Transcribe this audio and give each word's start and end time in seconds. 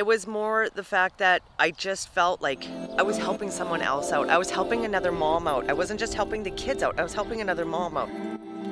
it 0.00 0.06
was 0.06 0.26
more 0.26 0.70
the 0.74 0.82
fact 0.82 1.18
that 1.18 1.42
I 1.58 1.72
just 1.72 2.08
felt 2.08 2.40
like 2.40 2.66
I 2.96 3.02
was 3.02 3.18
helping 3.18 3.50
someone 3.50 3.82
else 3.82 4.12
out. 4.12 4.30
I 4.30 4.38
was 4.38 4.48
helping 4.50 4.86
another 4.86 5.12
mom 5.12 5.46
out. 5.46 5.68
I 5.68 5.74
wasn't 5.74 6.00
just 6.00 6.14
helping 6.14 6.42
the 6.42 6.52
kids 6.52 6.82
out, 6.82 6.98
I 6.98 7.02
was 7.02 7.12
helping 7.12 7.42
another 7.42 7.66
mom 7.66 7.98
out. 7.98 8.08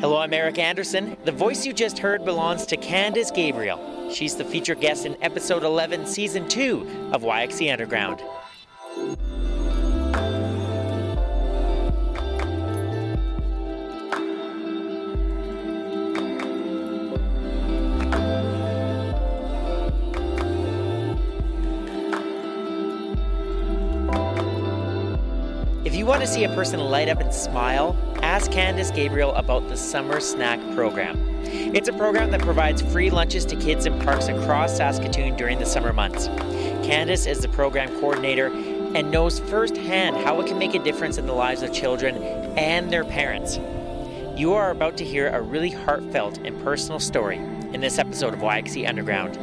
Hello, 0.00 0.16
I'm 0.16 0.32
Eric 0.32 0.58
Anderson. 0.58 1.18
The 1.26 1.32
voice 1.32 1.66
you 1.66 1.74
just 1.74 1.98
heard 1.98 2.24
belongs 2.24 2.64
to 2.64 2.78
Candace 2.78 3.30
Gabriel. 3.30 4.10
She's 4.10 4.36
the 4.36 4.44
featured 4.46 4.80
guest 4.80 5.04
in 5.04 5.22
episode 5.22 5.64
11, 5.64 6.06
season 6.06 6.48
2 6.48 7.10
of 7.12 7.20
YXE 7.20 7.70
Underground. 7.70 8.22
Want 26.08 26.22
to 26.22 26.26
see 26.26 26.44
a 26.44 26.54
person 26.54 26.80
light 26.80 27.10
up 27.10 27.20
and 27.20 27.34
smile, 27.34 27.94
ask 28.22 28.50
Candace 28.50 28.90
Gabriel 28.90 29.34
about 29.34 29.68
the 29.68 29.76
Summer 29.76 30.20
Snack 30.20 30.58
Program. 30.74 31.18
It's 31.44 31.86
a 31.86 31.92
program 31.92 32.30
that 32.30 32.40
provides 32.40 32.80
free 32.80 33.10
lunches 33.10 33.44
to 33.44 33.56
kids 33.56 33.84
in 33.84 34.00
parks 34.00 34.28
across 34.28 34.74
Saskatoon 34.74 35.36
during 35.36 35.58
the 35.58 35.66
summer 35.66 35.92
months. 35.92 36.28
Candace 36.82 37.26
is 37.26 37.40
the 37.40 37.48
program 37.48 37.90
coordinator 38.00 38.46
and 38.46 39.10
knows 39.10 39.38
firsthand 39.38 40.16
how 40.16 40.40
it 40.40 40.46
can 40.46 40.58
make 40.58 40.74
a 40.74 40.82
difference 40.82 41.18
in 41.18 41.26
the 41.26 41.34
lives 41.34 41.60
of 41.60 41.74
children 41.74 42.16
and 42.56 42.90
their 42.90 43.04
parents. 43.04 43.58
You 44.34 44.54
are 44.54 44.70
about 44.70 44.96
to 44.96 45.04
hear 45.04 45.28
a 45.28 45.42
really 45.42 45.70
heartfelt 45.70 46.38
and 46.38 46.58
personal 46.64 47.00
story 47.00 47.36
in 47.36 47.82
this 47.82 47.98
episode 47.98 48.32
of 48.32 48.40
YXE 48.40 48.88
Underground. 48.88 49.38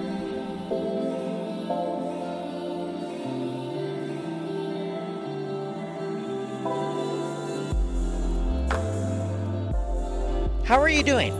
How 10.66 10.82
are 10.82 10.90
you 10.90 11.04
doing? 11.04 11.32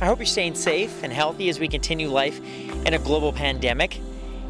I 0.00 0.06
hope 0.06 0.20
you're 0.20 0.26
staying 0.26 0.54
safe 0.54 1.02
and 1.02 1.12
healthy 1.12 1.48
as 1.48 1.58
we 1.58 1.66
continue 1.66 2.08
life 2.08 2.40
in 2.86 2.94
a 2.94 2.98
global 3.00 3.32
pandemic. 3.32 3.98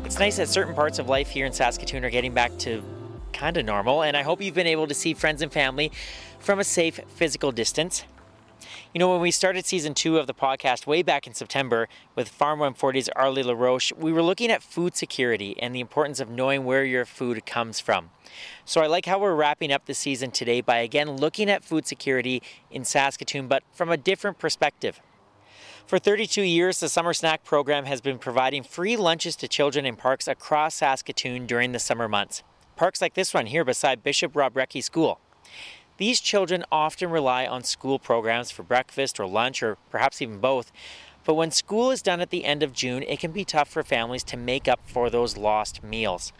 It's 0.05 0.19
nice 0.19 0.37
that 0.37 0.51
certain 0.51 0.75
parts 0.75 0.99
of 0.99 1.09
life 1.09 1.31
here 1.31 1.47
in 1.47 1.53
Saskatoon 1.55 2.05
are 2.05 2.11
getting 2.11 2.35
back 2.35 2.59
to 2.59 2.83
kind 3.33 3.57
of 3.57 3.65
normal, 3.65 4.03
and 4.03 4.15
I 4.15 4.21
hope 4.21 4.43
you've 4.43 4.55
been 4.55 4.67
able 4.67 4.87
to 4.87 4.93
see 4.93 5.15
friends 5.15 5.41
and 5.41 5.51
family 5.51 5.91
from 6.41 6.59
a 6.59 6.65
safe 6.65 7.01
physical 7.09 7.53
distance. 7.53 8.05
You 8.93 8.99
know, 8.99 9.11
when 9.11 9.21
we 9.21 9.31
started 9.31 9.67
season 9.67 9.95
two 9.95 10.19
of 10.19 10.27
the 10.27 10.35
podcast 10.35 10.87
way 10.87 11.03
back 11.03 11.27
in 11.27 11.35
September 11.35 11.89
with 12.15 12.29
Farm 12.29 12.61
140's 12.61 13.09
Arlie 13.17 13.43
LaRoche, 13.43 13.93
we 13.97 14.13
were 14.13 14.23
looking 14.23 14.51
at 14.51 14.63
food 14.63 14.97
security 14.97 15.57
and 15.61 15.75
the 15.75 15.81
importance 15.81 16.21
of 16.21 16.29
knowing 16.29 16.65
where 16.65 16.85
your 16.85 17.05
food 17.05 17.45
comes 17.47 17.81
from. 17.81 18.11
So 18.65 18.81
I 18.81 18.87
like 18.87 19.07
how 19.07 19.19
we're 19.19 19.35
wrapping 19.35 19.73
up 19.73 19.87
the 19.87 19.95
season 19.95 20.31
today 20.31 20.61
by 20.61 20.79
again 20.79 21.17
looking 21.17 21.51
at 21.51 21.65
food 21.65 21.87
security 21.87 22.43
in 22.71 22.85
Saskatoon, 22.85 23.49
but 23.49 23.63
from 23.73 23.91
a 23.91 23.97
different 23.97 24.39
perspective. 24.39 25.01
For 25.87 25.99
32 25.99 26.43
years, 26.43 26.81
the 26.81 26.89
Summer 26.89 27.13
Snack 27.13 27.45
Program 27.45 27.85
has 27.87 28.01
been 28.01 28.19
providing 28.19 28.63
free 28.63 28.97
lunches 28.97 29.37
to 29.37 29.49
children 29.49 29.85
in 29.85 29.97
parks 29.97 30.29
across 30.29 30.77
Saskatoon 30.77 31.47
during 31.47 31.73
the 31.73 31.79
summer 31.79 32.09
months. 32.09 32.43
Parks 32.77 33.03
like 33.03 33.15
this 33.15 33.35
one 33.35 33.47
here 33.47 33.65
beside 33.65 34.03
Bishop 34.03 34.33
Roborecki 34.33 34.83
School. 34.83 35.21
These 36.03 36.21
children 36.21 36.65
often 36.73 37.11
rely 37.11 37.47
on 37.47 37.63
school 37.63 38.01
programs 38.01 38.51
for 38.51 38.65
breakfast 38.65 39.21
or 39.21 39.27
lunch 39.29 39.63
or 39.63 39.79
perhaps 39.89 40.21
even 40.21 40.41
both. 40.41 40.73
But 41.23 41.35
when 41.35 41.53
school 41.53 41.93
is 41.93 42.03
done 42.03 42.21
at 42.21 42.31
the 42.31 42.45
end 42.45 42.65
of 42.65 42.73
June, 42.73 43.05
it 43.05 43.21
can 43.21 43.31
be 43.31 43.45
tough 43.45 43.69
for 43.69 43.85
families 43.85 44.25
to 44.25 44.37
make 44.37 44.67
up 44.67 44.81
for 44.85 45.11
those 45.11 45.37
lost 45.37 45.85
meals. 45.85 46.33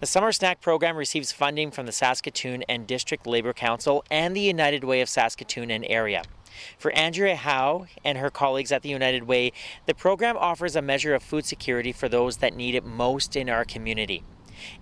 The 0.00 0.06
Summer 0.06 0.32
Snack 0.32 0.62
Program 0.62 0.96
receives 0.96 1.32
funding 1.32 1.70
from 1.70 1.84
the 1.84 1.92
Saskatoon 1.92 2.62
and 2.66 2.86
District 2.86 3.26
Labour 3.26 3.52
Council 3.52 4.06
and 4.10 4.34
the 4.34 4.40
United 4.40 4.84
Way 4.84 5.02
of 5.02 5.10
Saskatoon 5.10 5.70
and 5.70 5.84
area. 5.86 6.22
For 6.78 6.92
Andrea 6.92 7.36
Howe 7.36 7.88
and 8.02 8.16
her 8.16 8.30
colleagues 8.30 8.72
at 8.72 8.80
the 8.80 8.88
United 8.88 9.24
Way, 9.24 9.52
the 9.84 9.94
program 9.94 10.38
offers 10.38 10.76
a 10.76 10.80
measure 10.80 11.14
of 11.14 11.22
food 11.22 11.44
security 11.44 11.92
for 11.92 12.08
those 12.08 12.38
that 12.38 12.56
need 12.56 12.74
it 12.74 12.86
most 12.86 13.36
in 13.36 13.50
our 13.50 13.66
community. 13.66 14.24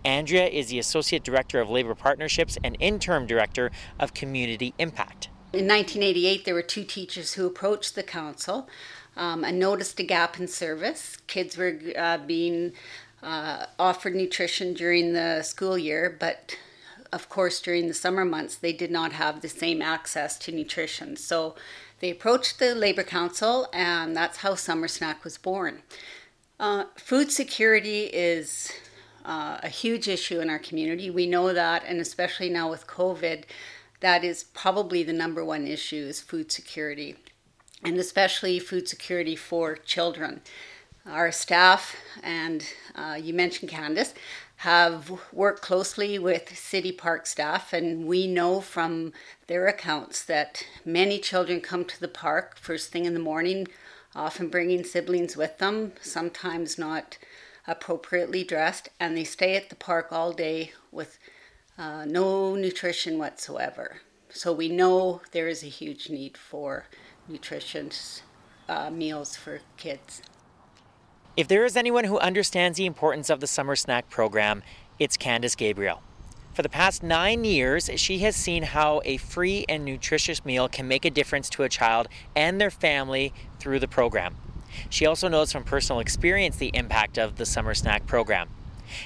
Andrea 0.05 0.47
is 0.47 0.69
the 0.69 0.79
Associate 0.79 1.23
Director 1.23 1.61
of 1.61 1.71
Labour 1.71 1.95
Partnerships 1.95 2.59
and 2.63 2.77
Interim 2.81 3.27
Director 3.27 3.71
of 3.99 4.15
Community 4.15 4.75
Impact. 4.79 5.29
In 5.53 5.67
1988, 5.67 6.45
there 6.45 6.55
were 6.55 6.63
two 6.63 6.85
teachers 6.85 7.35
who 7.35 7.47
approached 7.47 7.95
the 7.95 8.03
council 8.03 8.69
um, 9.17 9.45
and 9.45 9.59
noticed 9.59 9.99
a 9.99 10.05
gap 10.05 10.39
in 10.39 10.47
service. 10.47 11.17
Kids 11.27 11.57
were 11.57 11.79
uh, 11.99 12.19
being 12.19 12.73
uh, 13.23 13.67
offered 13.79 14.15
nutrition 14.15 14.75
during 14.75 15.13
the 15.13 15.43
school 15.43 15.77
year, 15.77 16.17
but 16.19 16.57
of 17.13 17.29
course, 17.29 17.61
during 17.61 17.89
the 17.89 17.95
summer 17.95 18.25
months, 18.25 18.57
they 18.57 18.73
did 18.73 18.91
not 18.91 19.13
have 19.13 19.41
the 19.41 19.49
same 19.49 19.83
access 19.83 20.39
to 20.39 20.53
nutrition. 20.53 21.17
So 21.17 21.57
they 21.99 22.11
approached 22.11 22.59
the 22.59 22.75
Labour 22.75 23.03
Council, 23.03 23.69
and 23.73 24.17
that's 24.17 24.39
how 24.39 24.55
Summer 24.55 24.89
Snack 24.89 25.25
was 25.25 25.37
born. 25.37 25.83
Uh, 26.59 26.85
food 26.97 27.33
security 27.33 28.05
is 28.05 28.71
uh, 29.25 29.59
a 29.63 29.69
huge 29.69 30.09
issue 30.09 30.41
in 30.41 30.51
our 30.51 30.59
community. 30.59 31.11
We 31.11 31.27
know 31.27 31.53
that, 31.53 31.85
and 31.87 32.01
especially 32.01 32.49
now 32.49 32.71
with 32.71 32.87
COVID, 32.87 33.45
that 34.01 34.25
is 34.25 34.45
probably 34.45 35.03
the 35.03 35.13
number 35.13 35.45
one 35.45 35.67
issue 35.67 36.07
is 36.09 36.21
food 36.21 36.51
security, 36.51 37.17
and 37.85 37.97
especially 37.99 38.59
food 38.59 38.89
security 38.89 39.37
for 39.37 39.77
children. 39.77 40.41
Our 41.07 41.33
staff, 41.33 41.97
and 42.23 42.65
uh, 42.95 43.19
you 43.21 43.33
mentioned 43.35 43.71
Candace, 43.71 44.15
have 44.57 45.11
worked 45.33 45.63
closely 45.63 46.19
with 46.19 46.59
city 46.59 46.93
park 46.93 47.27
staff, 47.27 47.73
and 47.73 48.07
we 48.07 48.27
know 48.27 48.61
from 48.61 49.13
their 49.47 49.67
accounts 49.67 50.23
that 50.25 50.67
many 50.85 51.19
children 51.19 51.61
come 51.61 51.85
to 51.87 51.99
the 51.99 52.09
park 52.09 52.59
first 52.59 52.93
thing 52.93 53.07
in 53.07 53.15
the 53.15 53.21
morning, 53.21 53.67
often 54.15 54.49
bringing 54.49 54.85
siblings 54.85 55.37
with 55.37 55.57
them, 55.59 55.93
sometimes 56.03 56.79
not 56.79 57.17
appropriately 57.71 58.43
dressed, 58.43 58.89
and 58.99 59.17
they 59.17 59.25
stay 59.25 59.55
at 59.55 59.71
the 59.71 59.77
park 59.77 60.09
all 60.11 60.33
day 60.33 60.73
with 60.91 61.19
uh, 61.79 62.05
no 62.05 62.57
nutrition 62.57 63.17
whatsoever. 63.17 64.01
So 64.29 64.53
we 64.53 64.69
know 64.69 65.23
there 65.31 65.49
is 65.49 65.63
a 65.63 65.67
huge 65.67 66.11
need 66.11 66.37
for 66.37 66.87
nutritious 67.29 68.23
uh, 68.69 68.91
meals 68.91 69.37
for 69.37 69.61
kids. 69.77 70.21
If 71.37 71.47
there 71.47 71.65
is 71.65 71.77
anyone 71.77 72.05
who 72.05 72.19
understands 72.19 72.77
the 72.77 72.87
importance 72.87 73.31
of 73.31 73.41
the 73.41 73.47
summer 73.47 73.77
snack 73.77 74.11
program, 74.11 74.63
it's 74.99 75.17
Candace 75.17 75.55
Gabriel. 75.55 76.03
For 76.53 76.63
the 76.63 76.69
past 76.69 77.05
nine 77.05 77.45
years, 77.45 77.89
she 77.97 78.19
has 78.19 78.35
seen 78.35 78.65
how 78.65 79.01
a 79.05 79.17
free 79.17 79.65
and 79.69 79.85
nutritious 79.85 80.45
meal 80.45 80.69
can 80.69 80.89
make 80.89 81.05
a 81.05 81.11
difference 81.11 81.49
to 81.51 81.63
a 81.63 81.69
child 81.69 82.09
and 82.35 82.61
their 82.61 82.71
family 82.71 83.33
through 83.61 83.79
the 83.79 83.89
program. 83.89 84.37
She 84.89 85.07
also 85.07 85.29
knows 85.29 85.53
from 85.53 85.65
personal 85.65 86.01
experience 86.01 86.57
the 86.57 86.71
impact 86.75 87.19
of 87.19 87.37
the 87.37 87.47
summer 87.47 87.75
snack 87.75 88.07
program. 88.07 88.49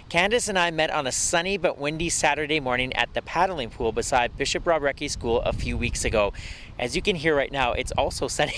Candace 0.09 0.49
and 0.49 0.59
I 0.59 0.71
met 0.71 0.91
on 0.91 1.07
a 1.07 1.13
sunny 1.13 1.59
but 1.59 1.79
windy 1.79 2.09
Saturday 2.09 2.61
morning 2.61 2.93
at 2.95 3.13
the 3.15 3.23
paddling 3.23 3.71
pool 3.71 3.93
beside 3.93 4.37
Bishop 4.37 4.65
Roborecki 4.65 5.11
School 5.11 5.41
a 5.43 5.53
few 5.53 5.77
weeks 5.77 6.05
ago. 6.05 6.33
As 6.79 6.97
you 6.97 7.03
can 7.03 7.17
hear 7.17 7.37
right 7.37 7.53
now, 7.53 7.73
it's 7.73 7.93
also 7.93 8.29
sunny 8.35 8.55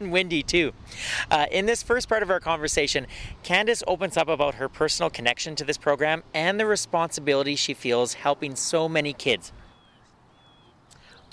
and 0.00 0.12
windy 0.12 0.42
too. 0.42 0.72
Uh, 1.30 1.46
in 1.50 1.66
this 1.66 1.82
first 1.82 2.08
part 2.08 2.22
of 2.22 2.30
our 2.30 2.40
conversation, 2.40 3.06
Candace 3.42 3.82
opens 3.86 4.16
up 4.16 4.28
about 4.28 4.56
her 4.56 4.68
personal 4.68 5.10
connection 5.10 5.54
to 5.56 5.64
this 5.64 5.78
program 5.78 6.22
and 6.32 6.58
the 6.58 6.66
responsibility 6.66 7.56
she 7.56 7.74
feels 7.74 8.14
helping 8.14 8.56
so 8.56 8.88
many 8.88 9.12
kids. 9.12 9.52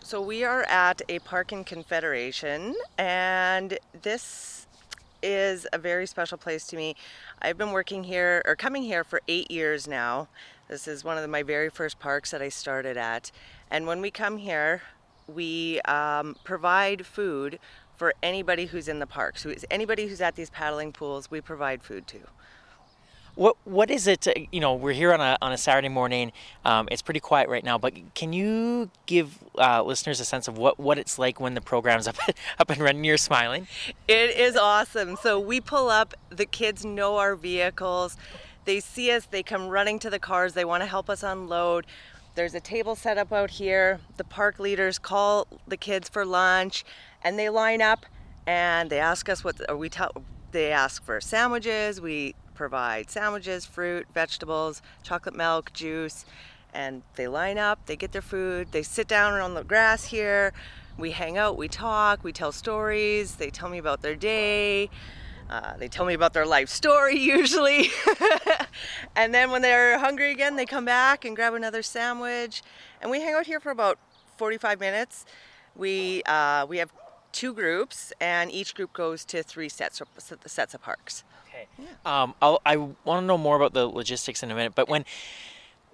So 0.04 0.22
we 0.22 0.44
are 0.44 0.64
at 0.64 1.02
a 1.08 1.20
park 1.20 1.54
in 1.54 1.64
Confederation, 1.64 2.76
and 2.98 3.78
this 4.02 4.61
is 5.22 5.68
a 5.74 5.78
very 5.78 6.06
special 6.06 6.38
place 6.38 6.66
to 6.68 6.76
me. 6.76 6.96
I've 7.42 7.58
been 7.58 7.72
working 7.72 8.04
here 8.04 8.42
or 8.46 8.56
coming 8.56 8.84
here 8.84 9.04
for 9.04 9.22
eight 9.28 9.50
years 9.52 9.88
now. 9.88 10.28
This 10.68 10.88
is 10.88 11.04
one 11.04 11.18
of 11.18 11.30
my 11.30 11.44
very 11.44 11.70
first 11.70 12.00
parks 12.00 12.32
that 12.32 12.42
I 12.42 12.50
started 12.50 12.98
at. 12.98 13.32
And 13.70 13.88
when 13.88 14.02
we 14.02 14.12
come 14.12 14.38
here, 14.38 14.82
we 15.28 15.82
um, 15.82 16.36
provide 16.44 17.06
food 17.06 17.60
for 17.96 18.14
anybody 18.24 18.66
who's 18.66 18.88
in 18.88 19.00
the 19.00 19.06
park. 19.06 19.38
So 19.38 19.54
anybody 19.70 20.08
who's 20.08 20.22
at 20.22 20.36
these 20.36 20.50
paddling 20.50 20.92
pools, 20.92 21.30
we 21.30 21.42
provide 21.42 21.84
food 21.84 22.08
to. 22.08 22.20
What 23.42 23.58
what 23.66 23.90
is 23.90 24.06
it? 24.06 24.28
uh, 24.28 24.34
You 24.52 24.60
know, 24.60 24.76
we're 24.76 24.94
here 24.94 25.12
on 25.12 25.20
a 25.20 25.36
on 25.42 25.52
a 25.52 25.58
Saturday 25.58 25.90
morning. 25.90 26.32
Um, 26.64 26.88
it's 26.92 27.02
pretty 27.02 27.20
quiet 27.20 27.50
right 27.50 27.64
now, 27.64 27.80
but 27.80 27.96
can 28.14 28.34
you 28.34 28.92
give 29.08 29.40
uh, 29.58 29.82
listeners 29.82 30.20
a 30.20 30.26
sense 30.26 30.48
of 30.48 30.60
what, 30.60 30.80
what 30.80 31.00
it's 31.00 31.18
like 31.18 31.40
when 31.40 31.56
the 31.56 31.62
program's 31.62 32.08
up 32.12 32.18
up 32.60 32.70
and 32.70 32.80
running? 32.80 33.04
You're 33.04 33.18
smiling. 33.18 33.68
It 34.08 34.38
is 34.38 34.56
awesome. 34.56 35.16
So 35.16 35.40
we 35.40 35.60
pull 35.60 35.90
up, 35.90 36.14
the 36.30 36.46
kids 36.46 36.86
know 36.86 37.18
our 37.18 37.36
vehicles. 37.36 38.16
They 38.66 38.80
see 38.80 39.10
us, 39.10 39.26
they 39.26 39.42
come 39.42 39.70
running 39.70 39.98
to 40.06 40.12
the 40.12 40.20
cars, 40.20 40.54
they 40.54 40.64
want 40.64 40.84
to 40.84 40.88
help 40.88 41.10
us 41.10 41.24
unload. 41.24 41.88
There's 42.36 42.54
a 42.54 42.60
table 42.60 42.96
set 42.96 43.18
up 43.18 43.34
out 43.34 43.50
here. 43.50 44.02
The 44.18 44.24
park 44.24 44.60
leaders 44.60 45.00
call 45.00 45.48
the 45.68 45.78
kids 45.78 46.08
for 46.10 46.28
lunch 46.28 46.86
and 47.24 47.40
they 47.40 47.50
line 47.50 47.82
up 47.82 48.06
and 48.46 48.92
they 48.92 49.00
ask 49.00 49.28
us 49.30 49.44
what 49.44 49.60
or 49.68 49.78
we 49.78 49.90
tell 49.90 50.12
they 50.52 50.72
ask 50.72 51.04
for 51.04 51.20
sandwiches, 51.22 52.00
we 52.02 52.36
provide 52.62 53.10
sandwiches, 53.10 53.66
fruit, 53.66 54.06
vegetables, 54.14 54.84
chocolate 55.02 55.36
milk, 55.36 55.74
juice, 55.74 56.26
and 56.72 57.02
they 57.16 57.28
line 57.28 57.58
up, 57.58 57.88
they 57.88 57.96
get 57.96 58.12
their 58.12 58.22
food, 58.22 58.68
they 58.72 58.84
sit 58.84 59.08
down 59.08 59.34
on 59.42 59.56
the 59.56 59.64
grass 59.64 60.06
here. 60.06 60.54
We 60.96 61.10
hang 61.10 61.40
out, 61.40 61.58
we 61.58 61.68
talk, 61.68 62.24
we 62.24 62.32
tell 62.32 62.52
stories, 62.52 63.38
they 63.38 63.50
tell 63.50 63.68
me 63.68 63.80
about 63.80 64.04
their 64.04 64.16
day. 64.16 64.92
Uh, 65.50 65.76
they 65.78 65.88
tell 65.88 66.06
me 66.06 66.14
about 66.14 66.34
their 66.34 66.46
life 66.46 66.70
story 66.70 67.18
usually. 67.38 67.90
and 69.16 69.34
then 69.34 69.50
when 69.50 69.64
they're 69.64 69.98
hungry 69.98 70.32
again, 70.32 70.56
they 70.56 70.68
come 70.68 70.86
back 70.86 71.26
and 71.26 71.36
grab 71.36 71.56
another 71.56 71.82
sandwich. 71.82 72.62
And 73.02 73.10
we 73.10 73.22
hang 73.22 73.34
out 73.34 73.48
here 73.48 73.60
for 73.60 73.72
about 73.72 73.98
45 74.38 74.80
minutes. 74.80 75.26
We, 75.76 76.22
uh, 76.28 76.68
we 76.70 76.78
have 76.78 76.92
two 77.32 77.56
groups, 77.56 78.14
and 78.22 78.52
each 78.52 78.76
group 78.76 78.94
goes 78.94 79.26
to 79.26 79.42
three 79.42 79.68
sets 79.68 80.00
sets 80.46 80.74
of 80.76 80.82
parks. 80.84 81.24
Okay. 81.80 81.90
Um, 82.06 82.34
I'll, 82.42 82.62
I 82.66 82.78
want 82.78 83.22
to 83.22 83.22
know 83.22 83.38
more 83.38 83.56
about 83.56 83.74
the 83.74 83.88
logistics 83.88 84.44
in 84.44 84.52
a 84.52 84.56
minute, 84.56 84.74
but 84.76 84.90
when, 84.90 85.06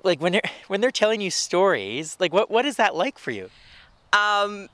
like 0.04 0.22
when 0.22 0.34
they're 0.34 0.42
when 0.68 0.82
they're 0.82 0.92
telling 0.92 1.22
you 1.22 1.32
stories, 1.32 2.18
like 2.20 2.34
what 2.34 2.50
what 2.50 2.66
is 2.66 2.76
that 2.78 2.96
like 2.96 3.18
for 3.18 3.32
you? 3.32 3.50
Um, 4.14 4.70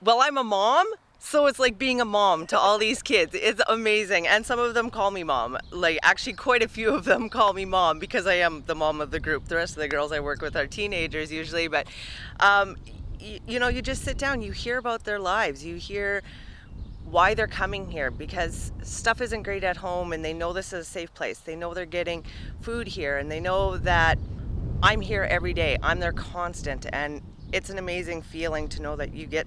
well, 0.00 0.20
I'm 0.20 0.38
a 0.38 0.44
mom, 0.44 0.86
so 1.18 1.46
it's 1.46 1.58
like 1.58 1.78
being 1.78 2.00
a 2.00 2.04
mom 2.04 2.46
to 2.48 2.58
all 2.58 2.78
these 2.78 3.02
kids. 3.02 3.34
It's 3.34 3.60
amazing. 3.68 4.26
And 4.26 4.46
some 4.46 4.58
of 4.58 4.74
them 4.74 4.90
call 4.90 5.10
me 5.10 5.24
mom. 5.24 5.58
Like, 5.70 5.98
actually, 6.02 6.34
quite 6.34 6.62
a 6.62 6.68
few 6.68 6.94
of 6.94 7.04
them 7.04 7.28
call 7.30 7.52
me 7.52 7.64
mom 7.64 7.98
because 7.98 8.26
I 8.26 8.34
am 8.34 8.62
the 8.66 8.74
mom 8.74 9.00
of 9.00 9.10
the 9.10 9.20
group. 9.20 9.48
The 9.48 9.56
rest 9.56 9.76
of 9.76 9.80
the 9.80 9.88
girls 9.88 10.12
I 10.12 10.20
work 10.20 10.40
with 10.40 10.56
are 10.56 10.66
teenagers 10.66 11.32
usually. 11.32 11.66
But, 11.66 11.88
um, 12.38 12.76
you, 13.18 13.40
you 13.46 13.58
know, 13.58 13.68
you 13.68 13.82
just 13.82 14.04
sit 14.04 14.16
down, 14.16 14.40
you 14.40 14.52
hear 14.52 14.78
about 14.78 15.04
their 15.04 15.18
lives, 15.18 15.64
you 15.64 15.76
hear 15.76 16.22
why 17.10 17.34
they're 17.34 17.46
coming 17.46 17.90
here 17.90 18.10
because 18.10 18.72
stuff 18.82 19.20
isn't 19.20 19.42
great 19.42 19.64
at 19.64 19.76
home 19.76 20.12
and 20.12 20.24
they 20.24 20.32
know 20.32 20.52
this 20.52 20.72
is 20.72 20.86
a 20.86 20.90
safe 20.90 21.12
place. 21.14 21.38
They 21.38 21.56
know 21.56 21.74
they're 21.74 21.86
getting 21.86 22.24
food 22.60 22.88
here 22.88 23.16
and 23.18 23.30
they 23.30 23.40
know 23.40 23.76
that 23.78 24.18
I'm 24.82 25.00
here 25.00 25.24
every 25.24 25.54
day. 25.54 25.78
I'm 25.82 26.00
their 26.00 26.12
constant. 26.12 26.86
And 26.92 27.22
it's 27.52 27.70
an 27.70 27.78
amazing 27.78 28.22
feeling 28.22 28.68
to 28.68 28.82
know 28.82 28.96
that 28.96 29.14
you 29.14 29.26
get 29.26 29.46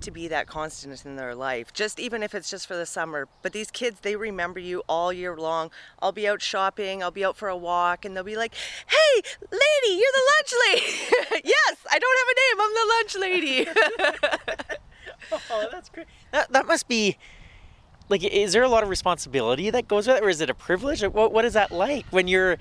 to 0.00 0.10
be 0.10 0.28
that 0.28 0.46
constant 0.46 1.04
in 1.04 1.16
their 1.16 1.34
life, 1.34 1.74
just 1.74 2.00
even 2.00 2.22
if 2.22 2.34
it's 2.34 2.50
just 2.50 2.66
for 2.66 2.74
the 2.74 2.86
summer. 2.86 3.28
But 3.42 3.52
these 3.52 3.70
kids, 3.70 4.00
they 4.00 4.16
remember 4.16 4.58
you 4.58 4.82
all 4.88 5.12
year 5.12 5.36
long. 5.36 5.70
I'll 6.00 6.12
be 6.12 6.26
out 6.26 6.40
shopping, 6.40 7.02
I'll 7.02 7.10
be 7.10 7.22
out 7.24 7.36
for 7.36 7.48
a 7.48 7.56
walk, 7.56 8.06
and 8.06 8.16
they'll 8.16 8.24
be 8.24 8.36
like, 8.36 8.54
Hey, 8.86 9.22
lady, 9.50 10.00
you're 10.00 10.12
the 10.14 10.30
lunch 10.32 10.54
lady. 10.68 11.42
yes, 11.44 11.76
I 11.90 11.98
don't 11.98 12.18
have 12.18 12.28
a 12.30 12.36
name, 12.40 12.60
I'm 12.60 12.74
the 12.74 12.86
lunch 12.96 13.16
lady. 13.20 14.78
oh, 15.50 15.68
that's 15.70 15.88
great. 15.88 16.06
That, 16.32 16.52
that 16.52 16.66
must 16.66 16.88
be 16.88 17.16
like, 18.08 18.24
is 18.24 18.52
there 18.52 18.62
a 18.62 18.68
lot 18.68 18.82
of 18.82 18.88
responsibility 18.88 19.70
that 19.70 19.88
goes 19.88 20.06
with 20.06 20.16
it, 20.16 20.24
or 20.24 20.28
is 20.28 20.40
it 20.40 20.50
a 20.50 20.54
privilege? 20.54 21.02
What, 21.02 21.32
what 21.32 21.44
is 21.44 21.52
that 21.54 21.70
like 21.70 22.06
when 22.10 22.28
you're 22.28 22.56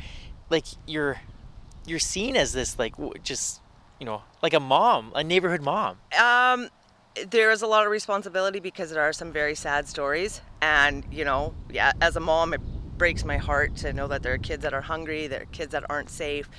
like, 0.50 0.66
you're, 0.88 1.20
you're 1.86 2.00
seen 2.00 2.36
as 2.36 2.54
this, 2.54 2.78
like, 2.78 2.94
just, 3.24 3.62
you 4.00 4.06
know, 4.06 4.24
like 4.42 4.54
a 4.54 4.60
mom, 4.60 5.12
a 5.16 5.24
neighborhood 5.24 5.62
mom? 5.62 5.98
Um, 6.20 6.70
there 7.28 7.52
is 7.52 7.62
a 7.62 7.68
lot 7.68 7.86
of 7.86 7.92
responsibility 7.92 8.60
because 8.60 8.92
there 8.92 9.02
are 9.02 9.14
some 9.14 9.32
very 9.32 9.56
sad 9.56 9.88
stories 9.88 10.42
and 10.62 11.06
you 11.12 11.26
know 11.26 11.54
yeah 11.70 11.92
as 12.02 12.16
a 12.16 12.20
mom 12.20 12.54
it 12.54 12.62
breaks 12.98 13.24
my 13.24 13.38
heart 13.38 13.76
to 13.76 13.94
know 13.94 14.08
that 14.08 14.24
there 14.24 14.34
are 14.34 14.38
kids 14.38 14.64
that 14.64 14.74
are 14.74 14.82
hungry 14.82 15.28
there 15.28 15.42
are 15.42 15.46
kids 15.46 15.72
that 15.72 15.84
aren't 15.90 16.10
safe 16.10 16.50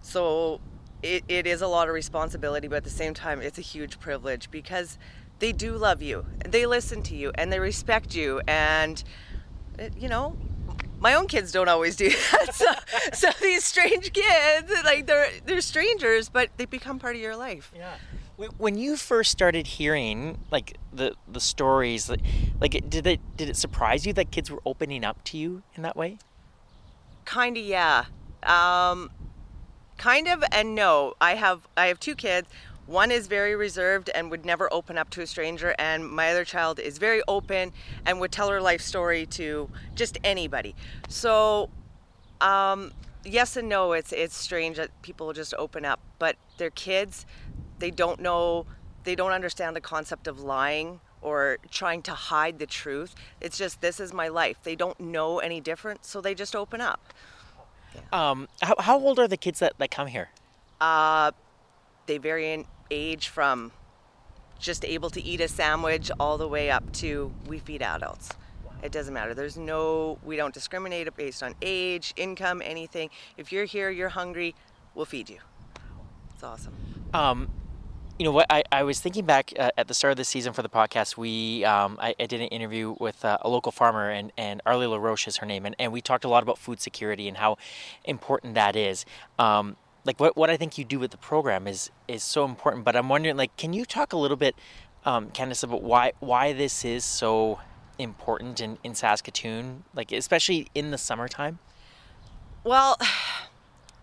so 0.00 0.60
it, 1.04 1.24
it 1.28 1.46
is 1.46 1.60
a 1.62 1.66
lot 1.66 1.88
of 1.88 1.94
responsibility 1.94 2.66
but 2.66 2.76
at 2.76 2.84
the 2.84 2.90
same 2.90 3.14
time 3.14 3.40
it's 3.40 3.58
a 3.58 3.62
huge 3.62 4.00
privilege 4.00 4.50
because 4.50 4.98
they 5.38 5.52
do 5.52 5.76
love 5.76 6.02
you 6.02 6.24
they 6.48 6.66
listen 6.66 7.02
to 7.02 7.14
you 7.14 7.30
and 7.34 7.52
they 7.52 7.60
respect 7.60 8.14
you 8.14 8.40
and 8.48 9.04
you 9.96 10.08
know 10.08 10.36
my 11.04 11.14
own 11.14 11.26
kids 11.26 11.52
don't 11.52 11.68
always 11.68 11.96
do 11.96 12.08
that. 12.32 12.54
So, 12.54 12.64
so 13.12 13.28
these 13.42 13.62
strange 13.62 14.12
kids, 14.14 14.72
like 14.84 15.06
they're 15.06 15.28
they're 15.44 15.60
strangers, 15.60 16.30
but 16.30 16.48
they 16.56 16.64
become 16.64 16.98
part 16.98 17.14
of 17.14 17.20
your 17.20 17.36
life. 17.36 17.70
Yeah. 17.76 17.96
When 18.56 18.78
you 18.78 18.96
first 18.96 19.30
started 19.30 19.66
hearing 19.66 20.38
like 20.50 20.78
the 20.92 21.14
the 21.28 21.40
stories, 21.40 22.10
like 22.58 22.88
did 22.88 23.06
it 23.06 23.20
did 23.36 23.50
it 23.50 23.56
surprise 23.56 24.06
you 24.06 24.14
that 24.14 24.30
kids 24.30 24.50
were 24.50 24.62
opening 24.64 25.04
up 25.04 25.22
to 25.24 25.36
you 25.36 25.62
in 25.74 25.82
that 25.82 25.94
way? 25.94 26.18
Kind 27.26 27.58
of, 27.58 27.64
yeah. 27.64 28.06
Um, 28.42 29.10
kind 29.96 30.28
of, 30.28 30.44
and 30.52 30.74
no. 30.74 31.14
I 31.20 31.34
have 31.34 31.66
I 31.76 31.86
have 31.86 32.00
two 32.00 32.14
kids. 32.14 32.48
One 32.86 33.10
is 33.10 33.26
very 33.26 33.56
reserved 33.56 34.10
and 34.14 34.30
would 34.30 34.44
never 34.44 34.70
open 34.72 34.98
up 34.98 35.08
to 35.10 35.22
a 35.22 35.26
stranger, 35.26 35.74
and 35.78 36.06
my 36.06 36.30
other 36.30 36.44
child 36.44 36.78
is 36.78 36.98
very 36.98 37.22
open 37.26 37.72
and 38.04 38.20
would 38.20 38.30
tell 38.30 38.50
her 38.50 38.60
life 38.60 38.82
story 38.82 39.24
to 39.26 39.70
just 39.94 40.18
anybody. 40.22 40.74
So, 41.08 41.70
um, 42.42 42.92
yes 43.24 43.56
and 43.56 43.68
no. 43.68 43.92
It's 43.92 44.12
it's 44.12 44.36
strange 44.36 44.76
that 44.76 44.90
people 45.02 45.32
just 45.32 45.54
open 45.54 45.84
up, 45.84 46.00
but 46.18 46.36
their 46.58 46.70
kids 46.70 47.24
they 47.78 47.90
don't 47.90 48.20
know, 48.20 48.66
they 49.04 49.14
don't 49.14 49.32
understand 49.32 49.76
the 49.76 49.80
concept 49.80 50.26
of 50.26 50.40
lying 50.40 51.00
or 51.20 51.58
trying 51.70 52.02
to 52.02 52.12
hide 52.12 52.58
the 52.58 52.66
truth. 52.66 53.14
It's 53.40 53.58
just, 53.58 53.80
this 53.80 53.98
is 54.00 54.12
my 54.12 54.28
life. 54.28 54.56
They 54.62 54.76
don't 54.76 54.98
know 55.00 55.38
any 55.38 55.60
different, 55.60 56.04
so 56.04 56.20
they 56.20 56.34
just 56.34 56.54
open 56.54 56.80
up. 56.80 57.12
Yeah. 57.94 58.30
Um, 58.30 58.48
how, 58.62 58.74
how 58.78 58.98
old 58.98 59.18
are 59.18 59.28
the 59.28 59.36
kids 59.36 59.60
that, 59.60 59.74
that 59.78 59.90
come 59.90 60.06
here? 60.06 60.30
Uh, 60.80 61.32
they 62.06 62.18
vary 62.18 62.52
in 62.52 62.64
age 62.90 63.28
from 63.28 63.72
just 64.58 64.84
able 64.84 65.10
to 65.10 65.22
eat 65.22 65.40
a 65.40 65.48
sandwich 65.48 66.10
all 66.18 66.38
the 66.38 66.48
way 66.48 66.70
up 66.70 66.92
to 66.92 67.32
we 67.46 67.58
feed 67.58 67.82
adults. 67.82 68.30
It 68.82 68.92
doesn't 68.92 69.14
matter. 69.14 69.34
There's 69.34 69.56
no, 69.56 70.18
we 70.22 70.36
don't 70.36 70.52
discriminate 70.52 71.14
based 71.16 71.42
on 71.42 71.54
age, 71.62 72.12
income, 72.16 72.60
anything. 72.62 73.10
If 73.36 73.50
you're 73.50 73.64
here, 73.64 73.90
you're 73.90 74.10
hungry, 74.10 74.54
we'll 74.94 75.06
feed 75.06 75.30
you. 75.30 75.38
It's 76.34 76.42
awesome. 76.42 76.74
Um, 77.14 77.48
you 78.18 78.24
know 78.24 78.30
what? 78.30 78.46
I, 78.48 78.62
I 78.70 78.84
was 78.84 79.00
thinking 79.00 79.24
back 79.24 79.52
uh, 79.58 79.70
at 79.76 79.88
the 79.88 79.94
start 79.94 80.12
of 80.12 80.16
the 80.16 80.24
season 80.24 80.52
for 80.52 80.62
the 80.62 80.68
podcast. 80.68 81.16
We 81.16 81.64
um, 81.64 81.98
I, 82.00 82.14
I, 82.18 82.26
did 82.26 82.40
an 82.40 82.48
interview 82.48 82.94
with 83.00 83.24
uh, 83.24 83.38
a 83.40 83.48
local 83.48 83.72
farmer, 83.72 84.08
and, 84.08 84.32
and 84.36 84.62
Arlie 84.64 84.86
LaRoche 84.86 85.26
is 85.26 85.38
her 85.38 85.46
name, 85.46 85.66
and, 85.66 85.74
and 85.78 85.92
we 85.92 86.00
talked 86.00 86.24
a 86.24 86.28
lot 86.28 86.42
about 86.42 86.58
food 86.58 86.80
security 86.80 87.26
and 87.26 87.38
how 87.38 87.58
important 88.04 88.54
that 88.54 88.76
is. 88.76 89.04
Um, 89.38 89.76
like 90.04 90.20
what, 90.20 90.36
what 90.36 90.48
I 90.48 90.56
think 90.56 90.78
you 90.78 90.84
do 90.84 90.98
with 90.98 91.10
the 91.10 91.16
program 91.16 91.66
is 91.66 91.90
is 92.06 92.22
so 92.22 92.44
important. 92.44 92.84
But 92.84 92.94
I'm 92.94 93.08
wondering, 93.08 93.36
like, 93.36 93.56
can 93.56 93.72
you 93.72 93.84
talk 93.84 94.12
a 94.12 94.16
little 94.16 94.36
bit, 94.36 94.54
um, 95.04 95.30
Candace, 95.30 95.64
about 95.64 95.82
why 95.82 96.12
why 96.20 96.52
this 96.52 96.84
is 96.84 97.04
so 97.04 97.58
important 97.98 98.60
in, 98.60 98.78
in 98.84 98.94
Saskatoon, 98.94 99.84
like 99.92 100.12
especially 100.12 100.68
in 100.74 100.92
the 100.92 100.98
summertime? 100.98 101.58
Well. 102.62 102.96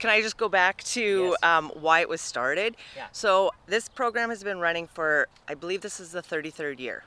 Can 0.02 0.10
I 0.10 0.20
just 0.20 0.36
go 0.36 0.50
back 0.50 0.84
to 0.86 1.28
yes. 1.30 1.44
um, 1.44 1.72
why 1.76 2.00
it 2.00 2.10
was 2.10 2.22
started? 2.22 2.76
Yeah. 2.96 3.06
So 3.12 3.52
this 3.68 3.88
program 3.88 4.30
has 4.30 4.44
been 4.44 4.60
running 4.60 4.88
for, 4.88 5.28
I 5.48 5.54
believe 5.54 5.82
this 5.82 6.00
is 6.00 6.12
the 6.12 6.24
33rd 6.24 6.80
year. 6.80 7.04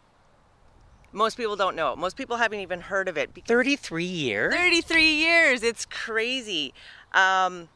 Most 1.11 1.37
people 1.37 1.57
don't 1.57 1.75
know. 1.75 1.97
Most 1.97 2.17
people 2.17 2.37
haven't 2.37 2.61
even 2.61 2.81
heard 2.81 3.09
of 3.09 3.19
it. 3.19 3.31
33 3.49 4.05
years? 4.05 4.55
33 4.55 5.13
years. 5.13 5.65
It's 5.65 5.85
crazy. 5.85 6.73
Um, 7.13 7.69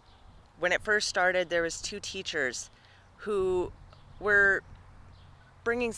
when 0.61 0.71
it 0.71 0.83
first 0.83 1.09
started, 1.09 1.51
there 1.51 1.63
was 1.63 1.83
two 1.83 1.99
teachers 1.99 2.71
who 3.17 3.73
were 4.21 4.63
bringing 5.65 5.95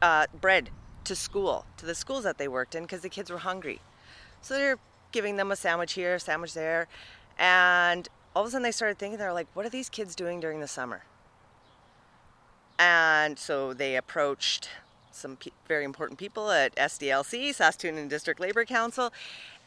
uh, 0.00 0.26
bread 0.40 0.70
to 1.02 1.16
school, 1.16 1.66
to 1.76 1.86
the 1.86 1.96
schools 1.96 2.22
that 2.22 2.38
they 2.38 2.46
worked 2.46 2.76
in, 2.76 2.84
because 2.84 3.00
the 3.00 3.08
kids 3.08 3.32
were 3.32 3.38
hungry. 3.38 3.80
So 4.42 4.54
they're 4.54 4.78
giving 5.10 5.34
them 5.34 5.50
a 5.50 5.56
sandwich 5.56 5.94
here, 5.94 6.14
a 6.14 6.20
sandwich 6.20 6.54
there, 6.54 6.86
and 7.36 8.08
all 8.34 8.42
of 8.42 8.48
a 8.48 8.50
sudden 8.50 8.62
they 8.62 8.72
started 8.72 8.98
thinking, 8.98 9.18
they're 9.18 9.32
like, 9.32 9.48
what 9.54 9.66
are 9.66 9.70
these 9.70 9.88
kids 9.88 10.14
doing 10.14 10.40
during 10.40 10.60
the 10.60 10.68
summer? 10.68 11.02
And 12.78 13.38
so 13.38 13.74
they 13.74 13.96
approached 13.96 14.68
some 15.10 15.36
pe- 15.36 15.50
very 15.66 15.84
important 15.84 16.18
people 16.18 16.50
at 16.50 16.74
SDLC, 16.76 17.54
Saskatoon 17.54 17.98
and 17.98 18.08
District 18.08 18.40
Labor 18.40 18.64
Council, 18.64 19.12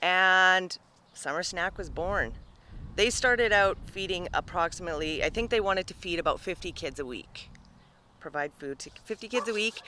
and 0.02 0.78
Summer 1.14 1.44
Snack 1.44 1.78
was 1.78 1.90
born. 1.90 2.34
They 2.96 3.10
started 3.10 3.52
out 3.52 3.78
feeding 3.86 4.28
approximately, 4.34 5.24
I 5.24 5.30
think 5.30 5.50
they 5.50 5.60
wanted 5.60 5.88
to 5.88 5.94
feed 5.94 6.20
about 6.20 6.40
50 6.40 6.72
kids 6.72 7.00
a 7.00 7.06
week, 7.06 7.50
provide 8.20 8.52
food 8.58 8.80
to 8.80 8.92
50 9.04 9.28
kids 9.28 9.48
a 9.48 9.54
week. 9.54 9.82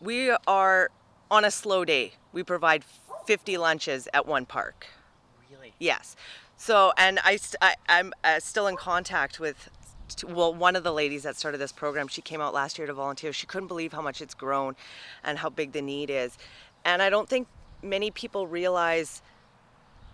We 0.00 0.30
are 0.46 0.90
on 1.30 1.44
a 1.44 1.50
slow 1.50 1.84
day, 1.84 2.14
we 2.32 2.42
provide 2.42 2.84
50 3.26 3.56
lunches 3.56 4.08
at 4.12 4.26
one 4.26 4.46
park. 4.46 4.86
Really? 5.50 5.74
Yes. 5.78 6.16
So, 6.64 6.94
and 6.96 7.20
I, 7.22 7.38
I 7.60 7.74
am 7.90 8.14
uh, 8.24 8.40
still 8.40 8.68
in 8.68 8.76
contact 8.76 9.38
with, 9.38 9.68
well, 10.26 10.54
one 10.54 10.76
of 10.76 10.82
the 10.82 10.92
ladies 10.92 11.22
that 11.24 11.36
started 11.36 11.58
this 11.58 11.72
program. 11.72 12.08
She 12.08 12.22
came 12.22 12.40
out 12.40 12.54
last 12.54 12.78
year 12.78 12.86
to 12.86 12.94
volunteer. 12.94 13.34
She 13.34 13.46
couldn't 13.46 13.68
believe 13.68 13.92
how 13.92 14.00
much 14.00 14.22
it's 14.22 14.32
grown, 14.32 14.74
and 15.22 15.40
how 15.40 15.50
big 15.50 15.72
the 15.72 15.82
need 15.82 16.08
is. 16.08 16.38
And 16.82 17.02
I 17.02 17.10
don't 17.10 17.28
think 17.28 17.48
many 17.82 18.10
people 18.10 18.46
realize 18.46 19.20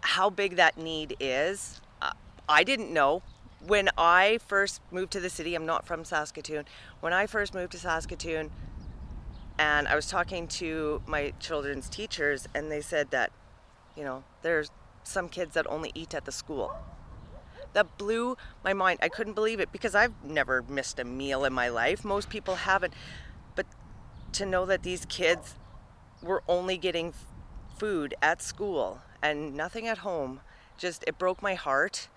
how 0.00 0.28
big 0.28 0.56
that 0.56 0.76
need 0.76 1.14
is. 1.20 1.80
Uh, 2.02 2.14
I 2.48 2.64
didn't 2.64 2.92
know 2.92 3.22
when 3.64 3.88
I 3.96 4.40
first 4.44 4.80
moved 4.90 5.12
to 5.12 5.20
the 5.20 5.30
city. 5.30 5.54
I'm 5.54 5.66
not 5.66 5.86
from 5.86 6.04
Saskatoon. 6.04 6.64
When 6.98 7.12
I 7.12 7.28
first 7.28 7.54
moved 7.54 7.70
to 7.72 7.78
Saskatoon, 7.78 8.50
and 9.56 9.86
I 9.86 9.94
was 9.94 10.08
talking 10.08 10.48
to 10.48 11.00
my 11.06 11.32
children's 11.38 11.88
teachers, 11.88 12.48
and 12.56 12.72
they 12.72 12.80
said 12.80 13.12
that 13.12 13.30
You 13.96 14.04
know, 14.04 14.24
there's 14.42 14.70
some 15.02 15.28
kids 15.28 15.54
that 15.54 15.66
only 15.68 15.90
eat 15.94 16.14
at 16.14 16.24
the 16.24 16.32
school. 16.32 16.74
That 17.72 17.98
blew 17.98 18.36
my 18.64 18.72
mind. 18.72 18.98
I 19.02 19.08
couldn't 19.08 19.34
believe 19.34 19.60
it 19.60 19.70
because 19.70 19.94
I've 19.94 20.24
never 20.24 20.62
missed 20.62 20.98
a 20.98 21.04
meal 21.04 21.44
in 21.44 21.52
my 21.52 21.68
life. 21.68 22.04
Most 22.04 22.28
people 22.28 22.56
haven't. 22.56 22.94
But 23.54 23.66
to 24.32 24.46
know 24.46 24.66
that 24.66 24.82
these 24.82 25.04
kids 25.06 25.54
were 26.22 26.42
only 26.48 26.76
getting 26.76 27.14
food 27.78 28.14
at 28.20 28.42
school 28.42 29.00
and 29.22 29.54
nothing 29.54 29.86
at 29.86 29.98
home, 29.98 30.40
just 30.76 31.04
it 31.06 31.18
broke 31.18 31.42
my 31.42 31.54
heart. 31.54 32.08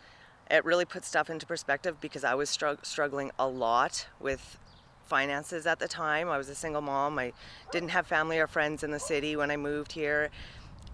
It 0.50 0.66
really 0.66 0.86
put 0.86 1.06
stuff 1.06 1.30
into 1.30 1.46
perspective 1.46 2.02
because 2.02 2.24
I 2.24 2.36
was 2.36 2.50
strugg- 2.50 2.86
struggling 2.86 3.32
a 3.38 3.48
lot 3.48 4.08
with 4.20 4.58
finances 5.06 5.66
at 5.68 5.80
the 5.80 5.88
time. 5.88 6.30
I 6.30 6.38
was 6.38 6.50
a 6.50 6.56
single 6.56 6.82
mom. 6.82 7.20
I 7.20 7.34
didn't 7.72 7.90
have 7.90 8.08
family 8.08 8.40
or 8.40 8.48
friends 8.48 8.84
in 8.84 8.92
the 8.92 9.00
city 9.00 9.36
when 9.36 9.52
I 9.52 9.58
moved 9.58 9.92
here. 9.92 10.30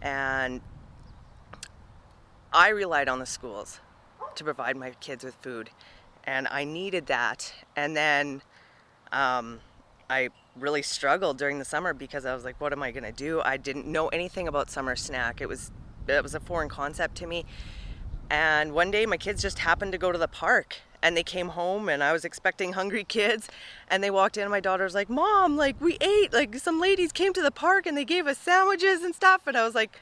And 0.01 0.61
I 2.51 2.69
relied 2.69 3.07
on 3.07 3.19
the 3.19 3.25
schools 3.25 3.79
to 4.35 4.43
provide 4.43 4.75
my 4.75 4.91
kids 4.99 5.23
with 5.23 5.35
food. 5.35 5.69
And 6.23 6.47
I 6.49 6.63
needed 6.63 7.07
that. 7.07 7.53
And 7.75 7.95
then 7.95 8.41
um, 9.11 9.59
I 10.09 10.29
really 10.55 10.81
struggled 10.81 11.37
during 11.37 11.59
the 11.59 11.65
summer 11.65 11.93
because 11.93 12.25
I 12.25 12.33
was 12.33 12.43
like, 12.43 12.59
what 12.59 12.73
am 12.73 12.83
I 12.83 12.91
going 12.91 13.03
to 13.03 13.11
do? 13.11 13.41
I 13.41 13.57
didn't 13.57 13.85
know 13.87 14.07
anything 14.09 14.47
about 14.47 14.69
summer 14.69 14.95
snack. 14.95 15.41
It 15.41 15.47
was 15.47 15.71
it 16.07 16.23
was 16.23 16.33
a 16.33 16.39
foreign 16.39 16.69
concept 16.69 17.15
to 17.17 17.27
me. 17.27 17.45
And 18.31 18.73
one 18.73 18.89
day 18.89 19.05
my 19.05 19.17
kids 19.17 19.43
just 19.43 19.59
happened 19.59 19.91
to 19.91 19.97
go 19.99 20.11
to 20.11 20.17
the 20.17 20.27
park 20.27 20.77
and 21.03 21.15
they 21.15 21.23
came 21.23 21.49
home 21.49 21.87
and 21.87 22.03
I 22.03 22.11
was 22.11 22.25
expecting 22.25 22.73
hungry 22.73 23.03
kids 23.03 23.47
and 23.89 24.03
they 24.03 24.09
walked 24.09 24.35
in 24.37 24.43
and 24.43 24.51
my 24.51 24.59
daughter's 24.59 24.95
like, 24.95 25.09
"Mom, 25.09 25.55
like 25.55 25.79
we 25.79 25.97
ate. 26.01 26.33
Like 26.33 26.55
some 26.55 26.79
ladies 26.79 27.11
came 27.11 27.31
to 27.33 27.41
the 27.43 27.51
park 27.51 27.85
and 27.85 27.95
they 27.95 28.05
gave 28.05 28.25
us 28.25 28.37
sandwiches 28.39 29.03
and 29.03 29.13
stuff." 29.13 29.45
And 29.45 29.55
I 29.55 29.63
was 29.63 29.75
like, 29.75 29.99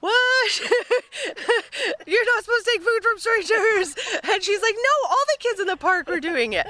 what? 0.00 0.60
You're 2.06 2.24
not 2.24 2.44
supposed 2.44 2.64
to 2.64 2.70
take 2.72 2.82
food 2.82 3.02
from 3.02 3.18
strangers. 3.18 3.94
And 4.32 4.42
she's 4.42 4.62
like, 4.62 4.74
no, 4.76 5.08
all 5.08 5.24
the 5.28 5.36
kids 5.38 5.60
in 5.60 5.66
the 5.66 5.76
park 5.76 6.08
were 6.08 6.20
doing 6.20 6.52
it. 6.52 6.66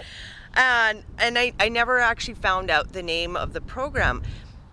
And 0.55 1.05
and 1.19 1.39
I, 1.39 1.53
I 1.61 1.69
never 1.69 1.99
actually 1.99 2.35
found 2.35 2.71
out 2.71 2.93
the 2.93 3.03
name 3.03 3.37
of 3.37 3.53
the 3.53 3.61
program. 3.61 4.23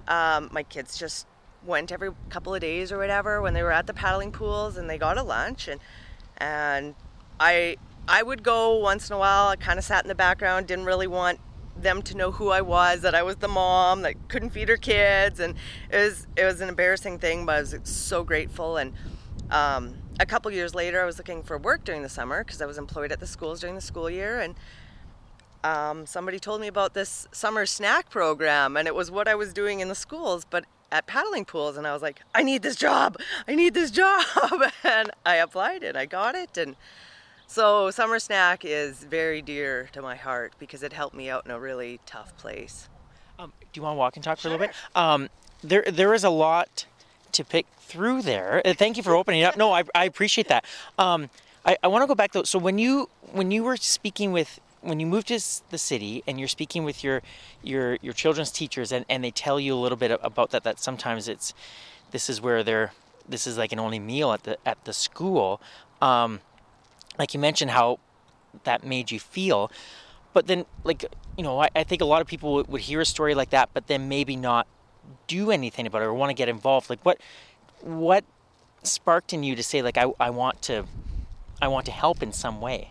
Um, 0.08 0.50
my 0.52 0.64
kids 0.64 0.98
just 0.98 1.28
went 1.66 1.92
every 1.92 2.12
couple 2.30 2.56
of 2.56 2.62
days 2.62 2.92
or 2.92 2.98
whatever 2.98 3.42
when 3.42 3.54
they 3.54 3.62
were 3.62 3.72
at 3.72 3.88
the 3.88 3.94
paddling 3.94 4.32
pools 4.32 4.78
and 4.78 4.90
they 4.90 4.98
got 4.98 5.18
a 5.18 5.24
lunch 5.24 5.68
and 5.68 5.82
and 6.38 6.96
I 7.40 7.78
I 8.08 8.24
would 8.24 8.42
go 8.42 8.78
once 8.78 9.10
in 9.10 9.16
a 9.16 9.20
while. 9.20 9.50
I 9.50 9.56
kind 9.58 9.78
of 9.78 9.84
sat 9.84 10.04
in 10.04 10.08
the 10.08 10.16
background, 10.16 10.68
didn't 10.68 10.86
really 10.86 11.08
want 11.08 11.40
them 11.82 12.02
to 12.04 12.18
know 12.18 12.32
who 12.32 12.50
I 12.50 12.62
was, 12.62 13.02
that 13.02 13.16
I 13.16 13.24
was 13.24 13.38
the 13.38 13.48
mom 13.48 14.02
that 14.02 14.30
couldn't 14.30 14.52
feed 14.52 14.70
her 14.70 14.78
kids, 14.78 15.40
and 15.40 15.56
it 15.90 15.98
was 15.98 16.28
it 16.36 16.44
was 16.44 16.62
an 16.62 16.70
embarrassing 16.70 17.20
thing, 17.20 17.46
but 17.46 17.56
I 17.56 17.60
was 17.62 17.76
so 17.84 18.24
grateful. 18.24 18.78
And 18.78 18.94
um, 19.50 19.96
a 20.20 20.26
couple 20.26 20.52
years 20.52 20.76
later, 20.76 21.02
I 21.02 21.06
was 21.06 21.18
looking 21.18 21.44
for 21.44 21.58
work 21.58 21.84
during 21.84 22.04
the 22.04 22.10
summer 22.10 22.44
because 22.44 22.62
I 22.62 22.66
was 22.66 22.78
employed 22.78 23.12
at 23.12 23.20
the 23.20 23.28
schools 23.28 23.60
during 23.60 23.76
the 23.76 23.82
school 23.82 24.10
year, 24.10 24.40
and 24.40 24.56
um, 25.64 26.06
somebody 26.06 26.40
told 26.40 26.62
me 26.62 26.68
about 26.68 26.94
this 26.94 27.28
summer 27.32 27.66
snack 27.66 28.10
program, 28.10 28.78
and 28.78 28.88
it 28.88 28.96
was 28.96 29.12
what 29.12 29.28
I 29.28 29.36
was 29.36 29.54
doing 29.54 29.80
in 29.80 29.90
the 29.90 29.96
schools, 29.96 30.46
but 30.50 30.66
at 30.92 31.06
paddling 31.06 31.46
pools 31.46 31.78
and 31.78 31.86
I 31.86 31.94
was 31.94 32.02
like, 32.02 32.22
I 32.34 32.44
need 32.44 32.62
this 32.62 32.76
job. 32.76 33.18
I 33.48 33.56
need 33.56 33.74
this 33.74 33.92
job. 33.92 34.24
and 34.84 35.12
I 35.26 35.36
applied 35.36 35.84
and 35.84 35.98
I 35.98 36.06
got 36.06 36.36
it 36.36 36.58
and 36.58 36.76
so 37.48 37.90
Summer 37.92 38.20
Snack 38.20 38.64
is 38.64 39.04
very 39.04 39.42
dear 39.42 39.90
to 39.94 40.02
my 40.02 40.16
heart 40.16 40.54
because 40.60 40.84
it 40.84 40.94
helped 40.94 41.16
me 41.16 41.30
out 41.30 41.46
in 41.46 41.52
a 41.52 41.60
really 41.60 42.00
tough 42.06 42.38
place. 42.38 42.88
Um, 43.40 43.54
do 43.60 43.80
you 43.80 43.82
want 43.82 43.96
to 43.96 43.98
walk 43.98 44.16
and 44.16 44.24
talk 44.24 44.40
for 44.40 44.48
a 44.48 44.52
little 44.52 44.68
bit? 44.68 44.76
Um, 44.96 45.30
there, 45.64 45.84
there 45.84 46.14
is 46.14 46.24
a 46.24 46.30
lot 46.30 46.86
to 47.32 47.44
pick 47.44 47.66
through 47.80 48.22
there. 48.24 48.62
Uh, 48.66 48.74
thank 48.74 48.98
you 48.98 49.04
for 49.04 49.16
opening 49.16 49.42
it 49.42 49.46
up. 49.46 49.58
No, 49.58 49.72
I, 49.72 49.84
I 49.96 50.06
appreciate 50.06 50.48
that. 50.50 50.66
Um, 50.98 51.30
I, 51.66 51.78
I 51.84 51.88
want 51.88 52.04
to 52.04 52.08
go 52.08 52.16
back 52.16 52.32
though. 52.32 52.44
So 52.44 52.60
when 52.60 52.78
you 52.80 53.10
when 53.32 53.52
you 53.52 53.64
were 53.64 53.78
speaking 53.78 54.32
with 54.32 54.60
when 54.82 55.00
you 55.00 55.06
moved 55.06 55.28
to 55.28 55.40
the 55.70 55.78
city 55.78 56.24
and 56.26 56.40
you're 56.40 56.48
speaking 56.48 56.84
with 56.84 57.04
your 57.04 57.22
your 57.62 57.98
your 58.02 58.14
children's 58.14 58.52
teachers 58.52 58.92
and, 58.92 59.06
and 59.10 59.24
they 59.24 59.32
tell 59.32 59.60
you 59.60 59.74
a 59.74 59.80
little 59.80 59.98
bit 59.98 60.12
about 60.24 60.52
that 60.52 60.64
that 60.64 60.80
sometimes 60.80 61.28
it's 61.28 61.54
this 62.12 62.30
is 62.30 62.42
where 62.42 62.64
they're 62.64 62.94
this 63.28 63.46
is 63.46 63.58
like 63.58 63.72
an 63.74 63.80
only 63.80 64.00
meal 64.00 64.32
at 64.32 64.44
the 64.44 64.58
at 64.66 64.84
the 64.86 64.94
school. 64.94 65.62
Um, 66.02 66.40
like 67.18 67.34
you 67.34 67.40
mentioned 67.40 67.72
how 67.72 68.00
that 68.64 68.84
made 68.84 69.12
you 69.12 69.20
feel. 69.20 69.72
But 70.34 70.48
then 70.48 70.66
like 70.84 71.06
you 71.38 71.44
know 71.44 71.60
i, 71.62 71.70
I 71.76 71.84
think 71.84 72.02
a 72.02 72.06
lot 72.06 72.22
of 72.22 72.28
people 72.28 72.56
would, 72.56 72.68
would, 72.68 72.82
hear 72.82 73.00
a 73.00 73.06
story 73.06 73.36
like 73.36 73.52
that 73.52 73.70
but 73.74 73.88
then 73.88 74.10
maybe 74.10 74.36
not 74.36 74.68
do 75.28 75.52
anything 75.52 75.88
about 75.88 76.02
it 76.02 76.06
or 76.06 76.14
want 76.14 76.30
to 76.32 76.34
get 76.34 76.50
involved. 76.50 76.90
Like 76.90 77.04
what 77.04 77.20
what 77.82 78.26
sparked 78.84 79.34
in 79.34 79.44
you 79.44 79.56
to 79.56 79.64
say 79.64 79.82
like 79.82 79.98
i, 79.98 80.06
I 80.20 80.30
want 80.30 80.62
to 80.64 80.86
i 81.62 81.68
want 81.68 81.86
to 81.86 81.92
help 81.92 82.24
in 82.24 82.34
some 82.34 82.62
way? 82.62 82.90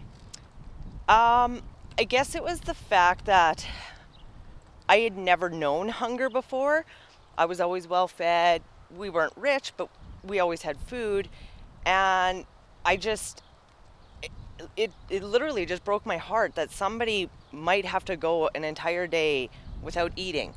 Um 1.09 1.63
i 1.99 2.05
guess 2.07 2.35
it 2.35 2.43
was 2.43 2.61
the 2.61 2.75
fact 2.75 3.27
that 3.27 3.67
i 4.89 4.99
had 4.99 5.17
never 5.17 5.49
known 5.49 5.89
hunger 5.89 6.29
before. 6.31 6.85
I 7.39 7.45
was 7.45 7.61
always 7.61 7.87
well 7.87 8.09
fed. 8.09 8.63
We 8.97 9.11
weren't 9.11 9.35
rich 9.37 9.73
but 9.77 9.89
we 10.25 10.39
always 10.39 10.63
had 10.63 10.79
food. 10.79 11.29
And 11.85 12.45
i 12.85 12.97
just 12.97 13.43
it, 14.77 14.93
it 15.11 15.23
literally 15.23 15.67
just 15.67 15.85
broke 15.85 16.07
my 16.07 16.17
heart 16.17 16.55
that 16.55 16.71
somebody 16.71 17.29
might 17.53 17.85
have 17.85 18.05
to 18.07 18.17
go 18.17 18.49
an 18.55 18.65
entire 18.65 19.07
day 19.07 19.51
without 19.83 20.13
eating. 20.17 20.55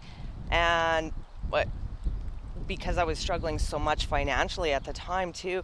And 0.52 1.12
what 1.50 1.68
because 2.68 2.98
I 2.98 3.04
was 3.04 3.18
struggling 3.18 3.58
so 3.58 3.80
much 3.80 4.06
financially 4.06 4.74
at 4.74 4.84
the 4.84 4.94
time 4.94 5.34
too, 5.34 5.64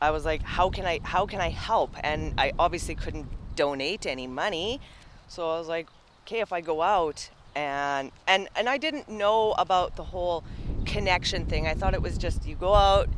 I 0.00 0.10
was 0.10 0.24
like, 0.24 0.42
how 0.42 0.70
can 0.70 0.84
I 0.84 1.00
how 1.02 1.26
can 1.26 1.40
I 1.40 1.50
help? 1.50 1.94
And 2.02 2.34
I 2.38 2.52
obviously 2.58 2.94
couldn't 2.94 3.26
donate 3.56 4.06
any 4.06 4.26
money. 4.26 4.80
So 5.28 5.50
I 5.50 5.58
was 5.58 5.68
like, 5.68 5.88
okay, 6.22 6.40
if 6.40 6.52
I 6.52 6.60
go 6.60 6.82
out 6.82 7.30
and 7.54 8.10
and 8.26 8.48
and 8.56 8.68
I 8.68 8.78
didn't 8.78 9.08
know 9.08 9.52
about 9.52 9.96
the 9.96 10.04
whole 10.04 10.44
connection 10.84 11.46
thing. 11.46 11.66
I 11.66 11.74
thought 11.74 11.94
it 11.94 12.02
was 12.02 12.18
just 12.18 12.46
you 12.46 12.56
go 12.56 12.74
out, 12.74 13.08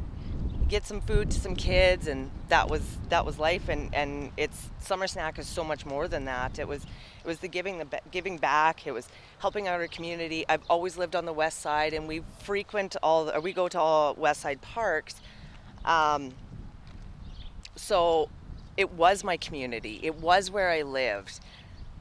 get 0.69 0.85
some 0.85 1.01
food 1.01 1.31
to 1.31 1.41
some 1.41 1.55
kids 1.55 2.09
and 2.09 2.31
that 2.49 2.69
was 2.69 2.83
that 3.09 3.25
was 3.25 3.39
life 3.39 3.69
and 3.69 3.95
and 3.95 4.33
it's 4.37 4.69
summer 4.81 5.07
snack 5.07 5.39
is 5.39 5.47
so 5.47 5.63
much 5.63 5.87
more 5.87 6.09
than 6.09 6.25
that. 6.25 6.59
It 6.59 6.67
was 6.67 6.83
it 6.85 7.27
was 7.27 7.39
the 7.39 7.49
giving 7.49 7.79
the 7.79 7.87
giving 8.11 8.37
back. 8.37 8.87
It 8.87 8.93
was 8.93 9.09
helping 9.39 9.69
out 9.69 9.81
our 9.81 9.87
community. 9.87 10.45
I've 10.49 10.63
always 10.69 10.97
lived 10.97 11.15
on 11.15 11.25
the 11.25 11.33
west 11.33 11.61
side 11.61 11.95
and 11.95 12.09
we 12.09 12.23
frequent 12.41 12.97
all 13.03 13.31
we 13.41 13.53
go 13.53 13.69
to 13.69 13.79
all 13.79 14.15
west 14.15 14.41
side 14.41 14.61
parks. 14.61 15.21
Um, 15.85 16.33
so 17.77 18.29
it 18.77 18.93
was 18.93 19.23
my 19.23 19.37
community. 19.37 20.01
It 20.03 20.17
was 20.17 20.51
where 20.51 20.71
i 20.71 20.83
lived. 20.83 21.39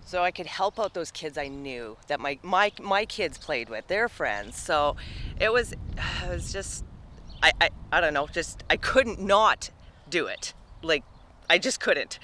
So 0.05 0.23
i 0.23 0.31
could 0.31 0.47
help 0.47 0.79
out 0.79 0.93
those 0.93 1.11
kids 1.11 1.37
i 1.37 1.47
knew 1.47 1.97
that 2.07 2.19
my 2.19 2.39
my 2.41 2.71
my 2.81 3.05
kids 3.05 3.37
played 3.37 3.69
with 3.69 3.87
their 3.87 4.09
friends. 4.09 4.57
So 4.57 4.95
it 5.39 5.53
was 5.53 5.73
it 6.23 6.29
was 6.29 6.51
just 6.51 6.83
I, 7.45 7.51
I, 7.61 7.69
I 7.91 8.01
don't 8.01 8.15
know, 8.15 8.25
just 8.25 8.63
I 8.71 8.77
couldn't 8.77 9.19
not 9.19 9.69
do 10.09 10.25
it. 10.25 10.53
Like 10.81 11.03
I 11.47 11.59
just 11.59 11.79
couldn't. 11.79 12.17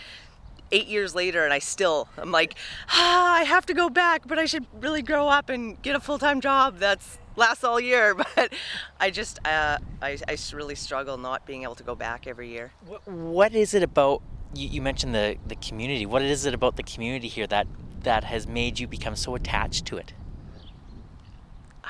Eight 0.72 0.88
years 0.88 1.14
later, 1.14 1.44
and 1.44 1.54
I 1.54 1.60
still, 1.60 2.08
I'm 2.18 2.32
like, 2.32 2.56
ah, 2.90 3.36
I 3.36 3.44
have 3.44 3.66
to 3.68 3.74
go 3.74 3.90
back, 3.90 4.24
but 4.26 4.40
I 4.40 4.46
should 4.46 4.66
really 4.74 5.02
grow 5.02 5.28
up 5.28 5.50
and 5.50 5.80
get 5.82 5.96
a 5.96 6.00
full 6.00 6.18
time 6.18 6.42
job 6.42 6.80
that's 6.80 7.20
lasts 7.36 7.64
all 7.64 7.80
year. 7.80 8.16
But 8.36 8.54
I 9.00 9.12
just, 9.12 9.38
uh, 9.46 9.78
I, 10.02 10.18
I 10.28 10.38
really 10.54 10.76
struggle 10.76 11.18
not 11.18 11.46
being 11.46 11.64
able 11.64 11.76
to 11.76 11.84
go 11.84 11.94
back 11.94 12.26
every 12.26 12.50
year. 12.50 12.72
What, 12.88 13.08
what 13.08 13.54
is 13.54 13.74
it 13.74 13.84
about? 13.84 14.24
You, 14.56 14.70
you 14.70 14.82
mentioned 14.82 15.14
the 15.14 15.38
the 15.48 15.56
community. 15.56 16.06
What 16.06 16.24
is 16.24 16.46
it 16.46 16.54
about 16.54 16.78
the 16.78 16.84
community 16.84 17.28
here 17.28 17.48
that 17.48 17.68
that 18.04 18.24
has 18.24 18.48
made 18.48 18.80
you 18.80 18.88
become 18.88 19.16
so 19.16 19.36
attached 19.36 19.86
to 19.88 19.98
it? 19.98 20.14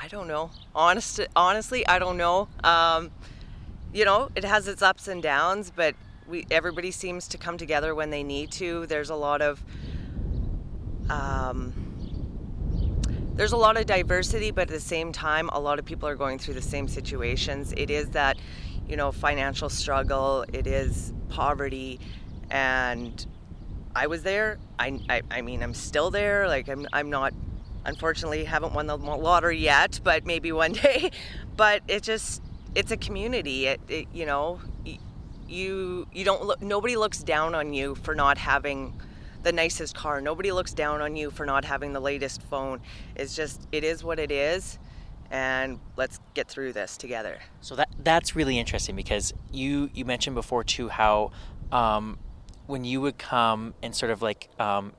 I 0.02 0.08
don't 0.08 0.26
know. 0.26 0.50
Honest, 0.74 1.20
honestly, 1.36 1.86
I 1.86 2.00
don't 2.00 2.16
know. 2.16 2.48
Um, 2.64 3.12
you 3.92 4.04
know, 4.04 4.30
it 4.34 4.42
has 4.42 4.66
its 4.66 4.82
ups 4.82 5.06
and 5.06 5.22
downs, 5.22 5.70
but 5.74 5.94
we 6.26 6.44
everybody 6.50 6.90
seems 6.90 7.28
to 7.28 7.38
come 7.38 7.56
together 7.56 7.94
when 7.94 8.10
they 8.10 8.24
need 8.24 8.50
to. 8.52 8.84
There's 8.86 9.10
a 9.10 9.14
lot 9.14 9.40
of 9.40 9.62
um, 11.08 11.72
there's 13.34 13.52
a 13.52 13.56
lot 13.56 13.76
of 13.76 13.86
diversity, 13.86 14.50
but 14.50 14.62
at 14.62 14.68
the 14.70 14.80
same 14.80 15.12
time, 15.12 15.48
a 15.52 15.60
lot 15.60 15.78
of 15.78 15.84
people 15.84 16.08
are 16.08 16.16
going 16.16 16.40
through 16.40 16.54
the 16.54 16.62
same 16.62 16.88
situations. 16.88 17.72
It 17.76 17.88
is 17.88 18.10
that, 18.10 18.38
you 18.88 18.96
know, 18.96 19.12
financial 19.12 19.68
struggle. 19.68 20.44
It 20.52 20.66
is 20.66 21.12
poverty, 21.28 22.00
and 22.50 23.24
I 23.94 24.08
was 24.08 24.24
there. 24.24 24.58
I, 24.80 24.98
I, 25.08 25.22
I 25.30 25.42
mean, 25.42 25.62
I'm 25.62 25.74
still 25.74 26.10
there. 26.10 26.48
Like 26.48 26.68
I'm, 26.68 26.88
I'm 26.92 27.08
not 27.08 27.32
unfortunately 27.84 28.44
haven't 28.44 28.74
won 28.74 28.86
the 28.86 28.96
lottery 28.96 29.58
yet 29.58 30.00
but 30.04 30.24
maybe 30.24 30.52
one 30.52 30.72
day. 30.84 31.10
But 31.56 31.82
it 31.88 32.02
just 32.02 32.42
it's 32.74 32.90
a 32.90 32.96
community. 32.96 33.66
It, 33.66 33.80
it, 33.88 34.08
you 34.12 34.26
know 34.26 34.60
you 35.48 36.06
you 36.12 36.24
don't 36.24 36.44
look 36.44 36.62
nobody 36.62 36.96
looks 36.96 37.22
down 37.22 37.54
on 37.54 37.72
you 37.74 37.94
for 37.96 38.14
not 38.14 38.38
having 38.38 39.00
the 39.42 39.52
nicest 39.52 39.94
car. 39.94 40.20
Nobody 40.20 40.52
looks 40.52 40.72
down 40.72 41.00
on 41.00 41.16
you 41.16 41.30
for 41.30 41.44
not 41.44 41.64
having 41.64 41.92
the 41.92 42.00
latest 42.00 42.42
phone. 42.42 42.80
It's 43.16 43.36
just 43.36 43.66
it 43.72 43.84
is 43.84 44.02
what 44.02 44.18
it 44.18 44.30
is 44.30 44.78
and 45.30 45.80
let's 45.96 46.20
get 46.34 46.46
through 46.46 46.74
this 46.74 46.96
together. 46.96 47.38
So 47.60 47.74
that 47.76 47.88
that's 47.98 48.36
really 48.36 48.58
interesting 48.58 48.94
because 48.94 49.32
you 49.50 49.90
you 49.94 50.04
mentioned 50.04 50.34
before 50.34 50.62
too 50.62 50.88
how 50.88 51.32
um, 51.72 52.18
when 52.66 52.84
you 52.84 53.00
would 53.00 53.18
come 53.18 53.74
and 53.82 53.94
sort 53.96 54.12
of 54.12 54.22
like 54.22 54.48
um, 54.58 54.92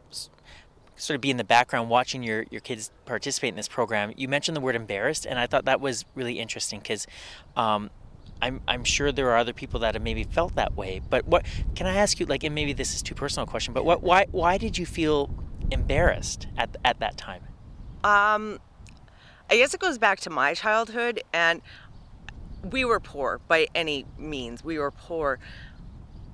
sort 1.04 1.16
of 1.16 1.22
be 1.22 1.30
in 1.30 1.38
the 1.38 1.44
background 1.44 1.90
watching 1.90 2.24
your, 2.24 2.46
your 2.50 2.62
kids 2.62 2.92
participate 3.06 3.50
in 3.50 3.56
this 3.56 3.68
program, 3.68 4.14
you 4.16 4.28
mentioned 4.30 4.56
the 4.56 4.62
word 4.62 4.76
embarrassed, 4.76 5.26
and 5.26 5.38
I 5.38 5.48
thought 5.48 5.66
that 5.66 5.82
was 5.82 6.06
really 6.16 6.40
interesting 6.40 6.80
because 6.80 7.06
um, 7.58 7.90
I'm, 8.42 8.62
I'm 8.70 8.86
sure 8.86 9.12
there 9.12 9.30
are 9.30 9.38
other 9.38 9.52
people 9.52 9.82
that 9.82 9.96
have 9.96 10.04
maybe 10.04 10.24
felt 10.24 10.56
that 10.56 10.76
way. 10.78 11.02
But 11.10 11.28
what 11.28 11.46
can 11.76 11.88
I 11.88 11.96
ask 11.96 12.22
you? 12.22 12.26
Like, 12.26 12.46
and 12.46 12.56
maybe 12.56 12.72
this 12.72 12.96
is 12.96 13.02
too 13.02 13.16
personal 13.16 13.44
a 13.44 13.50
question, 13.50 13.74
but 13.74 13.84
what 13.84 14.02
why 14.02 14.28
why 14.32 14.58
did 14.58 14.78
you 14.78 14.86
feel 14.86 15.30
embarrassed 15.72 16.48
at 16.58 16.76
at 16.86 17.00
that 17.00 17.18
time? 17.18 17.44
Um, 18.06 18.60
I 19.50 19.58
guess 19.58 19.74
it 19.74 19.82
goes 19.82 19.98
back 19.98 20.22
to 20.22 20.30
my 20.30 20.54
childhood, 20.54 21.22
and 21.34 21.62
we 22.72 22.86
were 22.86 23.02
poor 23.02 23.42
by 23.50 23.68
any 23.76 24.06
means. 24.18 24.64
We 24.64 24.80
were 24.80 24.92
poor, 24.92 25.40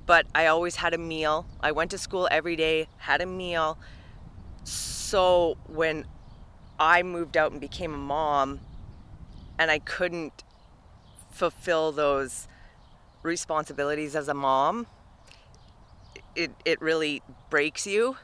but 0.05 0.27
I 0.35 0.45
always 0.45 0.75
had 0.75 0.93
a 0.93 0.99
meal. 0.99 1.47
I 1.59 1.71
went 1.71 1.89
to 1.91 1.97
school 1.97 2.27
every 2.29 2.55
day, 2.55 2.87
had 2.97 3.21
a 3.21 3.25
meal. 3.25 3.79
So 4.69 5.57
when 5.67 6.05
I 6.79 7.03
moved 7.03 7.35
out 7.35 7.51
and 7.51 7.59
became 7.59 7.93
a 7.93 7.97
mom, 7.97 8.59
and 9.57 9.71
I 9.71 9.79
couldn't 9.79 10.43
fulfill 11.31 11.91
those 11.91 12.47
responsibilities 13.23 14.15
as 14.15 14.27
a 14.27 14.33
mom, 14.33 14.87
it, 16.35 16.51
it 16.63 16.81
really 16.81 17.21
breaks 17.49 17.87
you 17.87 18.17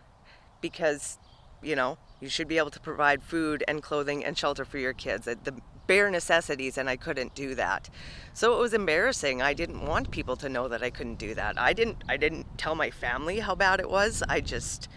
because, 0.61 1.17
you 1.61 1.75
know, 1.75 1.97
you 2.21 2.29
should 2.29 2.47
be 2.47 2.57
able 2.57 2.69
to 2.71 2.79
provide 2.79 3.23
food 3.23 3.63
and 3.67 3.83
clothing 3.83 4.23
and 4.23 4.37
shelter 4.37 4.63
for 4.63 4.77
your 4.77 4.93
kids. 4.93 5.25
The 5.25 5.55
bare 5.87 6.09
necessities, 6.09 6.77
and 6.77 6.89
I 6.89 6.95
couldn't 6.95 7.35
do 7.35 7.55
that. 7.55 7.89
So 8.33 8.55
it 8.55 8.59
was 8.59 8.73
embarrassing. 8.73 9.41
I 9.41 9.53
didn't 9.53 9.85
want 9.85 10.11
people 10.11 10.35
to 10.37 10.49
know 10.49 10.67
that 10.67 10.81
I 10.81 10.89
couldn't 10.89 11.19
do 11.19 11.35
that. 11.35 11.59
I 11.59 11.73
didn't. 11.73 12.03
I 12.07 12.17
didn't 12.17 12.57
tell 12.57 12.75
my 12.75 12.89
family 12.89 13.39
how 13.39 13.55
bad 13.55 13.79
it 13.79 13.89
was. 13.89 14.23
I 14.29 14.39
just 14.39 14.87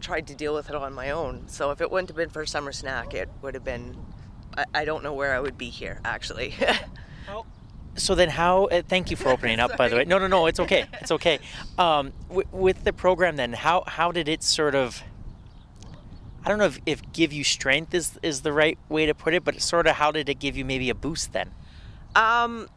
tried 0.00 0.26
to 0.28 0.34
deal 0.34 0.54
with 0.54 0.68
it 0.68 0.74
on 0.74 0.92
my 0.92 1.10
own. 1.10 1.48
So 1.48 1.70
if 1.70 1.80
it 1.80 1.90
wouldn't 1.90 2.08
have 2.08 2.16
been 2.16 2.30
for 2.30 2.44
Summer 2.46 2.72
Snack, 2.72 3.14
it 3.14 3.28
would 3.42 3.54
have 3.54 3.64
been. 3.64 3.96
I, 4.56 4.64
I 4.74 4.84
don't 4.84 5.02
know 5.02 5.12
where 5.12 5.34
I 5.34 5.40
would 5.40 5.56
be 5.56 5.70
here 5.70 6.00
actually. 6.04 6.54
so 7.96 8.14
then 8.14 8.28
how 8.28 8.64
uh, 8.66 8.82
thank 8.86 9.10
you 9.10 9.16
for 9.16 9.28
opening 9.34 9.58
up 9.60 9.76
by 9.76 9.88
the 9.88 9.96
way 9.96 10.04
no 10.04 10.16
no 10.16 10.28
no 10.28 10.46
it's 10.46 10.60
okay 10.60 10.86
it's 11.00 11.10
okay 11.10 11.40
um, 11.76 12.12
w- 12.28 12.46
with 12.52 12.84
the 12.84 12.92
program 12.92 13.34
then 13.34 13.52
how 13.52 13.82
how 13.86 14.12
did 14.12 14.28
it 14.28 14.44
sort 14.44 14.76
of 14.76 15.02
I 16.44 16.48
don't 16.48 16.58
know 16.58 16.66
if, 16.66 16.78
if 16.86 17.12
give 17.12 17.32
you 17.32 17.44
strength 17.44 17.94
is 17.94 18.18
is 18.22 18.42
the 18.42 18.52
right 18.52 18.78
way 18.88 19.06
to 19.06 19.14
put 19.14 19.34
it, 19.34 19.44
but 19.44 19.60
sort 19.60 19.86
of 19.86 19.96
how 19.96 20.10
did 20.10 20.28
it 20.28 20.38
give 20.38 20.56
you 20.56 20.64
maybe 20.64 20.88
a 20.88 20.94
boost 20.94 21.32
then? 21.32 21.50
Um, 22.16 22.68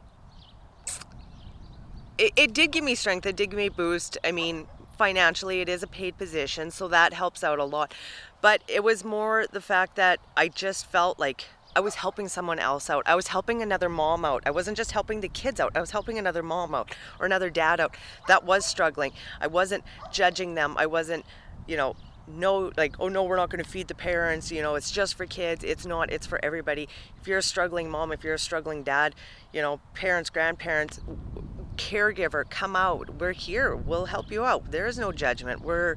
it, 2.17 2.33
it 2.35 2.53
did 2.53 2.71
give 2.71 2.83
me 2.83 2.95
strength. 2.95 3.25
It 3.25 3.35
did 3.35 3.51
give 3.51 3.57
me 3.57 3.67
a 3.67 3.71
boost. 3.71 4.17
I 4.23 4.31
mean, 4.31 4.67
financially, 4.97 5.61
it 5.61 5.69
is 5.69 5.83
a 5.83 5.87
paid 5.87 6.17
position, 6.17 6.71
so 6.71 6.87
that 6.87 7.13
helps 7.13 7.43
out 7.43 7.59
a 7.59 7.65
lot. 7.65 7.93
But 8.41 8.61
it 8.67 8.83
was 8.83 9.03
more 9.03 9.45
the 9.51 9.61
fact 9.61 9.95
that 9.95 10.19
I 10.35 10.47
just 10.47 10.85
felt 10.85 11.19
like 11.19 11.45
I 11.75 11.79
was 11.79 11.95
helping 11.95 12.27
someone 12.27 12.59
else 12.59 12.89
out. 12.89 13.03
I 13.05 13.15
was 13.15 13.27
helping 13.27 13.61
another 13.61 13.89
mom 13.89 14.25
out. 14.25 14.43
I 14.45 14.51
wasn't 14.51 14.77
just 14.77 14.91
helping 14.91 15.21
the 15.21 15.27
kids 15.27 15.59
out. 15.59 15.75
I 15.75 15.79
was 15.79 15.91
helping 15.91 16.19
another 16.19 16.43
mom 16.43 16.75
out 16.75 16.95
or 17.19 17.25
another 17.25 17.49
dad 17.49 17.79
out 17.79 17.95
that 18.27 18.43
was 18.43 18.65
struggling. 18.65 19.11
I 19.41 19.47
wasn't 19.47 19.83
judging 20.11 20.53
them. 20.53 20.75
I 20.77 20.85
wasn't, 20.85 21.25
you 21.67 21.77
know, 21.77 21.95
no 22.27 22.71
like 22.77 22.95
oh 22.99 23.09
no 23.09 23.23
we're 23.23 23.35
not 23.35 23.49
going 23.49 23.61
to 23.61 23.69
feed 23.69 23.87
the 23.89 23.95
parents 23.95 24.49
you 24.49 24.61
know 24.61 24.75
it's 24.75 24.91
just 24.91 25.15
for 25.15 25.25
kids 25.25 25.61
it's 25.63 25.85
not 25.85 26.09
it's 26.09 26.25
for 26.25 26.39
everybody 26.43 26.87
if 27.19 27.27
you're 27.27 27.39
a 27.39 27.43
struggling 27.43 27.89
mom 27.89 28.13
if 28.13 28.23
you're 28.23 28.35
a 28.35 28.39
struggling 28.39 28.81
dad 28.81 29.13
you 29.51 29.61
know 29.61 29.79
parents 29.93 30.29
grandparents 30.29 31.01
caregiver 31.73 32.49
come 32.49 32.75
out. 32.75 33.09
We're 33.19 33.33
here. 33.33 33.75
We'll 33.75 34.05
help 34.05 34.31
you 34.31 34.45
out. 34.45 34.71
There 34.71 34.87
is 34.87 34.97
no 34.97 35.11
judgment. 35.11 35.61
We're 35.61 35.95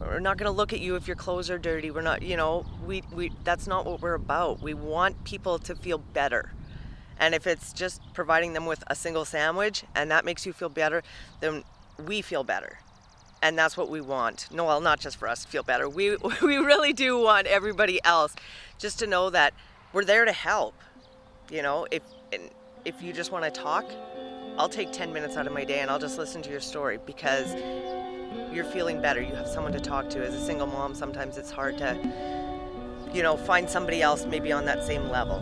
we're 0.00 0.18
not 0.18 0.36
going 0.36 0.50
to 0.50 0.56
look 0.56 0.72
at 0.72 0.80
you 0.80 0.96
if 0.96 1.06
your 1.06 1.16
clothes 1.16 1.50
are 1.50 1.58
dirty. 1.58 1.90
We're 1.90 2.02
not 2.02 2.22
you 2.22 2.36
know 2.36 2.66
we 2.86 3.02
we 3.12 3.32
that's 3.44 3.66
not 3.66 3.86
what 3.86 4.00
we're 4.00 4.14
about. 4.14 4.62
We 4.62 4.74
want 4.74 5.24
people 5.24 5.58
to 5.60 5.74
feel 5.74 5.98
better. 5.98 6.52
And 7.18 7.34
if 7.34 7.46
it's 7.46 7.72
just 7.72 8.02
providing 8.12 8.54
them 8.54 8.66
with 8.66 8.82
a 8.88 8.94
single 8.94 9.24
sandwich 9.24 9.84
and 9.94 10.10
that 10.10 10.24
makes 10.24 10.44
you 10.44 10.52
feel 10.52 10.68
better 10.68 11.02
then 11.40 11.62
we 12.04 12.22
feel 12.22 12.44
better. 12.44 12.78
And 13.42 13.58
that's 13.58 13.76
what 13.76 13.90
we 13.90 14.00
want. 14.00 14.48
No, 14.50 14.64
well, 14.64 14.80
not 14.80 15.00
just 15.00 15.16
for 15.16 15.28
us 15.28 15.44
to 15.44 15.48
feel 15.48 15.62
better. 15.62 15.88
We 15.88 16.16
we 16.42 16.56
really 16.56 16.92
do 16.92 17.18
want 17.18 17.46
everybody 17.46 18.02
else 18.04 18.34
just 18.78 18.98
to 19.00 19.06
know 19.06 19.30
that 19.30 19.54
we're 19.92 20.04
there 20.04 20.24
to 20.24 20.32
help. 20.32 20.74
You 21.50 21.62
know, 21.62 21.86
if 21.90 22.02
if 22.84 23.02
you 23.02 23.12
just 23.12 23.32
want 23.32 23.44
to 23.44 23.50
talk, 23.50 23.84
I'll 24.58 24.68
take 24.68 24.92
10 24.92 25.12
minutes 25.12 25.36
out 25.36 25.46
of 25.46 25.52
my 25.52 25.64
day 25.64 25.80
and 25.80 25.90
I'll 25.90 25.98
just 25.98 26.18
listen 26.18 26.40
to 26.42 26.50
your 26.50 26.60
story 26.60 26.98
because 27.06 27.54
you're 28.52 28.64
feeling 28.64 29.00
better. 29.00 29.20
You 29.20 29.34
have 29.34 29.48
someone 29.48 29.72
to 29.72 29.80
talk 29.80 30.08
to. 30.10 30.24
As 30.24 30.34
a 30.34 30.44
single 30.44 30.66
mom, 30.66 30.94
sometimes 30.94 31.38
it's 31.38 31.50
hard 31.50 31.76
to 31.78 31.98
you 33.14 33.22
know, 33.22 33.36
find 33.36 33.70
somebody 33.70 34.02
else 34.02 34.26
maybe 34.26 34.50
on 34.52 34.64
that 34.64 34.84
same 34.84 35.08
level. 35.08 35.40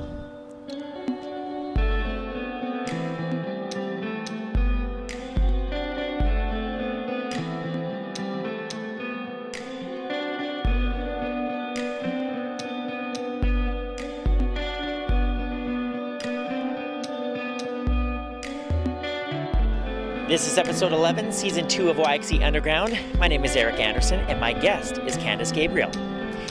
This 20.32 20.46
is 20.46 20.56
episode 20.56 20.94
11, 20.94 21.30
season 21.30 21.68
2 21.68 21.90
of 21.90 21.98
YXE 21.98 22.42
Underground. 22.42 22.98
My 23.18 23.28
name 23.28 23.44
is 23.44 23.54
Eric 23.54 23.78
Anderson, 23.78 24.18
and 24.20 24.40
my 24.40 24.54
guest 24.54 24.96
is 25.06 25.14
Candace 25.18 25.52
Gabriel. 25.52 25.90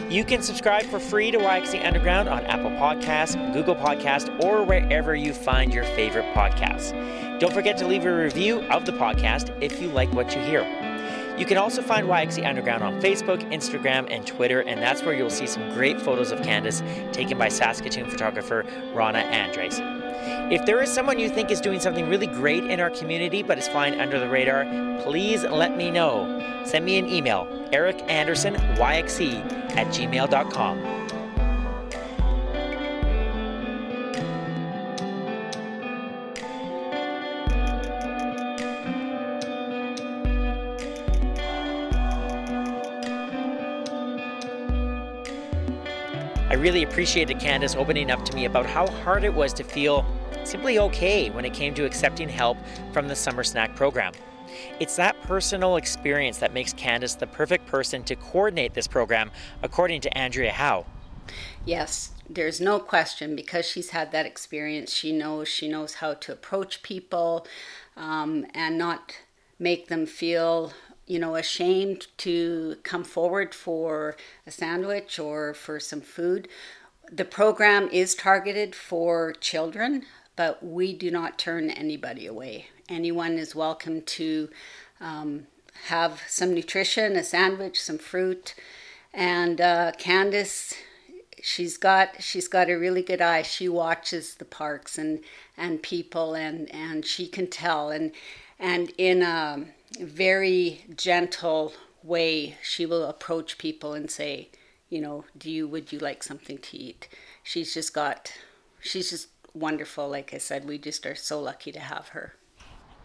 You 0.07 0.23
can 0.23 0.43
subscribe 0.43 0.83
for 0.83 0.99
free 0.99 1.31
to 1.31 1.39
YXE 1.39 1.83
Underground 1.83 2.29
on 2.29 2.45
Apple 2.45 2.69
Podcasts, 2.69 3.33
Google 3.53 3.75
Podcasts, 3.75 4.29
or 4.43 4.63
wherever 4.63 5.15
you 5.15 5.33
find 5.33 5.73
your 5.73 5.83
favorite 5.83 6.31
podcasts. 6.35 6.91
Don't 7.39 7.51
forget 7.55 7.75
to 7.79 7.87
leave 7.87 8.05
a 8.05 8.15
review 8.15 8.61
of 8.69 8.85
the 8.85 8.91
podcast 8.91 9.51
if 9.63 9.81
you 9.81 9.87
like 9.87 10.13
what 10.13 10.35
you 10.35 10.41
hear. 10.43 10.61
You 11.39 11.47
can 11.47 11.57
also 11.57 11.81
find 11.81 12.05
YXE 12.05 12.45
Underground 12.45 12.83
on 12.83 13.01
Facebook, 13.01 13.41
Instagram, 13.51 14.05
and 14.11 14.27
Twitter, 14.27 14.59
and 14.59 14.79
that's 14.79 15.01
where 15.01 15.15
you'll 15.15 15.31
see 15.31 15.47
some 15.47 15.73
great 15.73 15.99
photos 15.99 16.31
of 16.31 16.43
Candace 16.43 16.83
taken 17.13 17.35
by 17.35 17.49
Saskatoon 17.49 18.11
photographer 18.11 18.63
Rana 18.93 19.21
Andres. 19.21 19.81
If 20.51 20.65
there 20.65 20.81
is 20.81 20.91
someone 20.91 21.19
you 21.19 21.29
think 21.29 21.51
is 21.51 21.61
doing 21.61 21.79
something 21.79 22.09
really 22.09 22.27
great 22.27 22.65
in 22.65 22.79
our 22.79 22.89
community 22.89 23.43
but 23.43 23.57
is 23.57 23.67
flying 23.67 23.99
under 23.99 24.19
the 24.19 24.29
radar, 24.29 24.65
please 25.03 25.43
let 25.43 25.75
me 25.75 25.91
know. 25.91 26.63
Send 26.65 26.85
me 26.85 26.97
an 26.97 27.07
email, 27.07 27.47
ericandersonyxe 27.71 29.77
at 29.77 29.87
gmail.com. 29.87 31.20
really 46.61 46.83
appreciated 46.83 47.39
Candace 47.39 47.75
opening 47.75 48.11
up 48.11 48.23
to 48.23 48.35
me 48.35 48.45
about 48.45 48.67
how 48.67 48.85
hard 48.87 49.23
it 49.23 49.33
was 49.33 49.51
to 49.53 49.63
feel 49.63 50.05
simply 50.43 50.77
okay 50.77 51.31
when 51.31 51.43
it 51.43 51.53
came 51.53 51.73
to 51.73 51.85
accepting 51.85 52.29
help 52.29 52.57
from 52.93 53.07
the 53.07 53.15
Summer 53.15 53.43
Snack 53.43 53.75
program. 53.75 54.13
It's 54.79 54.95
that 54.97 55.19
personal 55.23 55.77
experience 55.77 56.37
that 56.37 56.53
makes 56.53 56.71
Candace 56.73 57.15
the 57.15 57.25
perfect 57.25 57.65
person 57.65 58.03
to 58.03 58.15
coordinate 58.15 58.75
this 58.75 58.87
program, 58.87 59.31
according 59.63 60.01
to 60.01 60.15
Andrea 60.17 60.51
Howe. 60.51 60.85
Yes, 61.65 62.11
there's 62.29 62.61
no 62.61 62.79
question 62.79 63.35
because 63.35 63.65
she's 63.65 63.89
had 63.89 64.11
that 64.11 64.27
experience. 64.27 64.93
She 64.93 65.11
knows 65.11 65.47
she 65.47 65.67
knows 65.67 65.95
how 65.95 66.13
to 66.13 66.31
approach 66.31 66.83
people 66.83 67.47
um, 67.97 68.45
and 68.53 68.77
not 68.77 69.13
make 69.57 69.87
them 69.87 70.05
feel 70.05 70.73
you 71.11 71.19
know 71.19 71.35
ashamed 71.35 72.07
to 72.17 72.77
come 72.83 73.03
forward 73.03 73.53
for 73.53 74.15
a 74.47 74.51
sandwich 74.51 75.19
or 75.19 75.53
for 75.53 75.79
some 75.79 76.01
food. 76.01 76.47
The 77.11 77.25
program 77.25 77.89
is 77.91 78.15
targeted 78.15 78.73
for 78.75 79.33
children 79.33 80.05
but 80.35 80.63
we 80.63 80.93
do 80.93 81.11
not 81.11 81.37
turn 81.37 81.69
anybody 81.69 82.25
away. 82.25 82.67
Anyone 82.89 83.37
is 83.37 83.53
welcome 83.53 84.01
to 84.01 84.49
um, 84.99 85.47
have 85.85 86.21
some 86.27 86.53
nutrition, 86.53 87.15
a 87.15 87.23
sandwich, 87.23 87.79
some 87.79 87.97
fruit, 87.97 88.55
and 89.13 89.59
uh, 89.59 89.91
Candace. 89.97 90.73
She's 91.43 91.77
got 91.77 92.21
she's 92.21 92.47
got 92.47 92.69
a 92.69 92.75
really 92.75 93.01
good 93.01 93.21
eye. 93.21 93.41
She 93.41 93.67
watches 93.67 94.35
the 94.35 94.45
parks 94.45 94.97
and 94.97 95.19
and 95.57 95.81
people 95.81 96.33
and 96.33 96.73
and 96.73 97.05
she 97.05 97.27
can 97.27 97.47
tell 97.47 97.89
and 97.89 98.11
and 98.59 98.91
in 98.97 99.21
a 99.21 99.65
very 99.99 100.85
gentle 100.95 101.73
way 102.03 102.57
she 102.63 102.85
will 102.85 103.05
approach 103.05 103.57
people 103.57 103.93
and 103.93 104.09
say, 104.09 104.49
you 104.89 105.01
know, 105.01 105.25
do 105.37 105.49
you 105.49 105.67
would 105.67 105.91
you 105.91 105.99
like 105.99 106.23
something 106.23 106.57
to 106.57 106.77
eat? 106.77 107.07
She's 107.43 107.73
just 107.73 107.93
got 107.93 108.31
she's 108.79 109.09
just 109.09 109.27
wonderful. 109.53 110.09
Like 110.09 110.33
I 110.33 110.37
said, 110.37 110.67
we 110.67 110.77
just 110.77 111.05
are 111.05 111.15
so 111.15 111.41
lucky 111.41 111.71
to 111.71 111.79
have 111.79 112.09
her. 112.09 112.35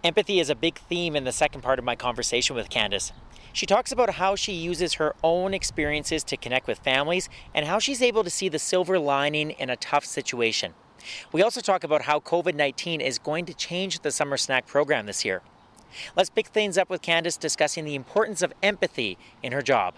Empathy 0.05 0.38
is 0.38 0.51
a 0.51 0.55
big 0.55 0.79
theme 0.79 1.16
in 1.16 1.25
the 1.25 1.33
second 1.33 1.62
part 1.62 1.79
of 1.79 1.85
my 1.85 1.96
conversation 1.96 2.55
with 2.55 2.70
Candace. 2.70 3.12
She 3.53 3.66
talks 3.66 3.90
about 3.90 4.11
how 4.11 4.37
she 4.37 4.53
uses 4.53 4.94
her 4.94 5.16
own 5.25 5.55
experiences 5.55 6.22
to 6.25 6.37
connect 6.37 6.66
with 6.66 6.79
families 6.79 7.29
and 7.55 7.66
how 7.66 7.79
she's 7.79 8.03
able 8.03 8.22
to 8.22 8.31
see 8.31 8.49
the 8.49 8.59
silver 8.59 8.99
lining 8.99 9.51
in 9.53 9.70
a 9.70 9.77
tough 9.77 10.05
situation. 10.05 10.75
We 11.33 11.42
also 11.42 11.61
talk 11.61 11.83
about 11.83 12.03
how 12.03 12.20
COVID 12.20 12.55
19 12.55 13.01
is 13.01 13.18
going 13.18 13.46
to 13.46 13.55
change 13.55 14.01
the 14.01 14.11
summer 14.11 14.37
snack 14.37 14.66
program 14.66 15.07
this 15.07 15.25
year. 15.25 15.42
Let's 16.16 16.30
pick 16.30 16.48
things 16.48 16.78
up 16.78 16.90
with 16.90 17.02
Candace 17.02 17.37
discussing 17.37 17.85
the 17.85 17.94
importance 17.94 18.42
of 18.42 18.52
empathy 18.62 19.18
in 19.42 19.52
her 19.52 19.62
job. 19.62 19.94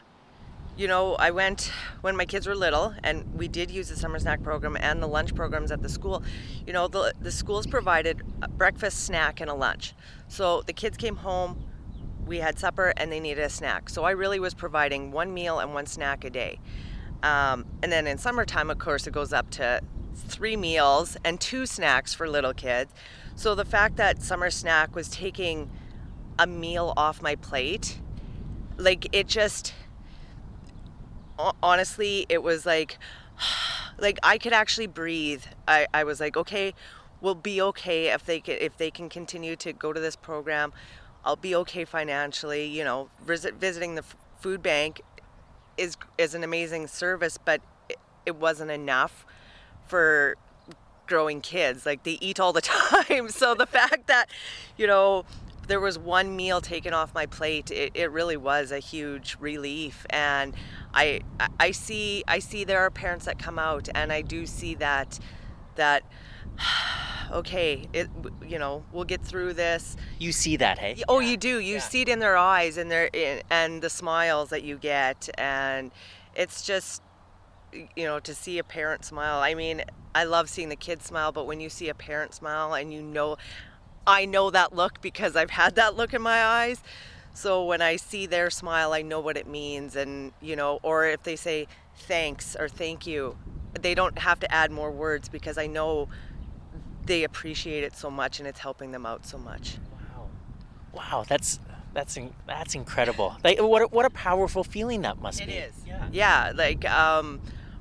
You 0.77 0.87
know, 0.87 1.17
I 1.17 1.33
went 1.33 1.73
when 2.03 2.17
my 2.17 2.25
kids 2.25 2.47
were 2.47 2.55
little, 2.55 2.95
and 3.03 3.35
we 3.35 3.49
did 3.49 3.69
use 3.69 3.89
the 3.89 3.97
summer 3.97 4.21
snack 4.21 4.45
program 4.45 4.77
and 4.79 5.03
the 5.03 5.09
lunch 5.09 5.35
programs 5.35 5.73
at 5.73 5.83
the 5.83 5.89
school. 5.89 6.23
You 6.69 6.73
know, 6.73 6.87
the, 6.87 7.13
the 7.21 7.33
schools 7.33 7.67
provided 7.67 8.23
a 8.43 8.49
breakfast, 8.49 9.05
snack, 9.05 9.41
and 9.41 9.51
a 9.51 9.55
lunch. 9.55 9.95
So 10.29 10.63
the 10.63 10.73
kids 10.73 10.97
came 10.97 11.17
home, 11.17 11.65
we 12.27 12.39
had 12.39 12.61
supper, 12.61 12.93
and 12.97 13.11
they 13.11 13.19
needed 13.19 13.43
a 13.43 13.49
snack. 13.49 13.91
So 13.91 14.05
I 14.05 14.13
really 14.13 14.39
was 14.39 14.55
providing 14.55 15.11
one 15.11 15.35
meal 15.35 15.59
and 15.59 15.75
one 15.75 15.87
snack 15.87 16.25
a 16.25 16.31
day. 16.31 16.61
Um, 17.25 17.65
and 17.83 17.91
then 17.91 18.07
in 18.07 18.17
summertime, 18.17 18.71
of 18.71 18.79
course, 18.79 19.09
it 19.09 19.13
goes 19.13 19.33
up 19.33 19.51
to 19.51 19.81
three 20.15 20.57
meals 20.57 21.17
and 21.25 21.41
two 21.41 21.67
snacks 21.67 22.15
for 22.15 22.29
little 22.29 22.55
kids. 22.55 22.93
So 23.35 23.57
the 23.57 23.65
fact 23.65 23.97
that 23.97 24.23
summer 24.23 24.51
snack 24.51 24.95
was 24.95 25.09
taking 25.09 25.71
a 26.39 26.47
meal 26.47 26.93
off 26.97 27.21
my 27.23 27.35
plate, 27.35 28.01
like 28.77 29.09
it 29.13 29.27
just 29.27 29.75
honestly, 31.63 32.27
it 32.29 32.43
was 32.43 32.67
like, 32.67 32.99
like 33.99 34.19
I 34.23 34.39
could 34.39 34.53
actually 34.53 34.87
breathe. 34.87 35.43
I, 35.67 35.87
I 35.93 36.05
was 36.05 36.21
like, 36.21 36.37
okay, 36.37 36.75
we'll 37.21 37.35
be 37.35 37.61
okay 37.63 38.13
if 38.13 38.25
they 38.25 38.41
can, 38.41 38.57
if 38.61 38.77
they 38.77 38.91
can 38.91 39.09
continue 39.09 39.57
to 39.57 39.73
go 39.73 39.93
to 39.93 40.01
this 40.01 40.17
program. 40.17 40.73
I'll 41.25 41.37
be 41.37 41.55
okay 41.57 41.85
financially. 41.85 42.67
You 42.67 42.85
know, 42.85 43.11
visit, 43.25 43.55
visiting 43.55 43.95
the 43.95 44.05
food 44.41 44.63
bank 44.63 45.03
is 45.77 45.97
is 46.17 46.35
an 46.35 46.45
amazing 46.45 46.87
service, 46.87 47.39
but 47.39 47.61
it, 47.89 47.99
it 48.27 48.37
wasn't 48.37 48.71
enough 48.71 49.27
for 49.87 50.37
growing 51.07 51.41
kids. 51.41 51.85
Like 51.85 52.05
they 52.05 52.19
eat 52.21 52.39
all 52.39 52.53
the 52.53 52.61
time. 53.09 53.29
So 53.29 53.55
the 53.55 53.67
fact 53.67 54.07
that, 54.07 54.27
you 54.77 54.87
know, 54.87 55.25
there 55.69 55.81
was 55.81 55.99
one 55.99 56.35
meal 56.35 56.61
taken 56.61 56.93
off 56.93 57.15
my 57.15 57.27
plate, 57.27 57.71
it, 57.71 57.93
it 57.95 58.11
really 58.11 58.37
was 58.37 58.73
a 58.73 58.79
huge 58.79 59.37
relief. 59.39 60.07
And 60.11 60.55
I 60.93 61.21
I 61.61 61.71
see 61.71 62.25
I 62.27 62.41
see 62.41 62.65
there 62.65 62.81
are 62.81 62.91
parents 62.91 63.27
that 63.27 63.39
come 63.39 63.59
out 63.59 63.89
and 63.95 64.13
I 64.13 64.23
do 64.23 64.47
see 64.47 64.75
that 64.77 65.21
that 65.77 66.03
okay 67.31 67.87
it 67.93 68.09
you 68.47 68.59
know 68.59 68.83
we'll 68.93 69.05
get 69.05 69.23
through 69.23 69.53
this. 69.53 69.97
You 70.19 70.33
see 70.33 70.57
that 70.57 70.79
hey? 70.79 71.03
Oh 71.09 71.21
you 71.21 71.37
do. 71.37 71.61
You 71.61 71.75
yeah. 71.75 71.81
see 71.81 72.01
it 72.01 72.09
in 72.09 72.19
their 72.19 72.37
eyes 72.37 72.79
and 72.79 72.91
their 72.91 73.11
and 73.51 73.83
the 73.83 73.91
smiles 73.91 74.49
that 74.49 74.65
you 74.65 74.79
get. 74.79 75.29
And 75.37 75.93
it's 76.35 76.63
just 76.63 77.03
you 77.73 78.05
know 78.05 78.19
to 78.21 78.35
see 78.35 78.59
a 78.59 78.65
parent 78.65 79.05
smile. 79.05 79.41
I 79.41 79.55
mean 79.55 79.85
i 80.15 80.25
love 80.25 80.49
seeing 80.49 80.71
the 80.71 80.77
kids 80.77 81.05
smile 81.05 81.31
but 81.33 81.47
when 81.47 81.61
you 81.61 81.69
see 81.69 81.91
a 81.91 81.95
parent 81.95 82.33
smile 82.33 82.73
and 82.73 82.91
you 82.91 83.03
know 83.03 83.37
i 84.09 84.25
know 84.25 84.51
that 84.51 84.75
look 84.75 85.01
because 85.01 85.37
i've 85.37 85.51
had 85.51 85.75
that 85.77 85.97
look 85.97 86.13
in 86.13 86.21
my 86.23 86.43
eyes 86.45 86.83
so 87.35 87.65
when 87.65 87.81
i 87.81 87.95
see 87.95 88.27
their 88.27 88.51
smile 88.51 88.93
i 88.93 89.03
know 89.03 89.21
what 89.21 89.37
it 89.37 89.47
means 89.47 89.95
and 89.95 90.33
you 90.41 90.57
know 90.57 90.81
or 90.83 91.07
if 91.07 91.23
they 91.23 91.37
say 91.37 91.67
thanks 91.95 92.57
or 92.59 92.69
thank 92.69 93.07
you 93.07 93.37
they 93.81 93.95
don't 93.95 94.19
have 94.19 94.41
to 94.41 94.53
add 94.53 94.71
more 94.71 94.91
words 94.91 95.29
because 95.29 95.57
i 95.59 95.67
know 95.67 96.09
they 97.07 97.23
appreciate 97.25 97.85
it 97.85 97.95
so 97.95 98.11
much 98.11 98.39
and 98.41 98.49
it's 98.49 98.61
helping 98.61 98.91
them 98.91 99.07
out 99.07 99.25
so 99.25 99.39
much 99.39 99.79
wow 99.93 100.29
wow 100.93 101.25
that's 101.29 101.61
that's 101.95 102.19
that's 102.47 102.75
incredible. 102.75 103.37
Like 103.43 103.61
what 103.61 103.83
a, 103.83 103.87
what 103.87 104.05
a 104.05 104.11
powerful 104.11 104.63
feeling 104.63 105.03
that 105.03 105.21
must 105.21 105.41
it 105.41 105.47
be. 105.47 105.55
It 105.55 105.71
is. 105.71 105.87
Yeah. 105.87 106.09
Yeah. 106.13 106.53
Like 106.55 106.89
um, 106.89 107.41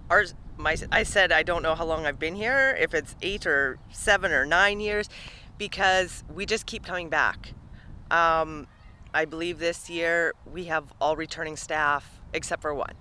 ours 0.09 0.33
my 0.57 0.75
I 0.91 1.03
said 1.03 1.31
I 1.31 1.43
don't 1.43 1.61
know 1.61 1.75
how 1.75 1.85
long 1.85 2.05
I've 2.05 2.19
been 2.19 2.35
here, 2.35 2.75
if 2.79 2.93
it's 2.93 3.15
eight 3.21 3.45
or 3.45 3.77
seven 3.91 4.31
or 4.31 4.45
nine 4.45 4.79
years, 4.79 5.09
because 5.57 6.23
we 6.33 6.45
just 6.45 6.65
keep 6.65 6.85
coming 6.85 7.09
back. 7.09 7.53
Um, 8.11 8.67
I 9.13 9.25
believe 9.25 9.59
this 9.59 9.89
year 9.89 10.33
we 10.51 10.65
have 10.65 10.93
all 11.01 11.15
returning 11.15 11.57
staff 11.57 12.19
except 12.33 12.61
for 12.61 12.73
one. 12.73 12.93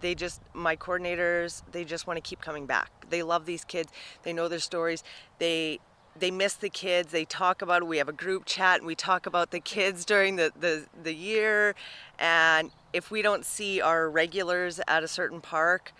They 0.00 0.14
just 0.14 0.40
my 0.54 0.76
coordinators 0.76 1.62
they 1.72 1.84
just 1.84 2.06
want 2.06 2.16
to 2.16 2.20
keep 2.20 2.40
coming 2.40 2.64
back. 2.66 2.90
They 3.10 3.22
love 3.22 3.44
these 3.44 3.64
kids. 3.64 3.92
They 4.22 4.32
know 4.32 4.48
their 4.48 4.60
stories. 4.60 5.02
They 5.38 5.80
they 6.18 6.30
miss 6.30 6.54
the 6.54 6.70
kids. 6.70 7.12
They 7.12 7.24
talk 7.24 7.62
about 7.62 7.82
it. 7.82 7.86
We 7.86 7.98
have 7.98 8.08
a 8.08 8.12
group 8.12 8.44
chat 8.44 8.78
and 8.78 8.86
we 8.86 8.94
talk 8.94 9.26
about 9.26 9.50
the 9.50 9.60
kids 9.60 10.04
during 10.04 10.36
the, 10.36 10.52
the, 10.58 10.86
the 11.02 11.14
year. 11.14 11.74
And 12.18 12.70
if 12.92 13.10
we 13.10 13.22
don't 13.22 13.44
see 13.44 13.80
our 13.80 14.08
regulars 14.10 14.80
at 14.88 15.02
a 15.02 15.08
certain 15.08 15.40
park, 15.40 15.92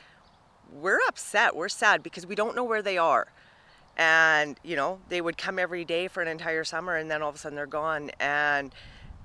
we're 0.72 1.00
upset. 1.06 1.54
We're 1.54 1.68
sad 1.68 2.02
because 2.02 2.26
we 2.26 2.34
don't 2.34 2.56
know 2.56 2.64
where 2.64 2.82
they 2.82 2.98
are. 2.98 3.28
And, 3.98 4.58
you 4.62 4.76
know, 4.76 5.00
they 5.08 5.20
would 5.20 5.36
come 5.36 5.58
every 5.58 5.84
day 5.84 6.08
for 6.08 6.22
an 6.22 6.28
entire 6.28 6.64
summer 6.64 6.96
and 6.96 7.10
then 7.10 7.20
all 7.20 7.28
of 7.28 7.34
a 7.34 7.38
sudden 7.38 7.56
they're 7.56 7.66
gone. 7.66 8.10
And 8.20 8.74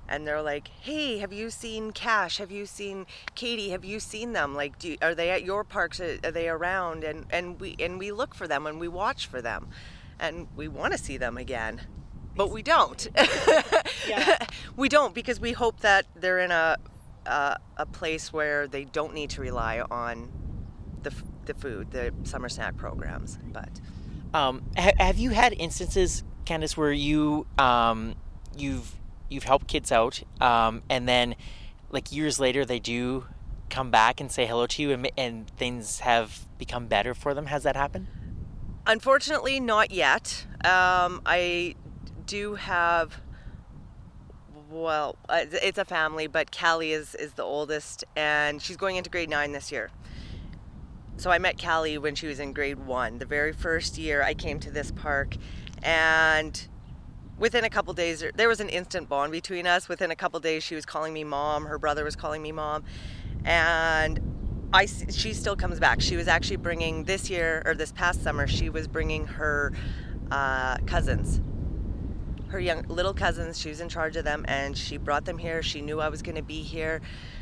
and 0.09 0.27
they're 0.27 0.41
like, 0.41 0.67
"Hey, 0.67 1.19
have 1.19 1.31
you 1.31 1.49
seen 1.49 1.91
Cash? 1.91 2.37
Have 2.37 2.51
you 2.51 2.65
seen 2.65 3.05
Katie? 3.35 3.69
Have 3.69 3.85
you 3.85 4.01
seen 4.01 4.33
them? 4.33 4.53
Like, 4.53 4.77
do, 4.77 4.97
are 5.01 5.15
they 5.15 5.29
at 5.29 5.45
your 5.45 5.63
parks? 5.63 6.01
Are, 6.01 6.17
they 6.17 6.49
around?" 6.49 7.05
And 7.05 7.25
and 7.29 7.57
we 7.57 7.77
and 7.79 7.97
we 7.97 8.11
look 8.11 8.35
for 8.35 8.45
them 8.45 8.67
and 8.67 8.81
we 8.81 8.89
watch 8.89 9.27
for 9.27 9.41
them 9.41 9.69
and 10.19 10.47
we 10.55 10.67
want 10.67 10.91
to 10.93 10.97
see 10.97 11.17
them 11.17 11.37
again 11.37 11.81
but 12.35 12.49
we 12.49 12.61
don't 12.61 13.09
we 14.77 14.89
don't 14.89 15.13
because 15.13 15.39
we 15.39 15.51
hope 15.51 15.79
that 15.81 16.05
they're 16.15 16.39
in 16.39 16.51
a 16.51 16.77
uh, 17.25 17.55
a 17.77 17.85
place 17.85 18.33
where 18.33 18.67
they 18.67 18.83
don't 18.83 19.13
need 19.13 19.29
to 19.29 19.39
rely 19.39 19.79
on 19.79 20.29
the, 21.03 21.13
the 21.45 21.53
food 21.53 21.91
the 21.91 22.13
summer 22.23 22.49
snack 22.49 22.75
programs 22.75 23.37
but 23.51 23.69
um, 24.33 24.63
ha- 24.77 24.93
have 24.97 25.17
you 25.17 25.31
had 25.31 25.53
instances 25.53 26.23
candace 26.45 26.75
where 26.75 26.91
you 26.91 27.45
um, 27.57 28.15
you've 28.57 28.95
you've 29.29 29.43
helped 29.43 29.67
kids 29.67 29.91
out 29.91 30.21
um, 30.41 30.81
and 30.89 31.07
then 31.07 31.35
like 31.89 32.11
years 32.11 32.39
later 32.39 32.65
they 32.65 32.79
do 32.79 33.25
come 33.69 33.89
back 33.89 34.19
and 34.19 34.31
say 34.31 34.45
hello 34.45 34.67
to 34.67 34.81
you 34.81 34.91
and, 34.91 35.09
and 35.17 35.49
things 35.51 35.99
have 35.99 36.45
become 36.57 36.87
better 36.87 37.13
for 37.13 37.33
them 37.33 37.47
has 37.47 37.63
that 37.63 37.75
happened 37.75 38.07
Unfortunately, 38.85 39.59
not 39.59 39.91
yet. 39.91 40.45
Um, 40.65 41.21
I 41.25 41.75
do 42.25 42.55
have. 42.55 43.21
Well, 44.69 45.17
uh, 45.29 45.45
it's 45.51 45.77
a 45.77 45.85
family, 45.85 46.27
but 46.27 46.55
Callie 46.55 46.91
is 46.91 47.15
is 47.15 47.33
the 47.33 47.43
oldest, 47.43 48.03
and 48.15 48.61
she's 48.61 48.75
going 48.75 48.97
into 48.97 49.09
grade 49.09 49.29
nine 49.29 49.51
this 49.51 49.71
year. 49.71 49.91
So 51.17 51.31
I 51.31 51.37
met 51.37 51.61
Callie 51.61 51.97
when 51.97 52.15
she 52.15 52.27
was 52.27 52.39
in 52.39 52.53
grade 52.53 52.85
one. 52.85 53.19
The 53.19 53.25
very 53.25 53.53
first 53.53 53.97
year 53.97 54.23
I 54.23 54.33
came 54.33 54.59
to 54.61 54.71
this 54.71 54.91
park, 54.91 55.35
and 55.81 56.67
within 57.37 57.63
a 57.63 57.69
couple 57.69 57.93
days 57.93 58.23
there 58.35 58.47
was 58.47 58.59
an 58.59 58.69
instant 58.69 59.07
bond 59.07 59.31
between 59.31 59.67
us. 59.67 59.87
Within 59.87 60.11
a 60.11 60.15
couple 60.15 60.39
days, 60.39 60.63
she 60.63 60.75
was 60.75 60.85
calling 60.85 61.13
me 61.13 61.23
mom. 61.23 61.65
Her 61.65 61.77
brother 61.77 62.03
was 62.03 62.15
calling 62.15 62.41
me 62.41 62.51
mom, 62.51 62.83
and 63.45 64.19
I, 64.73 64.87
she 64.87 65.33
still 65.33 65.55
comes 65.55 65.79
back. 65.79 66.01
She 66.01 66.15
was 66.15 66.27
actually 66.27 66.57
bringing 66.57 67.03
this 67.03 67.29
year 67.29 67.61
or 67.63 67.75
this 67.75 67.91
past 67.91 68.23
summer. 68.23 68.47
She 68.47 68.69
was 68.69 68.87
bringing 68.87 69.27
her 69.27 69.71
uh, 70.31 70.77
cousins, 70.87 71.41
her 72.47 72.59
young 72.59 72.81
little 72.87 73.13
cousins. 73.13 73.59
She 73.59 73.69
was 73.69 73.81
in 73.81 73.87
charge 73.87 74.15
of 74.15 74.25
them, 74.25 74.45
and 74.47 74.75
she 74.75 74.97
brought 74.97 75.25
them 75.25 75.37
here. 75.37 75.61
She 75.61 75.81
knew 75.81 76.01
I 76.01 76.09
was 76.09 76.23
going 76.23 76.37
to 76.37 76.43
be 76.43 76.63
here. 76.63 77.01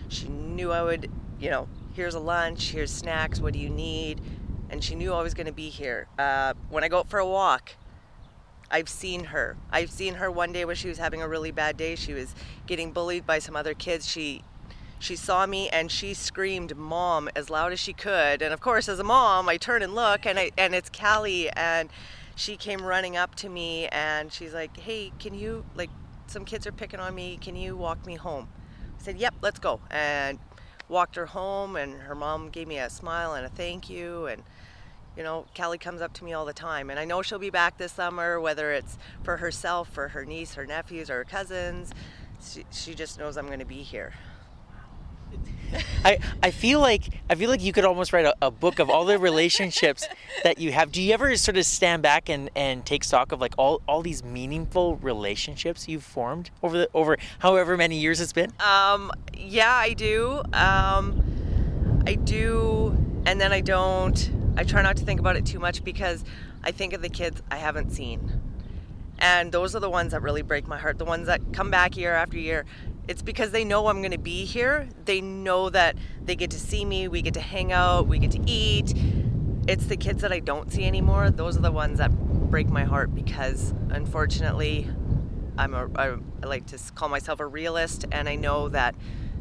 She 0.09 0.27
knew 0.27 0.71
I 0.71 0.83
would, 0.83 1.09
you 1.39 1.49
know, 1.49 1.69
here's 1.93 2.15
a 2.15 2.19
lunch, 2.19 2.71
here's 2.71 2.91
snacks. 2.91 3.39
What 3.39 3.53
do 3.53 3.59
you 3.59 3.69
need? 3.69 4.21
And 4.69 4.83
she 4.83 4.95
knew 4.95 5.13
I 5.13 5.21
was 5.21 5.33
going 5.33 5.47
to 5.47 5.53
be 5.53 5.69
here. 5.69 6.07
Uh, 6.17 6.53
when 6.69 6.83
I 6.83 6.87
go 6.87 6.99
out 6.99 7.09
for 7.09 7.19
a 7.19 7.27
walk, 7.27 7.75
I've 8.69 8.87
seen 8.87 9.25
her. 9.25 9.57
I've 9.69 9.91
seen 9.91 10.15
her 10.15 10.31
one 10.31 10.53
day 10.53 10.63
when 10.63 10.77
she 10.77 10.87
was 10.87 10.97
having 10.97 11.21
a 11.21 11.27
really 11.27 11.51
bad 11.51 11.75
day. 11.75 11.95
She 11.95 12.13
was 12.13 12.33
getting 12.67 12.91
bullied 12.91 13.25
by 13.25 13.39
some 13.39 13.55
other 13.55 13.73
kids. 13.73 14.07
She 14.07 14.43
she 15.01 15.15
saw 15.15 15.47
me 15.47 15.67
and 15.69 15.91
she 15.91 16.13
screamed 16.13 16.77
mom 16.77 17.27
as 17.35 17.49
loud 17.49 17.73
as 17.73 17.79
she 17.79 17.91
could 17.91 18.43
and 18.43 18.53
of 18.53 18.59
course 18.61 18.87
as 18.87 18.99
a 18.99 19.03
mom 19.03 19.49
i 19.49 19.57
turn 19.57 19.81
and 19.81 19.95
look 19.95 20.27
and 20.27 20.37
I, 20.37 20.51
and 20.59 20.75
it's 20.75 20.91
callie 20.91 21.49
and 21.49 21.89
she 22.35 22.55
came 22.55 22.83
running 22.83 23.17
up 23.17 23.33
to 23.37 23.49
me 23.49 23.87
and 23.87 24.31
she's 24.31 24.53
like 24.53 24.77
hey 24.77 25.11
can 25.17 25.33
you 25.33 25.65
like 25.73 25.89
some 26.27 26.45
kids 26.45 26.67
are 26.67 26.71
picking 26.71 26.99
on 26.99 27.15
me 27.15 27.39
can 27.41 27.55
you 27.55 27.75
walk 27.75 28.05
me 28.05 28.13
home 28.13 28.47
i 28.95 29.01
said 29.01 29.17
yep 29.17 29.33
let's 29.41 29.57
go 29.57 29.81
and 29.89 30.37
walked 30.91 31.15
her 31.15 31.27
home 31.27 31.77
and 31.77 32.01
her 32.01 32.13
mom 32.13 32.49
gave 32.49 32.67
me 32.67 32.77
a 32.77 32.89
smile 32.89 33.33
and 33.33 33.45
a 33.45 33.49
thank 33.49 33.89
you 33.89 34.25
and 34.25 34.43
you 35.15 35.23
know 35.23 35.45
callie 35.55 35.77
comes 35.77 36.01
up 36.01 36.11
to 36.11 36.25
me 36.25 36.33
all 36.33 36.45
the 36.45 36.53
time 36.53 36.89
and 36.89 36.99
i 36.99 37.05
know 37.05 37.21
she'll 37.21 37.39
be 37.39 37.49
back 37.49 37.77
this 37.77 37.93
summer 37.93 38.39
whether 38.41 38.73
it's 38.73 38.97
for 39.23 39.37
herself 39.37 39.87
for 39.89 40.09
her 40.09 40.25
niece 40.25 40.53
her 40.53 40.65
nephews 40.65 41.09
or 41.09 41.19
her 41.19 41.23
cousins. 41.23 41.91
She, 42.43 42.65
she 42.71 42.93
just 42.93 43.17
knows 43.17 43.37
i'm 43.37 43.47
going 43.47 43.59
to 43.59 43.65
be 43.65 43.83
here 43.83 44.13
I, 46.05 46.19
I 46.43 46.51
feel 46.51 46.79
like 46.79 47.03
I 47.29 47.35
feel 47.35 47.49
like 47.49 47.61
you 47.61 47.73
could 47.73 47.85
almost 47.85 48.13
write 48.13 48.25
a, 48.25 48.35
a, 48.41 48.51
book 48.51 48.79
of 48.79 48.89
all 48.89 49.05
the 49.05 49.17
relationships 49.17 50.07
that 50.43 50.59
you 50.59 50.71
have. 50.71 50.91
Do 50.91 51.01
you 51.01 51.13
ever 51.13 51.35
sort 51.35 51.57
of 51.57 51.65
stand 51.65 52.03
back 52.03 52.29
and, 52.29 52.49
and 52.55 52.85
take 52.85 53.03
stock 53.03 53.31
of 53.31 53.39
like 53.39 53.53
all, 53.57 53.81
all 53.87 54.01
these 54.01 54.23
meaningful 54.23 54.97
relationships 54.97 55.87
you've 55.87 56.03
formed 56.03 56.49
over 56.61 56.77
the 56.77 56.89
over 56.93 57.17
however 57.39 57.77
many 57.77 57.97
years 57.99 58.19
it's 58.19 58.33
been? 58.33 58.51
Um, 58.59 59.11
yeah, 59.35 59.73
I 59.73 59.93
do. 59.93 60.41
Um, 60.53 62.03
I 62.05 62.15
do, 62.15 62.97
and 63.25 63.39
then 63.39 63.53
I 63.53 63.61
don't. 63.61 64.31
I 64.57 64.63
try 64.63 64.81
not 64.81 64.97
to 64.97 65.05
think 65.05 65.19
about 65.19 65.37
it 65.37 65.45
too 65.45 65.59
much 65.59 65.83
because 65.83 66.25
I 66.63 66.71
think 66.71 66.93
of 66.93 67.01
the 67.01 67.09
kids 67.09 67.41
I 67.49 67.57
haven't 67.57 67.91
seen. 67.91 68.41
And 69.19 69.51
those 69.51 69.75
are 69.75 69.79
the 69.79 69.89
ones 69.89 70.13
that 70.13 70.23
really 70.23 70.41
break 70.41 70.67
my 70.67 70.79
heart. 70.79 70.97
The 70.97 71.05
ones 71.05 71.27
that 71.27 71.53
come 71.53 71.69
back 71.69 71.95
year 71.95 72.13
after 72.15 72.39
year 72.39 72.65
it's 73.07 73.21
because 73.21 73.51
they 73.51 73.63
know 73.63 73.87
I'm 73.87 73.99
going 73.99 74.11
to 74.11 74.17
be 74.17 74.45
here. 74.45 74.87
They 75.05 75.21
know 75.21 75.69
that 75.69 75.97
they 76.23 76.35
get 76.35 76.51
to 76.51 76.59
see 76.59 76.85
me, 76.85 77.07
we 77.07 77.21
get 77.21 77.33
to 77.33 77.41
hang 77.41 77.71
out, 77.71 78.07
we 78.07 78.19
get 78.19 78.31
to 78.31 78.41
eat. 78.45 78.93
It's 79.67 79.85
the 79.85 79.97
kids 79.97 80.21
that 80.21 80.31
I 80.31 80.39
don't 80.39 80.71
see 80.71 80.85
anymore. 80.85 81.29
Those 81.29 81.57
are 81.57 81.61
the 81.61 81.71
ones 81.71 81.99
that 81.99 82.09
break 82.49 82.69
my 82.69 82.83
heart 82.83 83.13
because 83.13 83.73
unfortunately, 83.89 84.89
I'm 85.57 85.73
a 85.73 85.89
I 85.95 86.17
like 86.45 86.67
to 86.67 86.79
call 86.95 87.09
myself 87.09 87.39
a 87.39 87.45
realist 87.45 88.05
and 88.11 88.27
I 88.27 88.35
know 88.35 88.69
that 88.69 88.95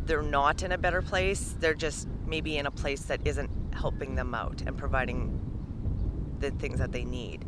they're 0.05 0.23
not 0.23 0.63
in 0.63 0.73
a 0.73 0.79
better 0.79 1.03
place. 1.03 1.55
They're 1.59 1.75
just 1.75 2.09
maybe 2.27 2.57
in 2.57 2.67
a 2.67 2.71
place 2.71 3.03
that 3.05 3.21
isn't 3.25 3.51
helping 3.75 4.15
them 4.15 4.35
out 4.35 4.63
and 4.67 4.77
providing 4.77 5.39
the 6.41 6.51
things 6.51 6.79
that 6.79 6.93
they 6.93 7.05
need. 7.05 7.45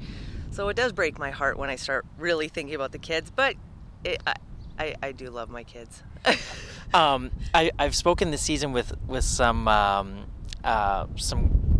So 0.50 0.68
it 0.68 0.76
does 0.76 0.92
break 0.92 1.18
my 1.18 1.30
heart 1.30 1.58
when 1.58 1.70
I 1.70 1.76
start 1.76 2.04
really 2.18 2.48
thinking 2.48 2.74
about 2.74 2.92
the 2.92 2.98
kids, 2.98 3.30
but 3.34 3.56
it, 4.04 4.22
I, 4.78 4.94
I 5.02 5.12
do 5.12 5.30
love 5.30 5.50
my 5.50 5.64
kids. 5.64 6.02
um, 6.94 7.30
I, 7.54 7.70
I've 7.78 7.94
spoken 7.94 8.30
this 8.30 8.42
season 8.42 8.72
with 8.72 8.92
with 9.06 9.24
some 9.24 9.68
um, 9.68 10.26
uh, 10.64 11.06
some 11.16 11.72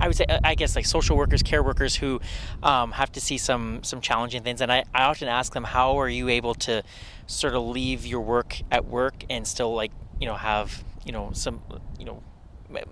I 0.00 0.06
would 0.06 0.16
say, 0.16 0.26
I 0.42 0.54
guess, 0.54 0.76
like 0.76 0.86
social 0.86 1.16
workers, 1.16 1.42
care 1.42 1.62
workers 1.62 1.96
who 1.96 2.20
um, 2.62 2.92
have 2.92 3.12
to 3.12 3.20
see 3.20 3.38
some 3.38 3.82
some 3.82 4.00
challenging 4.00 4.42
things, 4.42 4.60
and 4.60 4.72
I, 4.72 4.84
I 4.94 5.04
often 5.04 5.28
ask 5.28 5.52
them, 5.52 5.64
how 5.64 5.98
are 5.98 6.08
you 6.08 6.28
able 6.28 6.54
to 6.56 6.82
sort 7.26 7.54
of 7.54 7.62
leave 7.62 8.04
your 8.04 8.20
work 8.20 8.60
at 8.70 8.84
work 8.84 9.24
and 9.30 9.46
still 9.46 9.74
like 9.74 9.92
you 10.20 10.26
know 10.26 10.34
have 10.34 10.84
you 11.04 11.12
know 11.12 11.30
some 11.32 11.62
you 11.98 12.04
know 12.04 12.22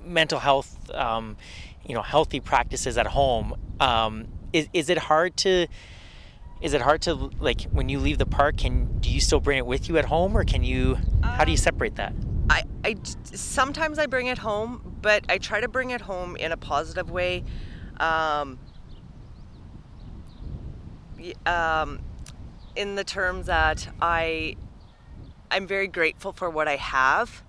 mental 0.05 0.39
health 0.39 0.91
um, 0.93 1.37
you 1.87 1.95
know 1.95 2.03
healthy 2.03 2.41
practices 2.41 2.97
at 2.97 3.09
home? 3.09 3.55
Um, 3.81 4.29
is 4.53 4.69
is 4.73 4.89
it 4.89 4.99
hard 4.99 5.37
to 5.39 5.67
is 6.63 6.75
it 6.75 6.81
hard 6.81 7.03
to 7.03 7.15
like 7.41 7.63
when 7.73 7.89
you 7.89 7.99
leave 7.99 8.19
the 8.19 8.27
park 8.27 8.57
can 8.57 8.87
do 9.01 9.11
you 9.11 9.21
still 9.21 9.41
bring 9.41 9.59
it 9.59 9.67
with 9.67 9.89
you 9.89 9.99
at 9.99 10.05
home 10.05 10.37
or 10.37 10.45
can 10.45 10.63
you 10.63 10.97
how 11.23 11.45
do 11.45 11.51
you 11.51 11.57
um, 11.57 11.63
separate 11.63 11.97
that? 11.97 12.15
I, 12.49 12.63
I 12.85 12.97
sometimes 13.25 13.99
i 13.99 14.07
bring 14.07 14.29
it 14.29 14.39
home 14.39 14.97
but 15.03 15.25
i 15.29 15.39
try 15.39 15.61
to 15.61 15.69
bring 15.69 15.91
it 15.91 16.01
home 16.01 16.37
in 16.37 16.53
a 16.53 16.57
positive 16.57 17.11
way. 17.11 17.45
Um, 17.99 18.59
um, 21.47 22.01
in 22.75 22.95
the 22.95 23.05
terms 23.05 23.47
that 23.47 23.89
i 24.01 24.57
i'm 25.51 25.67
very 25.67 25.89
grateful 25.89 26.33
for 26.33 26.49
what 26.49 26.69
i 26.69 26.77
have. 26.77 27.43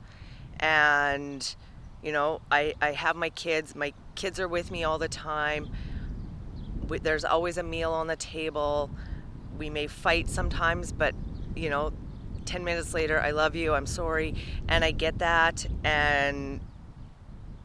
And 0.59 1.55
you 2.01 2.11
know 2.11 2.41
i 2.51 2.73
i 2.81 2.91
have 2.91 3.15
my 3.15 3.29
kids. 3.29 3.75
My 3.75 3.93
kids 4.15 4.39
are 4.39 4.47
with 4.47 4.71
me 4.71 4.83
all 4.83 4.97
the 4.97 5.07
time 5.07 5.69
there's 6.99 7.25
always 7.25 7.57
a 7.57 7.63
meal 7.63 7.91
on 7.91 8.07
the 8.07 8.15
table. 8.15 8.89
We 9.57 9.69
may 9.69 9.87
fight 9.87 10.29
sometimes, 10.29 10.91
but 10.91 11.15
you 11.55 11.69
know, 11.69 11.93
10 12.45 12.63
minutes 12.63 12.93
later, 12.93 13.19
I 13.19 13.31
love 13.31 13.55
you, 13.55 13.73
I'm 13.73 13.85
sorry, 13.85 14.35
and 14.67 14.83
I 14.83 14.91
get 14.91 15.19
that 15.19 15.65
and 15.83 16.59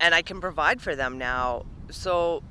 and 0.00 0.14
I 0.14 0.22
can 0.22 0.40
provide 0.40 0.80
for 0.80 0.94
them 0.94 1.18
now. 1.18 1.66
So 1.90 2.42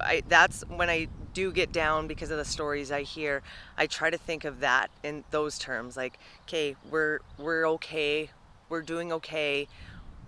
I 0.00 0.22
that's 0.28 0.62
when 0.68 0.88
I 0.88 1.08
do 1.34 1.52
get 1.52 1.72
down 1.72 2.06
because 2.06 2.30
of 2.30 2.38
the 2.38 2.44
stories 2.44 2.90
I 2.92 3.02
hear, 3.02 3.42
I 3.76 3.86
try 3.86 4.08
to 4.08 4.16
think 4.16 4.44
of 4.44 4.60
that 4.60 4.90
in 5.02 5.24
those 5.30 5.58
terms 5.58 5.96
like, 5.96 6.18
okay, 6.42 6.76
we're 6.90 7.18
we're 7.38 7.68
okay. 7.70 8.30
We're 8.68 8.82
doing 8.82 9.12
okay. 9.12 9.68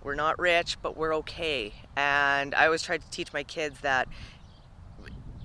We're 0.03 0.15
not 0.15 0.37
rich, 0.39 0.77
but 0.81 0.95
we're 0.95 1.15
okay. 1.15 1.73
And 1.95 2.53
I 2.53 2.65
always 2.65 2.83
try 2.83 2.97
to 2.97 3.09
teach 3.09 3.33
my 3.33 3.43
kids 3.43 3.79
that 3.81 4.07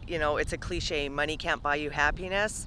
you 0.07 0.19
know, 0.19 0.37
it's 0.37 0.53
a 0.53 0.59
cliche, 0.59 1.09
money 1.09 1.37
can't 1.37 1.63
buy 1.63 1.77
you 1.77 1.91
happiness. 1.91 2.67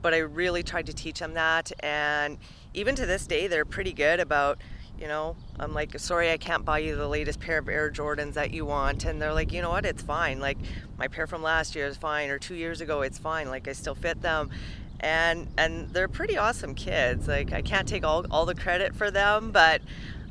But 0.00 0.14
I 0.14 0.18
really 0.18 0.64
tried 0.64 0.86
to 0.86 0.92
teach 0.92 1.20
them 1.20 1.34
that. 1.34 1.70
And 1.80 2.38
even 2.74 2.96
to 2.96 3.06
this 3.06 3.26
day, 3.26 3.46
they're 3.46 3.64
pretty 3.64 3.92
good 3.92 4.18
about, 4.18 4.58
you 4.98 5.06
know, 5.06 5.36
I'm 5.60 5.72
like, 5.74 5.96
sorry, 6.00 6.32
I 6.32 6.38
can't 6.38 6.64
buy 6.64 6.78
you 6.78 6.96
the 6.96 7.06
latest 7.06 7.38
pair 7.38 7.58
of 7.58 7.68
Air 7.68 7.88
Jordans 7.88 8.34
that 8.34 8.50
you 8.50 8.66
want. 8.66 9.04
And 9.04 9.22
they're 9.22 9.32
like, 9.32 9.52
you 9.52 9.62
know 9.62 9.70
what, 9.70 9.86
it's 9.86 10.02
fine. 10.02 10.40
Like, 10.40 10.58
my 10.98 11.06
pair 11.06 11.28
from 11.28 11.40
last 11.40 11.76
year 11.76 11.86
is 11.86 11.96
fine, 11.96 12.30
or 12.30 12.40
two 12.40 12.56
years 12.56 12.80
ago, 12.80 13.02
it's 13.02 13.18
fine. 13.18 13.48
Like, 13.48 13.68
I 13.68 13.72
still 13.72 13.94
fit 13.94 14.22
them. 14.22 14.50
And, 14.98 15.46
and 15.56 15.88
they're 15.90 16.08
pretty 16.08 16.36
awesome 16.36 16.74
kids. 16.74 17.28
Like, 17.28 17.52
I 17.52 17.62
can't 17.62 17.86
take 17.86 18.04
all, 18.04 18.26
all 18.30 18.44
the 18.44 18.56
credit 18.56 18.96
for 18.96 19.10
them, 19.10 19.52
but 19.52 19.82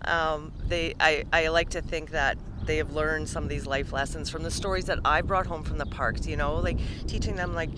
um, 0.03 0.51
they, 0.67 0.95
I, 0.99 1.23
I 1.31 1.47
like 1.47 1.69
to 1.69 1.81
think 1.81 2.11
that 2.11 2.37
they 2.65 2.77
have 2.77 2.93
learned 2.93 3.27
some 3.27 3.43
of 3.43 3.49
these 3.49 3.65
life 3.65 3.91
lessons 3.91 4.29
from 4.29 4.43
the 4.43 4.51
stories 4.51 4.85
that 4.85 4.99
I 5.03 5.21
brought 5.21 5.45
home 5.45 5.63
from 5.63 5.77
the 5.77 5.85
parks, 5.85 6.27
you 6.27 6.37
know, 6.37 6.55
like 6.55 6.77
teaching 7.07 7.35
them, 7.35 7.53
like, 7.53 7.69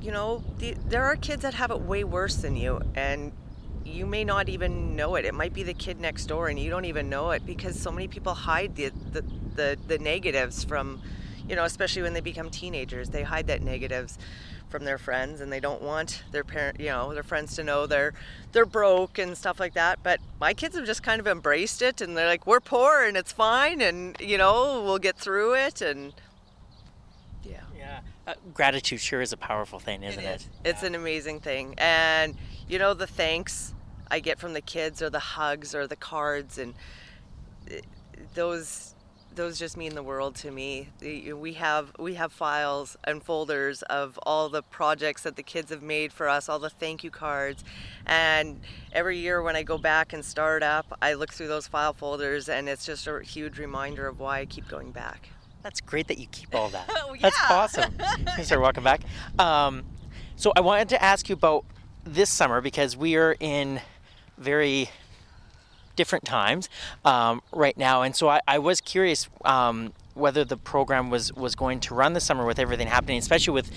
you 0.00 0.12
know, 0.12 0.42
the, 0.58 0.74
there 0.88 1.04
are 1.04 1.16
kids 1.16 1.42
that 1.42 1.54
have 1.54 1.70
it 1.70 1.80
way 1.80 2.04
worse 2.04 2.36
than 2.36 2.56
you, 2.56 2.80
and 2.94 3.32
you 3.84 4.06
may 4.06 4.24
not 4.24 4.48
even 4.48 4.94
know 4.94 5.16
it. 5.16 5.24
It 5.24 5.34
might 5.34 5.54
be 5.54 5.62
the 5.62 5.74
kid 5.74 6.00
next 6.00 6.26
door, 6.26 6.48
and 6.48 6.58
you 6.58 6.70
don't 6.70 6.84
even 6.84 7.08
know 7.08 7.30
it 7.30 7.44
because 7.44 7.80
so 7.80 7.90
many 7.90 8.06
people 8.06 8.34
hide 8.34 8.76
the, 8.76 8.90
the, 9.12 9.24
the, 9.54 9.78
the 9.86 9.98
negatives 9.98 10.64
from, 10.64 11.02
you 11.48 11.56
know, 11.56 11.64
especially 11.64 12.02
when 12.02 12.12
they 12.12 12.20
become 12.20 12.50
teenagers, 12.50 13.10
they 13.10 13.22
hide 13.22 13.46
that 13.46 13.62
negatives 13.62 14.18
from 14.68 14.84
their 14.84 14.98
friends 14.98 15.40
and 15.40 15.50
they 15.50 15.60
don't 15.60 15.80
want 15.80 16.22
their 16.30 16.44
parent 16.44 16.78
you 16.78 16.88
know 16.88 17.14
their 17.14 17.22
friends 17.22 17.56
to 17.56 17.64
know 17.64 17.86
they're 17.86 18.12
they're 18.52 18.66
broke 18.66 19.18
and 19.18 19.36
stuff 19.36 19.58
like 19.58 19.74
that. 19.74 20.02
But 20.02 20.20
my 20.40 20.54
kids 20.54 20.76
have 20.76 20.86
just 20.86 21.02
kind 21.02 21.20
of 21.20 21.26
embraced 21.26 21.82
it 21.82 22.00
and 22.00 22.16
they're 22.16 22.26
like 22.26 22.46
we're 22.46 22.60
poor 22.60 23.02
and 23.02 23.16
it's 23.16 23.32
fine 23.32 23.80
and 23.80 24.16
you 24.20 24.38
know 24.38 24.82
we'll 24.84 24.98
get 24.98 25.16
through 25.16 25.54
it. 25.54 25.80
And 25.80 26.12
yeah. 27.42 27.62
Yeah. 27.76 28.00
Uh, 28.26 28.34
gratitude 28.52 29.00
sure 29.00 29.22
is 29.22 29.32
a 29.32 29.38
powerful 29.38 29.78
thing 29.78 30.02
isn't 30.02 30.22
it, 30.22 30.26
it? 30.26 30.48
it's 30.64 30.82
yeah. 30.82 30.88
an 30.88 30.94
amazing 30.94 31.40
thing. 31.40 31.74
And 31.78 32.36
you 32.68 32.78
know 32.78 32.94
the 32.94 33.06
thanks 33.06 33.74
i 34.10 34.20
get 34.20 34.38
from 34.38 34.52
the 34.52 34.60
kids 34.60 35.02
or 35.02 35.10
the 35.10 35.18
hugs 35.18 35.74
or 35.74 35.86
the 35.86 35.96
cards 35.96 36.58
and 36.58 36.74
eh, 37.70 37.80
those 38.34 38.94
those 39.38 39.58
just 39.58 39.76
mean 39.76 39.94
the 39.94 40.02
world 40.02 40.34
to 40.34 40.50
me. 40.50 40.88
We 41.00 41.54
have 41.54 41.92
we 41.98 42.14
have 42.14 42.32
files 42.32 42.96
and 43.04 43.22
folders 43.22 43.82
of 43.82 44.18
all 44.24 44.50
the 44.50 44.62
projects 44.62 45.22
that 45.22 45.36
the 45.36 45.42
kids 45.42 45.70
have 45.70 45.82
made 45.82 46.12
for 46.12 46.28
us, 46.28 46.48
all 46.48 46.58
the 46.58 46.68
thank 46.68 47.02
you 47.02 47.10
cards, 47.10 47.64
and 48.04 48.60
every 48.92 49.16
year 49.16 49.40
when 49.40 49.56
I 49.56 49.62
go 49.62 49.78
back 49.78 50.12
and 50.12 50.22
start 50.24 50.62
up, 50.62 50.98
I 51.00 51.14
look 51.14 51.32
through 51.32 51.48
those 51.48 51.66
file 51.68 51.94
folders, 51.94 52.48
and 52.48 52.68
it's 52.68 52.84
just 52.84 53.06
a 53.06 53.20
huge 53.22 53.58
reminder 53.58 54.06
of 54.06 54.20
why 54.20 54.40
I 54.40 54.44
keep 54.44 54.68
going 54.68 54.90
back. 54.90 55.30
That's 55.62 55.80
great 55.80 56.08
that 56.08 56.18
you 56.18 56.26
keep 56.30 56.54
all 56.54 56.68
that. 56.70 56.86
oh, 56.90 57.14
yeah. 57.14 57.22
That's 57.22 57.40
awesome. 57.48 57.92
Mr. 58.36 58.60
Welcome 58.60 58.84
back. 58.84 59.02
Um, 59.38 59.84
so 60.36 60.52
I 60.56 60.60
wanted 60.60 60.88
to 60.90 61.02
ask 61.02 61.28
you 61.28 61.34
about 61.34 61.64
this 62.04 62.28
summer 62.28 62.60
because 62.60 62.96
we 62.96 63.16
are 63.16 63.36
in 63.38 63.80
very 64.36 64.90
different 65.98 66.24
times 66.24 66.70
um, 67.04 67.42
right 67.52 67.76
now. 67.76 68.02
And 68.02 68.14
so 68.14 68.28
I, 68.28 68.40
I 68.46 68.58
was 68.58 68.80
curious 68.80 69.28
um, 69.44 69.92
whether 70.14 70.44
the 70.44 70.56
program 70.56 71.10
was, 71.10 71.32
was 71.34 71.54
going 71.56 71.80
to 71.80 71.94
run 71.94 72.12
the 72.12 72.20
summer 72.20 72.46
with 72.46 72.60
everything 72.60 72.86
happening, 72.86 73.18
especially 73.18 73.52
with 73.52 73.70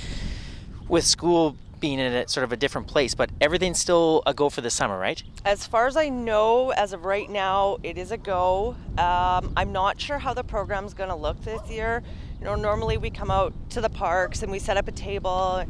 with 0.88 1.06
school 1.06 1.56
being 1.80 2.00
in 2.00 2.14
a 2.14 2.28
sort 2.28 2.44
of 2.44 2.52
a 2.52 2.58
different 2.58 2.86
place. 2.86 3.16
But 3.16 3.30
everything's 3.40 3.80
still 3.80 4.22
a 4.26 4.34
go 4.34 4.50
for 4.50 4.62
the 4.62 4.70
summer, 4.70 5.00
right? 5.00 5.24
As 5.46 5.66
far 5.66 5.88
as 5.88 5.98
I 5.98 6.10
know, 6.10 6.72
as 6.72 6.94
of 6.94 7.06
right 7.06 7.30
now, 7.30 7.78
it 7.82 7.98
is 7.98 8.12
a 8.12 8.18
go. 8.18 8.76
Um, 8.98 9.54
I'm 9.58 9.72
not 9.72 10.00
sure 10.00 10.20
how 10.20 10.34
the 10.34 10.44
program's 10.44 10.94
going 10.94 11.10
to 11.10 11.16
look 11.16 11.42
this 11.44 11.62
year. 11.70 12.04
You 12.40 12.46
know, 12.46 12.56
normally 12.56 12.98
we 12.98 13.10
come 13.10 13.32
out 13.32 13.54
to 13.72 13.82
the 13.82 13.90
parks 13.90 14.44
and 14.44 14.52
we 14.52 14.60
set 14.60 14.78
up 14.78 14.88
a 14.88 14.92
table. 14.92 15.64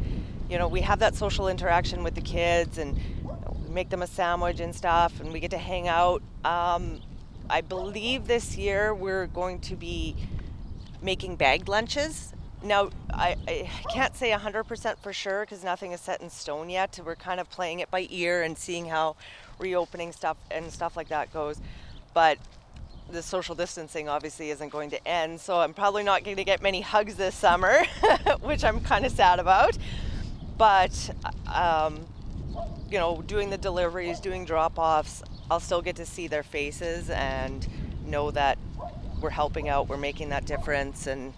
You 0.50 0.58
know, 0.58 0.68
we 0.68 0.82
have 0.82 1.00
that 1.00 1.16
social 1.16 1.48
interaction 1.48 2.04
with 2.04 2.16
the 2.16 2.22
kids 2.22 2.78
and 2.78 3.00
make 3.72 3.90
them 3.90 4.02
a 4.02 4.08
sandwich 4.08 4.60
and 4.60 4.76
stuff, 4.76 5.20
and 5.20 5.32
we 5.32 5.40
get 5.40 5.52
to 5.52 5.58
hang 5.58 5.88
out. 5.88 6.22
Um, 6.44 7.02
I 7.50 7.62
believe 7.62 8.28
this 8.28 8.58
year 8.58 8.94
we're 8.94 9.28
going 9.28 9.60
to 9.62 9.76
be 9.76 10.16
making 11.02 11.36
bagged 11.36 11.68
lunches. 11.68 12.34
Now, 12.64 12.92
I, 13.12 13.36
I 13.48 13.70
can't 13.92 14.16
say 14.16 14.32
100% 14.32 15.00
for 15.00 15.14
sure 15.14 15.42
because 15.42 15.64
nothing 15.64 15.94
is 15.94 16.02
set 16.02 16.22
in 16.22 16.30
stone 16.30 16.70
yet. 16.70 17.00
We're 17.04 17.16
kind 17.16 17.40
of 17.40 17.50
playing 17.50 17.80
it 17.80 17.90
by 17.90 18.08
ear 18.10 18.44
and 18.44 18.58
seeing 18.58 18.86
how 18.86 19.16
reopening 19.58 20.12
stuff 20.12 20.38
and 20.52 20.72
stuff 20.72 20.96
like 20.96 21.10
that 21.10 21.34
goes. 21.34 21.60
But 22.14 22.38
the 23.10 23.22
social 23.22 23.56
distancing 23.56 24.08
obviously 24.08 24.52
isn't 24.52 24.70
going 24.70 24.92
to 24.92 25.08
end, 25.08 25.42
so 25.42 25.60
I'm 25.60 25.74
probably 25.74 26.04
not 26.04 26.24
going 26.24 26.38
to 26.38 26.44
get 26.44 26.62
many 26.62 26.82
hugs 26.82 27.16
this 27.16 27.36
summer, 27.36 27.84
which 28.42 28.64
I'm 28.64 28.80
kind 28.82 29.06
of 29.06 29.12
sad 29.12 29.40
about. 29.40 29.78
But 30.58 31.10
um, 31.48 32.06
you 32.90 32.98
know, 32.98 33.22
doing 33.22 33.50
the 33.50 33.58
deliveries, 33.58 34.20
doing 34.20 34.46
drop 34.46 34.78
offs, 34.78 35.24
I'll 35.50 35.60
still 35.60 35.82
get 35.82 35.96
to 35.98 36.06
see 36.06 36.28
their 36.28 36.44
faces 36.44 37.10
and 37.10 37.68
know 38.06 38.32
that 38.32 38.58
we're 39.22 39.30
helping 39.30 39.70
out, 39.70 39.88
we're 39.88 39.98
making 39.98 40.30
that 40.30 40.46
difference, 40.46 41.08
and 41.08 41.34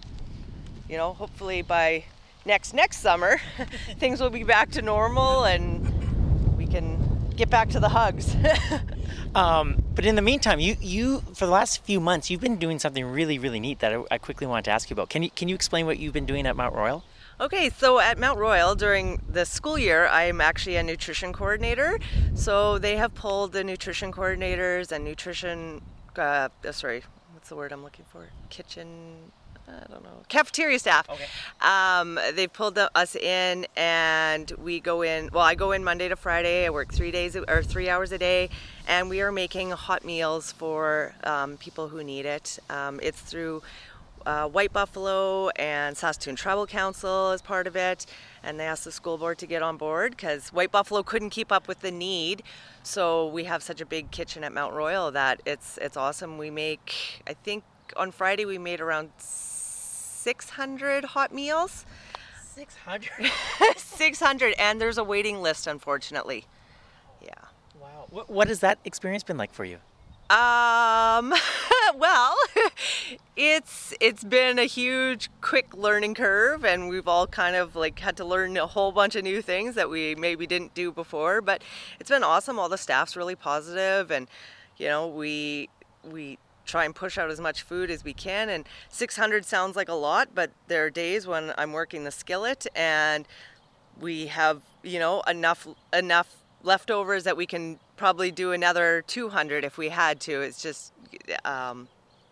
you 0.90 0.98
know, 0.98 1.14
hopefully 1.14 1.62
by 1.62 2.06
next 2.46 2.74
next 2.74 2.98
summer, 2.98 3.40
things 4.00 4.22
will 4.22 4.30
be 4.30 4.44
back 4.44 4.72
to 4.72 4.82
normal 4.82 5.44
and 5.46 6.58
we 6.58 6.66
can 6.68 7.32
get 7.36 7.50
back 7.50 7.70
to 7.70 7.80
the 7.80 7.90
hugs. 7.90 8.36
um, 9.36 9.82
but 9.96 10.06
in 10.06 10.16
the 10.16 10.22
meantime, 10.22 10.60
you 10.60 10.76
you 10.80 11.20
for 11.34 11.46
the 11.46 11.52
last 11.52 11.84
few 11.84 12.00
months, 12.00 12.30
you've 12.30 12.42
been 12.42 12.58
doing 12.58 12.80
something 12.80 13.06
really 13.06 13.38
really 13.38 13.60
neat 13.60 13.80
that 13.80 13.94
I, 13.94 14.04
I 14.12 14.18
quickly 14.18 14.48
wanted 14.48 14.66
to 14.66 14.72
ask 14.72 14.90
you 14.90 14.94
about. 14.94 15.10
Can 15.10 15.24
you 15.24 15.30
can 15.30 15.48
you 15.48 15.56
explain 15.56 15.86
what 15.86 16.00
you've 16.00 16.14
been 16.14 16.26
doing 16.26 16.46
at 16.46 16.56
Mount 16.56 16.76
Royal? 16.76 17.04
Okay, 17.44 17.70
so 17.70 18.00
at 18.00 18.18
Mount 18.18 18.40
Royal 18.40 18.74
during 18.74 19.22
the 19.28 19.46
school 19.46 19.78
year, 19.78 20.08
I'm 20.08 20.40
actually 20.40 20.78
a 20.78 20.84
nutrition 20.84 21.34
coordinator. 21.34 22.00
So 22.36 22.78
they 22.78 22.96
have 22.96 23.14
pulled 23.16 23.52
the 23.52 23.66
nutrition 23.66 24.14
coordinators 24.14 24.94
and 24.94 25.04
nutrition, 25.04 25.82
uh, 26.16 26.48
sorry, 26.72 27.04
what's 27.34 27.50
the 27.50 27.58
word 27.58 27.74
I'm 27.74 27.84
looking 27.84 28.06
for? 28.10 28.30
Kitchen 28.50 28.88
I 29.68 29.92
don't 29.92 30.04
know, 30.04 30.24
cafeteria 30.28 30.78
staff. 30.78 31.10
Okay. 31.10 31.26
Um, 31.62 32.20
they've 32.34 32.52
pulled 32.52 32.76
the, 32.76 32.92
us 32.96 33.16
in, 33.16 33.66
and 33.78 34.52
we 34.52 34.82
go 34.82 35.04
in. 35.04 35.30
Well, 35.32 35.44
I 35.44 35.56
go 35.56 35.72
in 35.72 35.84
Monday 35.84 36.10
to 36.10 36.18
Friday. 36.18 36.66
I 36.66 36.70
work 36.70 36.94
three 36.94 37.12
days 37.12 37.36
or 37.36 37.64
three 37.64 37.90
hours 37.90 38.12
a 38.12 38.18
day, 38.18 38.50
and 38.88 39.10
we 39.10 39.22
are 39.22 39.32
making 39.32 39.72
hot 39.72 40.04
meals 40.04 40.52
for 40.52 41.16
um, 41.24 41.56
people 41.58 41.88
who 41.88 42.04
need 42.04 42.26
it. 42.26 42.60
Um, 42.70 43.00
it's 43.02 43.22
through 43.22 43.64
uh, 44.26 44.48
White 44.48 44.74
Buffalo 44.74 45.50
and 45.50 45.96
Saskatoon 45.98 46.36
Tribal 46.36 46.68
Council 46.68 47.32
as 47.32 47.42
part 47.42 47.68
of 47.68 47.76
it, 47.76 48.06
and 48.44 48.60
they 48.60 48.66
asked 48.66 48.84
the 48.84 48.92
school 48.92 49.18
board 49.18 49.38
to 49.40 49.48
get 49.48 49.62
on 49.62 49.78
board 49.78 50.12
because 50.12 50.50
White 50.50 50.72
Buffalo 50.72 51.04
couldn't 51.04 51.30
keep 51.30 51.52
up 51.52 51.68
with 51.68 51.82
the 51.82 51.92
need. 51.92 52.44
So 52.84 53.28
we 53.28 53.46
have 53.46 53.64
such 53.64 53.82
a 53.82 53.86
big 53.86 54.12
kitchen 54.12 54.44
at 54.44 54.54
Mount 54.54 54.74
Royal 54.74 55.12
that 55.12 55.42
it's 55.46 55.78
it's 55.78 55.98
awesome. 55.98 56.38
We 56.38 56.50
make 56.50 57.24
I 57.28 57.34
think 57.34 57.64
on 57.96 58.12
Friday 58.12 58.46
we 58.46 58.58
made 58.58 58.82
around 58.82 59.12
600 59.18 61.06
hot 61.06 61.34
meals. 61.34 61.86
600? 62.56 63.32
600, 63.76 64.54
and 64.60 64.80
there's 64.80 64.98
a 64.98 65.04
waiting 65.04 65.42
list, 65.42 65.66
unfortunately. 65.66 66.46
Yeah. 67.22 67.34
Wow. 67.80 68.06
What, 68.10 68.30
what 68.30 68.48
has 68.48 68.60
that 68.60 68.80
experience 68.86 69.24
been 69.24 69.38
like 69.38 69.54
for 69.54 69.66
you? 69.66 69.80
Um, 70.34 71.32
well, 71.96 72.36
it's 73.38 73.94
it's 74.02 74.24
been 74.24 74.58
a 74.58 74.66
huge, 74.66 75.30
quick 75.42 75.76
learning 75.78 76.16
curve, 76.16 76.66
and 76.66 76.90
we've 76.90 77.08
all 77.08 77.28
kind 77.28 77.56
of 77.56 77.76
like 77.76 78.00
had 78.00 78.18
to 78.18 78.26
learn 78.26 78.58
a 78.58 78.66
whole 78.66 78.92
bunch 78.92 79.16
of 79.16 79.24
new 79.24 79.44
things 79.44 79.76
that 79.76 79.92
we 79.92 80.16
maybe 80.16 80.48
didn't 80.48 80.74
do 80.74 80.92
before. 80.92 81.40
But 81.40 81.64
it's 82.00 82.10
been 82.10 82.24
awesome. 82.24 82.58
All 82.58 82.68
the 82.68 82.80
staff's 82.80 83.16
really 83.16 83.36
positive, 83.36 84.10
and 84.10 84.28
you 84.78 84.88
know, 84.88 85.08
we 85.08 85.70
we 86.04 86.40
try 86.66 86.86
and 86.86 86.96
push 86.96 87.20
out 87.20 87.30
as 87.30 87.40
much 87.40 87.62
food 87.62 87.92
as 87.92 88.04
we 88.04 88.14
can. 88.14 88.50
And 88.50 88.68
600 88.90 89.46
sounds 89.46 89.76
like 89.76 89.90
a 89.90 89.94
lot, 89.94 90.30
but 90.34 90.50
there 90.68 90.84
are 90.84 90.90
days 90.90 91.28
when 91.28 91.54
I'm 91.60 91.74
working 91.74 92.06
the 92.06 92.12
skillet 92.12 92.66
and 92.76 93.28
we 94.00 94.28
have, 94.28 94.62
you 94.82 94.98
know, 94.98 95.22
enough 95.28 95.68
enough 95.94 96.43
leftovers 96.64 97.26
that 97.26 97.38
we 97.38 97.46
can 97.46 97.80
probably 97.98 98.32
do 98.32 98.52
another 98.52 99.04
200 99.06 99.64
if 99.64 99.78
we 99.78 99.90
had 99.90 100.20
to. 100.22 100.42
It's 100.42 100.62
just 100.62 100.94
um, 101.46 101.88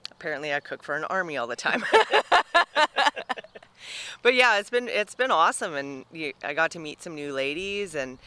apparently 0.10 0.54
I 0.54 0.60
cook 0.60 0.84
for 0.84 0.96
an 0.96 1.04
army 1.06 1.38
all 1.38 1.48
the 1.48 1.56
time. 1.56 1.84
but 4.22 4.34
yeah, 4.34 4.60
it's 4.60 4.70
been 4.70 4.88
it's 4.88 5.16
been 5.16 5.32
awesome, 5.32 5.76
and 5.76 6.06
I 6.44 6.54
got 6.54 6.72
to 6.72 6.80
meet 6.80 7.02
some 7.02 7.16
new 7.16 7.34
ladies, 7.34 7.96
and 7.96 8.18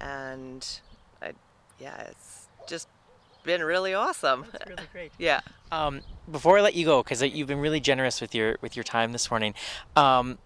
and 0.00 0.66
I, 1.22 1.32
yeah, 1.78 2.08
it's 2.08 2.48
just 2.66 2.88
been 3.44 3.62
really 3.62 3.94
awesome. 3.94 4.46
That's 4.52 4.68
really 4.68 4.88
great. 4.92 5.12
yeah. 5.18 5.40
Um, 5.72 6.02
before 6.30 6.58
I 6.58 6.62
let 6.62 6.74
you 6.74 6.84
go, 6.84 7.02
because 7.02 7.22
you've 7.22 7.48
been 7.48 7.60
really 7.60 7.80
generous 7.80 8.20
with 8.20 8.34
your 8.34 8.56
with 8.60 8.76
your 8.76 8.84
time 8.84 9.12
this 9.12 9.30
morning, 9.30 9.54
um, 9.94 10.38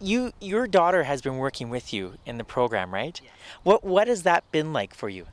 you 0.00 0.32
your 0.40 0.66
daughter 0.66 1.04
has 1.04 1.22
been 1.22 1.38
working 1.38 1.70
with 1.70 1.92
you 1.92 2.14
in 2.24 2.38
the 2.38 2.44
program, 2.44 2.92
right? 2.92 3.20
Yes. 3.22 3.32
What 3.62 3.84
what 3.84 4.08
has 4.08 4.22
that 4.24 4.50
been 4.52 4.72
like 4.72 4.94
for 4.94 5.08
you? 5.08 5.26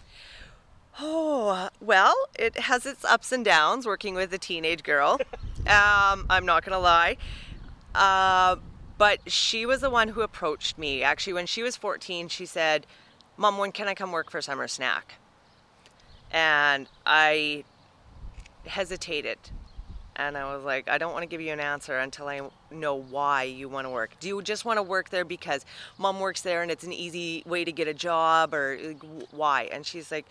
Oh 1.00 1.70
well, 1.80 2.16
it 2.38 2.58
has 2.58 2.86
its 2.86 3.04
ups 3.04 3.32
and 3.32 3.44
downs 3.44 3.86
working 3.86 4.16
with 4.16 4.34
a 4.34 4.38
teenage 4.38 4.84
girl. 4.84 5.20
um, 5.60 6.26
I'm 6.30 6.46
not 6.46 6.64
gonna 6.64 6.80
lie. 6.80 7.18
Uh, 7.96 8.58
but 8.98 9.20
she 9.30 9.66
was 9.66 9.82
the 9.82 9.90
one 9.90 10.10
who 10.10 10.22
approached 10.22 10.78
me. 10.78 11.04
Actually, 11.04 11.34
when 11.34 11.46
she 11.46 11.64
was 11.64 11.76
14, 11.76 12.28
she 12.28 12.46
said, 12.46 12.86
"Mom, 13.38 13.58
when 13.58 13.72
can 13.72 13.88
I 13.88 13.96
come 13.96 14.12
work 14.12 14.30
for 14.30 14.42
Summer 14.42 14.68
Snack?" 14.68 15.16
And 16.32 16.88
I 17.06 17.64
hesitated. 18.66 19.38
And 20.16 20.38
I 20.38 20.54
was 20.56 20.64
like, 20.64 20.88
I 20.90 20.98
don't 20.98 21.12
want 21.12 21.24
to 21.24 21.28
give 21.28 21.42
you 21.42 21.52
an 21.52 21.60
answer 21.60 21.98
until 21.98 22.28
I 22.28 22.42
know 22.72 22.96
why 22.96 23.44
you 23.44 23.68
want 23.68 23.86
to 23.86 23.90
work. 23.90 24.12
Do 24.20 24.28
you 24.28 24.42
just 24.42 24.64
want 24.64 24.78
to 24.78 24.84
work 24.84 25.10
there 25.10 25.26
because 25.26 25.66
mom 25.98 26.20
works 26.20 26.42
there 26.42 26.62
and 26.62 26.70
it's 26.70 26.84
an 26.84 26.94
easy 26.94 27.44
way 27.46 27.64
to 27.66 27.72
get 27.72 27.88
a 27.88 27.94
job 27.94 28.54
or 28.54 28.78
why? 29.32 29.70
And 29.72 29.86
she's 29.86 30.12
like, 30.12 30.26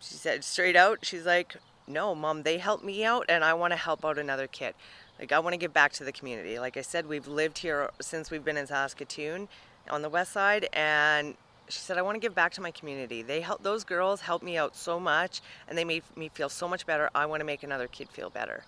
she 0.00 0.14
said 0.14 0.44
straight 0.44 0.76
out, 0.76 1.04
she's 1.04 1.26
like, 1.26 1.56
no, 1.86 2.14
mom, 2.14 2.44
they 2.44 2.58
help 2.58 2.84
me 2.84 3.04
out 3.04 3.26
and 3.28 3.44
I 3.44 3.54
want 3.54 3.72
to 3.72 3.76
help 3.76 4.04
out 4.04 4.16
another 4.16 4.46
kid. 4.46 4.74
Like, 5.18 5.32
I 5.32 5.40
want 5.40 5.54
to 5.54 5.58
give 5.58 5.74
back 5.74 5.92
to 5.94 6.04
the 6.04 6.12
community. 6.12 6.58
Like 6.58 6.76
I 6.76 6.82
said, 6.82 7.06
we've 7.06 7.26
lived 7.26 7.58
here 7.58 7.90
since 8.00 8.30
we've 8.30 8.44
been 8.44 8.56
in 8.56 8.66
Saskatoon 8.66 9.48
on 9.90 10.02
the 10.02 10.08
west 10.08 10.32
side 10.32 10.68
and 10.72 11.34
she 11.68 11.78
said, 11.80 11.98
I 11.98 12.02
want 12.02 12.16
to 12.16 12.20
give 12.20 12.34
back 12.34 12.52
to 12.52 12.60
my 12.60 12.70
community. 12.70 13.22
They 13.22 13.40
help 13.40 13.62
those 13.62 13.84
girls 13.84 14.20
help 14.20 14.42
me 14.42 14.56
out 14.56 14.74
so 14.76 14.98
much 14.98 15.40
and 15.68 15.76
they 15.76 15.84
made 15.84 16.02
me 16.16 16.30
feel 16.32 16.48
so 16.48 16.66
much 16.66 16.86
better. 16.86 17.10
I 17.14 17.26
want 17.26 17.40
to 17.40 17.44
make 17.44 17.62
another 17.62 17.86
kid 17.86 18.08
feel 18.08 18.30
better. 18.30 18.64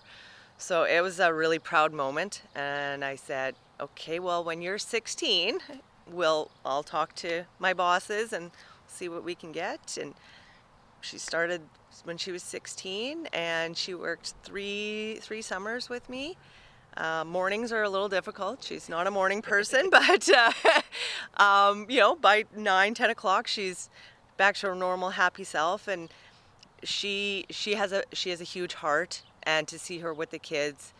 So 0.57 0.83
it 0.83 1.01
was 1.01 1.19
a 1.19 1.33
really 1.33 1.59
proud 1.59 1.93
moment 1.93 2.41
and 2.55 3.03
I 3.03 3.15
said, 3.15 3.55
Okay, 3.79 4.19
well 4.19 4.43
when 4.43 4.61
you're 4.61 4.77
16, 4.77 5.59
we'll 6.09 6.51
I'll 6.65 6.83
talk 6.83 7.15
to 7.15 7.45
my 7.59 7.73
bosses 7.73 8.33
and 8.33 8.51
see 8.87 9.09
what 9.09 9.23
we 9.23 9.35
can 9.35 9.51
get. 9.51 9.97
And 9.99 10.13
she 11.01 11.17
started 11.17 11.61
when 12.03 12.17
she 12.17 12.31
was 12.31 12.43
16 12.43 13.27
and 13.33 13.77
she 13.77 13.93
worked 13.93 14.33
three 14.43 15.19
three 15.21 15.41
summers 15.41 15.89
with 15.89 16.09
me. 16.09 16.37
Uh, 16.95 17.23
mornings 17.25 17.71
are 17.71 17.83
a 17.83 17.89
little 17.89 18.09
difficult. 18.09 18.63
She's 18.63 18.87
not 18.87 19.07
a 19.07 19.11
morning 19.11 19.41
person, 19.41 19.89
but 19.91 20.29
uh, 20.29 20.51
um, 21.43 21.87
you 21.89 21.99
know, 21.99 22.15
by 22.15 22.45
nine, 22.55 22.93
ten 22.93 23.09
o'clock, 23.09 23.47
she's 23.47 23.89
back 24.37 24.55
to 24.57 24.67
her 24.67 24.75
normal, 24.75 25.11
happy 25.11 25.43
self, 25.43 25.87
and 25.87 26.09
she 26.83 27.45
she 27.49 27.75
has 27.75 27.91
a 27.91 28.03
she 28.13 28.29
has 28.29 28.41
a 28.41 28.45
huge 28.45 28.75
heart, 28.75 29.23
and 29.45 29.67
to 29.67 29.79
see 29.79 29.99
her 29.99 30.13
with 30.13 30.31
the 30.31 30.39
kids, 30.39 30.93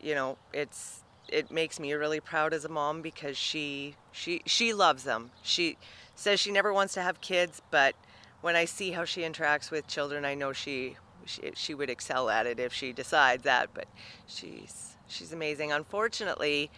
you 0.00 0.14
know, 0.14 0.38
it's 0.52 1.02
it 1.28 1.50
makes 1.50 1.80
me 1.80 1.92
really 1.92 2.20
proud 2.20 2.54
as 2.54 2.64
a 2.64 2.68
mom 2.68 3.02
because 3.02 3.36
she 3.36 3.96
she 4.12 4.42
she 4.46 4.72
loves 4.72 5.04
them. 5.04 5.30
She 5.42 5.76
says 6.14 6.40
she 6.40 6.52
never 6.52 6.72
wants 6.72 6.94
to 6.94 7.02
have 7.02 7.20
kids, 7.20 7.62
but 7.70 7.94
when 8.40 8.56
I 8.56 8.64
see 8.64 8.92
how 8.92 9.04
she 9.04 9.22
interacts 9.22 9.70
with 9.70 9.86
children, 9.86 10.24
I 10.24 10.34
know 10.34 10.52
she 10.52 10.96
she, 11.24 11.52
she 11.54 11.74
would 11.74 11.90
excel 11.90 12.30
at 12.30 12.46
it 12.46 12.60
if 12.60 12.72
she 12.72 12.92
decides 12.92 13.42
that. 13.44 13.70
But 13.74 13.86
she's 14.26 14.86
She's 15.08 15.32
amazing. 15.32 15.72
Unfortunately, 15.72 16.70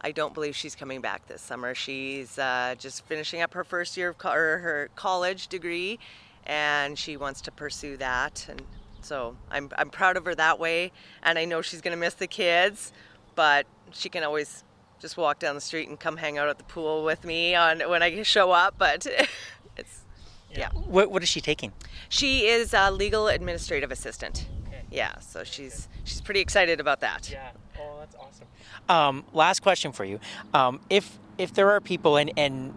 I 0.00 0.12
don't 0.12 0.34
believe 0.34 0.54
she's 0.54 0.74
coming 0.74 1.00
back 1.00 1.26
this 1.26 1.40
summer. 1.40 1.74
She's 1.74 2.38
uh, 2.38 2.74
just 2.78 3.04
finishing 3.06 3.42
up 3.42 3.54
her 3.54 3.64
first 3.64 3.96
year 3.96 4.10
of 4.10 4.18
co- 4.18 4.30
her 4.30 4.90
college 4.96 5.48
degree, 5.48 5.98
and 6.44 6.98
she 6.98 7.16
wants 7.16 7.40
to 7.42 7.50
pursue 7.50 7.96
that. 7.98 8.46
And 8.48 8.62
so 9.02 9.36
I'm 9.50 9.70
I'm 9.76 9.90
proud 9.90 10.16
of 10.16 10.24
her 10.24 10.34
that 10.34 10.58
way. 10.58 10.92
And 11.22 11.38
I 11.38 11.44
know 11.44 11.62
she's 11.62 11.80
gonna 11.80 11.96
miss 11.96 12.14
the 12.14 12.26
kids, 12.26 12.92
but 13.34 13.66
she 13.92 14.08
can 14.08 14.24
always 14.24 14.64
just 14.98 15.16
walk 15.16 15.38
down 15.38 15.54
the 15.54 15.60
street 15.60 15.88
and 15.88 15.98
come 15.98 16.16
hang 16.16 16.38
out 16.38 16.48
at 16.48 16.58
the 16.58 16.64
pool 16.64 17.04
with 17.04 17.24
me 17.24 17.54
on 17.54 17.80
when 17.80 18.02
I 18.02 18.22
show 18.22 18.50
up. 18.50 18.74
But 18.78 19.06
it's 19.76 20.00
yeah. 20.50 20.58
yeah. 20.58 20.68
What 20.72 21.10
what 21.10 21.22
is 21.22 21.28
she 21.28 21.40
taking? 21.40 21.72
She 22.08 22.46
is 22.46 22.74
a 22.74 22.90
legal 22.90 23.28
administrative 23.28 23.90
assistant. 23.90 24.46
Okay. 24.66 24.82
Yeah, 24.90 25.18
so 25.18 25.44
she's 25.44 25.88
she's 26.04 26.20
pretty 26.20 26.40
excited 26.40 26.80
about 26.80 27.00
that. 27.00 27.30
Yeah. 27.30 27.50
Oh, 27.78 27.96
that's 28.00 28.16
awesome. 28.16 28.46
Um, 28.88 29.24
last 29.32 29.60
question 29.62 29.92
for 29.92 30.04
you: 30.04 30.20
um, 30.54 30.80
If 30.90 31.18
if 31.38 31.54
there 31.54 31.70
are 31.70 31.80
people 31.80 32.16
and 32.16 32.32
and 32.36 32.74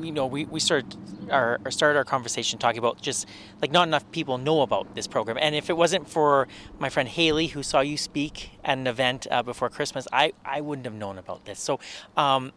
you 0.00 0.12
know 0.12 0.26
we 0.26 0.44
we 0.46 0.60
started 0.60 0.96
our 1.30 1.58
started 1.70 1.98
our 1.98 2.04
conversation 2.04 2.58
talking 2.58 2.78
about 2.78 3.00
just 3.00 3.26
like 3.60 3.70
not 3.70 3.86
enough 3.88 4.10
people 4.10 4.38
know 4.38 4.62
about 4.62 4.94
this 4.94 5.06
program, 5.06 5.38
and 5.40 5.54
if 5.54 5.70
it 5.70 5.76
wasn't 5.76 6.08
for 6.08 6.48
my 6.78 6.88
friend 6.88 7.08
Haley 7.08 7.48
who 7.48 7.62
saw 7.62 7.80
you 7.80 7.96
speak 7.96 8.52
at 8.64 8.78
an 8.78 8.86
event 8.86 9.26
uh, 9.30 9.42
before 9.42 9.68
Christmas, 9.68 10.06
I 10.12 10.32
I 10.44 10.60
wouldn't 10.60 10.86
have 10.86 10.94
known 10.94 11.18
about 11.18 11.44
this. 11.44 11.60
So, 11.60 11.80
um, 12.16 12.52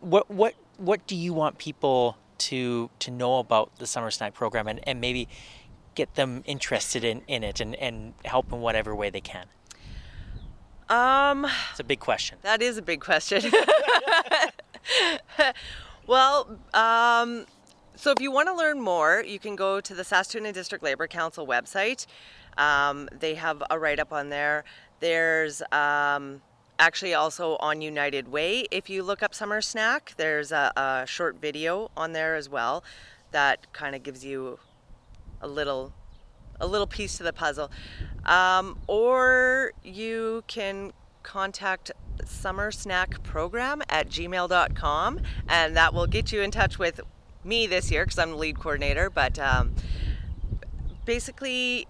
what 0.00 0.30
what 0.30 0.54
what 0.76 1.06
do 1.06 1.16
you 1.16 1.32
want 1.32 1.58
people 1.58 2.16
to 2.38 2.90
to 2.98 3.10
know 3.10 3.38
about 3.38 3.76
the 3.78 3.86
summer 3.86 4.10
snack 4.10 4.34
program 4.34 4.66
and, 4.66 4.80
and 4.86 5.00
maybe 5.00 5.28
get 5.94 6.14
them 6.14 6.42
interested 6.46 7.04
in, 7.04 7.22
in 7.28 7.44
it 7.44 7.60
and, 7.60 7.74
and 7.76 8.14
help 8.24 8.50
in 8.52 8.60
whatever 8.60 8.94
way 8.94 9.10
they 9.10 9.20
can? 9.20 9.46
Um, 10.88 11.46
it's 11.70 11.80
a 11.80 11.84
big 11.84 12.00
question. 12.00 12.38
That 12.42 12.60
is 12.62 12.76
a 12.76 12.82
big 12.82 13.00
question. 13.00 13.42
well, 16.12 16.46
um, 16.74 17.46
so 17.96 18.10
if 18.10 18.20
you 18.20 18.30
want 18.30 18.46
to 18.48 18.54
learn 18.54 18.78
more, 18.78 19.24
you 19.26 19.38
can 19.38 19.56
go 19.56 19.80
to 19.80 19.94
the 19.94 20.04
Saskatoon 20.04 20.52
District 20.52 20.84
Labor 20.84 21.06
Council 21.06 21.46
website. 21.46 22.04
Um, 22.58 23.08
they 23.18 23.34
have 23.36 23.62
a 23.70 23.78
write 23.78 23.98
up 23.98 24.12
on 24.12 24.28
there. 24.28 24.64
There's 25.00 25.62
um, 25.72 26.42
actually 26.78 27.14
also 27.14 27.56
on 27.56 27.80
United 27.80 28.28
Way. 28.28 28.66
If 28.70 28.90
you 28.90 29.02
look 29.02 29.22
up 29.22 29.34
Summer 29.34 29.62
Snack, 29.62 30.12
there's 30.18 30.52
a, 30.52 30.70
a 30.76 31.06
short 31.06 31.40
video 31.40 31.90
on 31.96 32.12
there 32.12 32.36
as 32.36 32.46
well 32.46 32.84
that 33.30 33.72
kind 33.72 33.96
of 33.96 34.02
gives 34.02 34.22
you 34.22 34.58
a 35.40 35.48
little 35.48 35.94
a 36.60 36.66
little 36.66 36.86
piece 36.86 37.16
to 37.16 37.22
the 37.22 37.32
puzzle. 37.32 37.70
Um, 38.26 38.78
or 38.86 39.72
you 39.82 40.44
can 40.46 40.92
contact 41.22 41.92
summer 42.24 42.70
snack 42.70 43.22
program 43.22 43.82
at 43.88 44.08
gmail.com 44.08 45.20
and 45.48 45.76
that 45.76 45.94
will 45.94 46.06
get 46.06 46.32
you 46.32 46.40
in 46.40 46.50
touch 46.50 46.78
with 46.78 47.00
me 47.44 47.66
this 47.66 47.90
year 47.90 48.04
because 48.04 48.18
I'm 48.18 48.30
the 48.30 48.36
lead 48.36 48.58
coordinator. 48.58 49.10
But 49.10 49.38
um, 49.38 49.74
basically, 51.04 51.86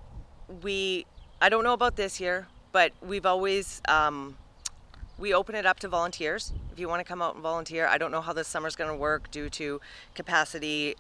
we 0.63 1.07
I 1.41 1.49
don't 1.49 1.65
know 1.65 1.73
about 1.73 1.97
this 1.97 2.21
year, 2.21 2.47
but 2.73 2.93
we've 3.03 3.27
always 3.27 3.83
um, 3.89 4.37
we 5.19 5.35
open 5.35 5.55
it 5.55 5.67
up 5.67 5.81
to 5.81 5.89
volunteers. 5.89 6.53
If 6.73 6.79
you 6.79 6.89
want 6.89 7.01
to 7.01 7.05
come 7.05 7.21
out 7.21 7.35
and 7.35 7.43
volunteer, 7.43 7.87
I 7.87 7.99
don't 7.99 8.11
know 8.11 8.21
how 8.21 8.33
this 8.33 8.49
summer's 8.49 8.77
going 8.77 8.91
to 8.91 8.97
work 8.97 9.31
due 9.31 9.51
to 9.51 9.81
capacity, 10.15 10.97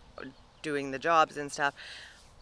doing 0.63 0.91
the 0.91 0.99
jobs 0.99 1.37
and 1.37 1.51
stuff. 1.51 1.75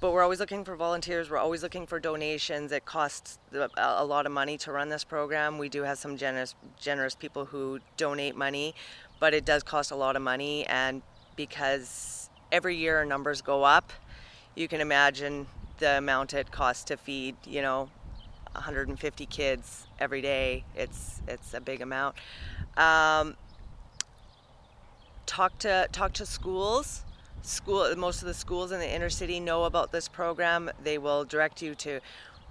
But 0.01 0.13
we're 0.13 0.23
always 0.23 0.41
looking 0.41 0.65
for 0.65 0.77
volunteers. 0.77 1.31
We're 1.31 1.37
always 1.37 1.63
looking 1.63 1.87
for 1.87 2.01
donations. 2.01 2.73
It 2.73 2.87
costs 2.87 3.39
a 3.77 4.05
lot 4.05 4.25
of 4.25 4.33
money 4.33 4.57
to 4.59 4.73
run 4.73 4.89
this 4.89 5.05
program. 5.05 5.59
We 5.59 5.69
do 5.69 5.83
have 5.83 5.99
some 5.99 6.17
generous, 6.17 6.55
generous 6.79 7.15
people 7.15 7.45
who 7.45 7.81
donate 7.99 8.35
money, 8.35 8.75
but 9.19 9.35
it 9.35 9.45
does 9.45 9.63
cost 9.63 9.91
a 9.91 9.97
lot 9.97 10.17
of 10.17 10.23
money. 10.23 10.65
And 10.67 11.03
because 11.37 12.31
every 12.51 12.77
year 12.77 12.97
our 12.97 13.05
numbers 13.05 13.43
go 13.43 13.63
up, 13.65 13.93
you 14.55 14.69
can 14.69 14.81
imagine 14.81 15.47
the 15.79 15.99
amount 15.99 16.33
it 16.33 16.51
costs 16.51 16.85
to 16.85 16.97
feed, 16.97 17.37
you 17.47 17.61
know, 17.61 17.91
150 18.53 19.27
kids 19.27 19.87
every 19.99 20.23
day. 20.23 20.65
It's 20.75 21.21
it's 21.29 21.53
a 21.53 21.61
big 21.61 21.83
amount. 21.83 22.17
Um, 22.77 23.37
talk 25.27 25.59
to 25.59 25.89
talk 25.93 26.15
to 26.15 26.27
schools 26.27 27.05
school 27.43 27.95
most 27.97 28.23
of 28.23 28.29
the 28.29 28.35
schools 28.35 28.73
in 28.73 28.81
the 28.81 28.91
inner 28.91 29.11
city 29.11 29.41
know 29.41 29.65
about 29.65 29.93
this 29.93 30.09
program. 30.09 30.71
They 30.83 30.99
will 30.99 31.25
direct 31.25 31.63
you 31.63 31.75
to 31.77 32.01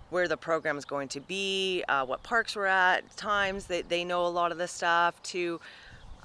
where 0.09 0.27
the 0.27 0.37
program 0.37 0.77
is 0.77 0.85
going 0.85 1.07
to 1.09 1.19
be 1.19 1.83
uh, 1.87 2.05
what 2.05 2.23
parks 2.23 2.55
we're 2.55 2.65
at 2.65 3.15
times. 3.15 3.65
They, 3.65 3.83
they 3.83 4.03
know 4.03 4.25
a 4.25 4.27
lot 4.27 4.51
of 4.51 4.57
the 4.57 4.67
stuff 4.67 5.21
to 5.23 5.59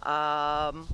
um, 0.03 0.89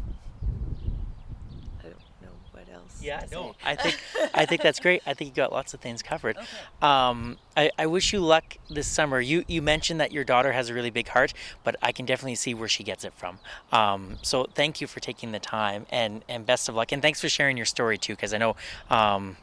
yeah, 3.01 3.25
no, 3.33 3.55
I 3.65 3.77
think 3.77 3.99
I 4.35 4.47
think 4.47 4.63
that's 4.63 4.81
great. 4.81 5.03
I 5.07 5.15
think 5.15 5.31
you 5.31 5.35
got 5.35 5.53
lots 5.53 5.75
of 5.75 5.81
things 5.81 6.03
covered. 6.03 6.37
Okay. 6.37 6.47
Um, 6.83 7.39
I, 7.57 7.71
I 7.79 7.87
wish 7.87 8.13
you 8.13 8.21
luck 8.21 8.57
this 8.69 8.87
summer. 8.87 9.21
You 9.21 9.45
you 9.49 9.63
mentioned 9.63 10.01
that 10.01 10.13
your 10.13 10.25
daughter 10.25 10.53
has 10.53 10.69
a 10.69 10.75
really 10.75 10.91
big 10.91 11.09
heart, 11.09 11.33
but 11.65 11.77
I 11.83 11.93
can 11.93 12.07
definitely 12.07 12.35
see 12.35 12.55
where 12.55 12.69
she 12.69 12.85
gets 12.85 13.05
it 13.05 13.13
from. 13.15 13.39
Um, 13.73 14.19
so 14.23 14.47
thank 14.55 14.81
you 14.81 14.87
for 14.87 15.01
taking 15.01 15.33
the 15.33 15.41
time 15.41 15.87
and 15.91 16.25
and 16.29 16.47
best 16.47 16.69
of 16.69 16.75
luck. 16.75 16.93
And 16.93 17.03
thanks 17.03 17.21
for 17.21 17.29
sharing 17.29 17.57
your 17.57 17.67
story 17.67 17.99
too, 17.99 18.15
because 18.15 18.35
I 18.35 18.39
know. 18.39 18.57
Um, 18.91 19.37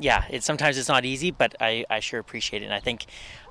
yeah, 0.00 0.24
it 0.30 0.42
sometimes 0.42 0.76
it's 0.78 0.88
not 0.88 1.04
easy, 1.04 1.30
but 1.30 1.56
I, 1.60 1.84
I 1.88 2.00
sure 2.00 2.20
appreciate 2.20 2.62
it. 2.62 2.66
And 2.66 2.74
I 2.74 2.80
think 2.80 3.06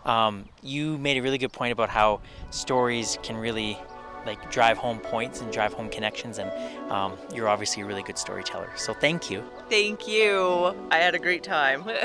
um, 0.05 0.47
you 0.61 0.97
made 0.97 1.17
a 1.17 1.21
really 1.21 1.39
good 1.39 1.51
point 1.51 1.71
about 1.71 1.89
how 1.89 2.21
stories 2.51 3.17
can 3.23 3.37
really 3.37 3.77
like 4.27 4.51
drive 4.51 4.77
home 4.77 4.99
points 4.99 5.41
and 5.41 5.51
drive 5.51 5.73
home 5.73 5.89
connections. 5.89 6.37
And 6.37 6.51
um, 6.91 7.17
you're 7.33 7.49
obviously 7.49 7.81
a 7.81 7.85
really 7.85 8.03
good 8.03 8.17
storyteller. 8.17 8.69
So 8.75 8.93
thank 8.93 9.31
you. 9.31 9.43
Thank 9.69 10.07
you. 10.07 10.75
I 10.91 10.97
had 10.97 11.15
a 11.15 11.19
great 11.19 11.43
time. 11.43 11.85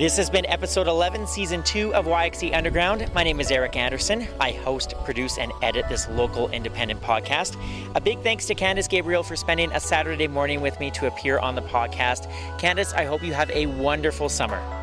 This 0.00 0.16
has 0.16 0.30
been 0.30 0.46
episode 0.46 0.86
11, 0.86 1.26
season 1.26 1.62
2 1.62 1.94
of 1.94 2.06
YXE 2.06 2.54
Underground. 2.54 3.12
My 3.12 3.22
name 3.22 3.38
is 3.38 3.50
Eric 3.50 3.76
Anderson. 3.76 4.26
I 4.40 4.52
host, 4.52 4.94
produce, 5.04 5.36
and 5.36 5.52
edit 5.62 5.84
this 5.90 6.08
local 6.08 6.48
independent 6.52 7.02
podcast. 7.02 7.60
A 7.96 8.00
big 8.00 8.22
thanks 8.22 8.46
to 8.46 8.54
Candace 8.54 8.88
Gabriel 8.88 9.22
for 9.22 9.36
spending 9.36 9.70
a 9.72 9.80
Saturday 9.80 10.26
morning 10.26 10.62
with 10.62 10.80
me 10.80 10.90
to 10.92 11.06
appear 11.06 11.38
on 11.38 11.54
the 11.54 11.60
podcast. 11.60 12.30
Candace, 12.58 12.94
I 12.94 13.04
hope 13.04 13.22
you 13.22 13.34
have 13.34 13.50
a 13.50 13.66
wonderful 13.66 14.30
summer. 14.30 14.79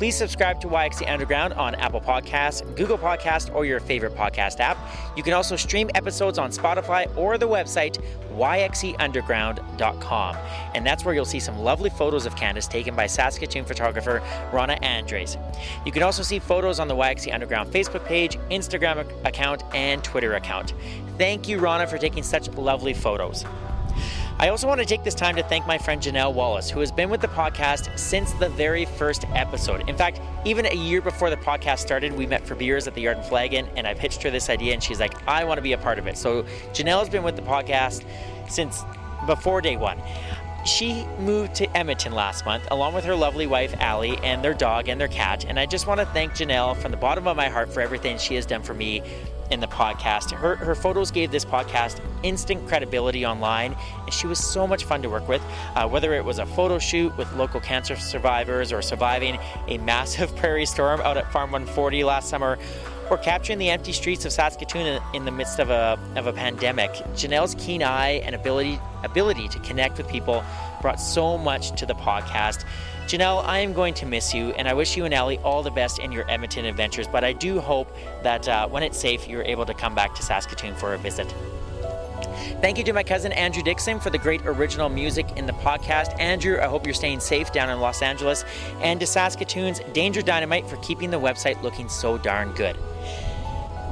Please 0.00 0.16
subscribe 0.16 0.60
to 0.62 0.66
YXE 0.66 1.12
Underground 1.12 1.52
on 1.52 1.74
Apple 1.74 2.00
Podcasts, 2.00 2.64
Google 2.74 2.96
Podcast, 2.96 3.54
or 3.54 3.66
your 3.66 3.80
favorite 3.80 4.14
podcast 4.14 4.58
app. 4.58 4.78
You 5.14 5.22
can 5.22 5.34
also 5.34 5.56
stream 5.56 5.90
episodes 5.94 6.38
on 6.38 6.50
Spotify 6.50 7.14
or 7.18 7.36
the 7.36 7.46
website 7.46 8.02
yxeunderground.com. 8.32 10.36
And 10.74 10.86
that's 10.86 11.04
where 11.04 11.14
you'll 11.14 11.26
see 11.26 11.38
some 11.38 11.58
lovely 11.58 11.90
photos 11.90 12.24
of 12.24 12.34
Candace 12.34 12.66
taken 12.66 12.96
by 12.96 13.06
Saskatoon 13.06 13.66
photographer 13.66 14.22
Rana 14.54 14.78
Andres. 14.80 15.36
You 15.84 15.92
can 15.92 16.02
also 16.02 16.22
see 16.22 16.38
photos 16.38 16.80
on 16.80 16.88
the 16.88 16.96
YXE 16.96 17.34
Underground 17.34 17.70
Facebook 17.70 18.06
page, 18.06 18.38
Instagram 18.50 19.06
account, 19.26 19.64
and 19.74 20.02
Twitter 20.02 20.32
account. 20.32 20.72
Thank 21.18 21.46
you, 21.46 21.58
Rana, 21.58 21.86
for 21.86 21.98
taking 21.98 22.22
such 22.22 22.48
lovely 22.52 22.94
photos. 22.94 23.44
I 24.40 24.48
also 24.48 24.66
want 24.66 24.80
to 24.80 24.86
take 24.86 25.04
this 25.04 25.14
time 25.14 25.36
to 25.36 25.42
thank 25.42 25.66
my 25.66 25.76
friend 25.76 26.00
Janelle 26.00 26.32
Wallace, 26.32 26.70
who 26.70 26.80
has 26.80 26.90
been 26.90 27.10
with 27.10 27.20
the 27.20 27.28
podcast 27.28 27.98
since 27.98 28.32
the 28.32 28.48
very 28.48 28.86
first 28.86 29.26
episode. 29.34 29.86
In 29.86 29.94
fact, 29.94 30.18
even 30.46 30.64
a 30.64 30.74
year 30.74 31.02
before 31.02 31.28
the 31.28 31.36
podcast 31.36 31.80
started, 31.80 32.10
we 32.14 32.24
met 32.24 32.46
for 32.46 32.54
beers 32.54 32.88
at 32.88 32.94
the 32.94 33.02
Yard 33.02 33.18
and 33.18 33.26
Flagon, 33.26 33.68
and 33.76 33.86
I 33.86 33.92
pitched 33.92 34.22
her 34.22 34.30
this 34.30 34.48
idea, 34.48 34.72
and 34.72 34.82
she's 34.82 34.98
like, 34.98 35.12
I 35.28 35.44
want 35.44 35.58
to 35.58 35.62
be 35.62 35.74
a 35.74 35.78
part 35.78 35.98
of 35.98 36.06
it. 36.06 36.16
So 36.16 36.44
Janelle 36.72 37.00
has 37.00 37.10
been 37.10 37.22
with 37.22 37.36
the 37.36 37.42
podcast 37.42 38.02
since 38.48 38.82
before 39.26 39.60
day 39.60 39.76
one. 39.76 40.00
She 40.64 41.04
moved 41.18 41.54
to 41.56 41.76
Edmonton 41.76 42.12
last 42.12 42.46
month 42.46 42.66
along 42.70 42.94
with 42.94 43.04
her 43.04 43.14
lovely 43.14 43.46
wife 43.46 43.74
Allie 43.78 44.16
and 44.22 44.42
their 44.42 44.54
dog 44.54 44.88
and 44.88 44.98
their 44.98 45.08
cat. 45.08 45.44
And 45.44 45.60
I 45.60 45.66
just 45.66 45.86
want 45.86 46.00
to 46.00 46.06
thank 46.06 46.32
Janelle 46.32 46.78
from 46.78 46.92
the 46.92 46.96
bottom 46.96 47.28
of 47.28 47.36
my 47.36 47.50
heart 47.50 47.70
for 47.70 47.82
everything 47.82 48.16
she 48.16 48.36
has 48.36 48.46
done 48.46 48.62
for 48.62 48.72
me 48.72 49.02
in 49.50 49.60
the 49.60 49.66
podcast. 49.66 50.30
Her, 50.32 50.56
her 50.56 50.74
photos 50.74 51.10
gave 51.10 51.30
this 51.30 51.44
podcast 51.44 52.00
instant 52.22 52.66
credibility 52.66 53.26
online, 53.26 53.76
and 54.04 54.12
she 54.12 54.26
was 54.26 54.38
so 54.38 54.66
much 54.66 54.84
fun 54.84 55.02
to 55.02 55.08
work 55.08 55.28
with. 55.28 55.42
Uh, 55.74 55.88
whether 55.88 56.14
it 56.14 56.24
was 56.24 56.38
a 56.38 56.46
photo 56.46 56.78
shoot 56.78 57.16
with 57.16 57.32
local 57.34 57.60
cancer 57.60 57.96
survivors 57.96 58.72
or 58.72 58.82
surviving 58.82 59.38
a 59.68 59.78
massive 59.78 60.34
prairie 60.40 60.66
storm 60.66 61.00
out 61.00 61.16
at 61.16 61.30
Farm 61.32 61.50
140 61.50 62.04
last 62.04 62.28
summer, 62.28 62.58
or 63.10 63.18
capturing 63.18 63.58
the 63.58 63.70
empty 63.70 63.92
streets 63.92 64.24
of 64.24 64.32
Saskatoon 64.32 64.86
in, 64.86 65.02
in 65.14 65.24
the 65.24 65.30
midst 65.30 65.58
of 65.58 65.70
a, 65.70 65.98
of 66.16 66.26
a 66.26 66.32
pandemic, 66.32 66.90
Janelle's 67.14 67.56
keen 67.56 67.82
eye 67.82 68.22
and 68.24 68.34
ability, 68.34 68.78
ability 69.02 69.48
to 69.48 69.58
connect 69.60 69.98
with 69.98 70.08
people 70.08 70.44
brought 70.80 71.00
so 71.00 71.36
much 71.36 71.72
to 71.78 71.86
the 71.86 71.94
podcast. 71.94 72.64
Janelle, 73.06 73.44
I 73.44 73.58
am 73.58 73.72
going 73.72 73.94
to 73.94 74.06
miss 74.06 74.32
you, 74.32 74.50
and 74.50 74.68
I 74.68 74.74
wish 74.74 74.96
you 74.96 75.04
and 75.04 75.12
Allie 75.12 75.38
all 75.38 75.64
the 75.64 75.70
best 75.70 75.98
in 75.98 76.12
your 76.12 76.30
Edmonton 76.30 76.64
adventures. 76.64 77.08
But 77.08 77.24
I 77.24 77.32
do 77.32 77.58
hope 77.58 77.92
that 78.22 78.48
uh, 78.48 78.68
when 78.68 78.84
it's 78.84 78.98
safe, 78.98 79.26
you're 79.26 79.42
able 79.42 79.66
to 79.66 79.74
come 79.74 79.96
back 79.96 80.14
to 80.14 80.22
Saskatoon 80.22 80.76
for 80.76 80.94
a 80.94 80.98
visit. 80.98 81.34
Thank 82.60 82.78
you 82.78 82.84
to 82.84 82.92
my 82.92 83.02
cousin 83.02 83.32
Andrew 83.32 83.62
Dixon 83.62 84.00
for 84.00 84.10
the 84.10 84.18
great 84.18 84.42
original 84.44 84.88
music 84.88 85.26
in 85.36 85.46
the 85.46 85.52
podcast. 85.54 86.18
Andrew, 86.20 86.58
I 86.60 86.66
hope 86.66 86.86
you're 86.86 86.94
staying 86.94 87.20
safe 87.20 87.52
down 87.52 87.70
in 87.70 87.80
Los 87.80 88.02
Angeles. 88.02 88.44
And 88.80 89.00
to 89.00 89.06
Saskatoon's 89.06 89.80
Danger 89.92 90.22
Dynamite 90.22 90.68
for 90.68 90.76
keeping 90.78 91.10
the 91.10 91.20
website 91.20 91.60
looking 91.62 91.88
so 91.88 92.18
darn 92.18 92.52
good. 92.52 92.76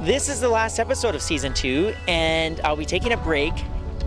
This 0.01 0.29
is 0.29 0.39
the 0.39 0.49
last 0.49 0.79
episode 0.79 1.13
of 1.13 1.21
season 1.21 1.53
two, 1.53 1.93
and 2.07 2.61
I'll 2.61 2.77
be 2.77 2.85
taking 2.85 3.11
a 3.11 3.17
break 3.17 3.53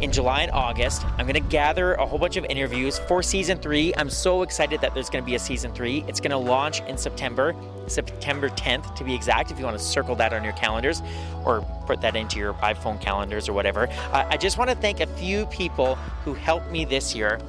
in 0.02 0.10
July 0.10 0.42
and 0.42 0.50
August. 0.50 1.04
I'm 1.16 1.26
going 1.26 1.34
to 1.34 1.48
gather 1.48 1.94
a 1.94 2.04
whole 2.04 2.18
bunch 2.18 2.36
of 2.36 2.44
interviews 2.46 2.98
for 3.06 3.22
season 3.22 3.56
three. 3.58 3.94
I'm 3.96 4.10
so 4.10 4.42
excited 4.42 4.80
that 4.80 4.94
there's 4.94 5.08
going 5.08 5.22
to 5.22 5.26
be 5.26 5.36
a 5.36 5.38
season 5.38 5.72
three. 5.72 6.04
It's 6.08 6.20
going 6.20 6.32
to 6.32 6.36
launch 6.36 6.80
in 6.82 6.98
September, 6.98 7.54
September 7.86 8.48
10th 8.50 8.94
to 8.96 9.04
be 9.04 9.14
exact, 9.14 9.52
if 9.52 9.58
you 9.58 9.64
want 9.64 9.78
to 9.78 9.82
circle 9.82 10.16
that 10.16 10.32
on 10.32 10.42
your 10.42 10.54
calendars 10.54 11.02
or 11.44 11.62
put 11.86 12.00
that 12.00 12.16
into 12.16 12.38
your 12.38 12.54
iPhone 12.54 13.00
calendars 13.00 13.48
or 13.48 13.52
whatever. 13.52 13.88
Uh, 14.12 14.26
I 14.28 14.36
just 14.36 14.58
want 14.58 14.70
to 14.70 14.76
thank 14.76 15.00
a 15.00 15.06
few 15.06 15.46
people 15.46 15.94
who 16.24 16.34
helped 16.34 16.70
me 16.70 16.84
this 16.84 17.14
year. 17.14 17.40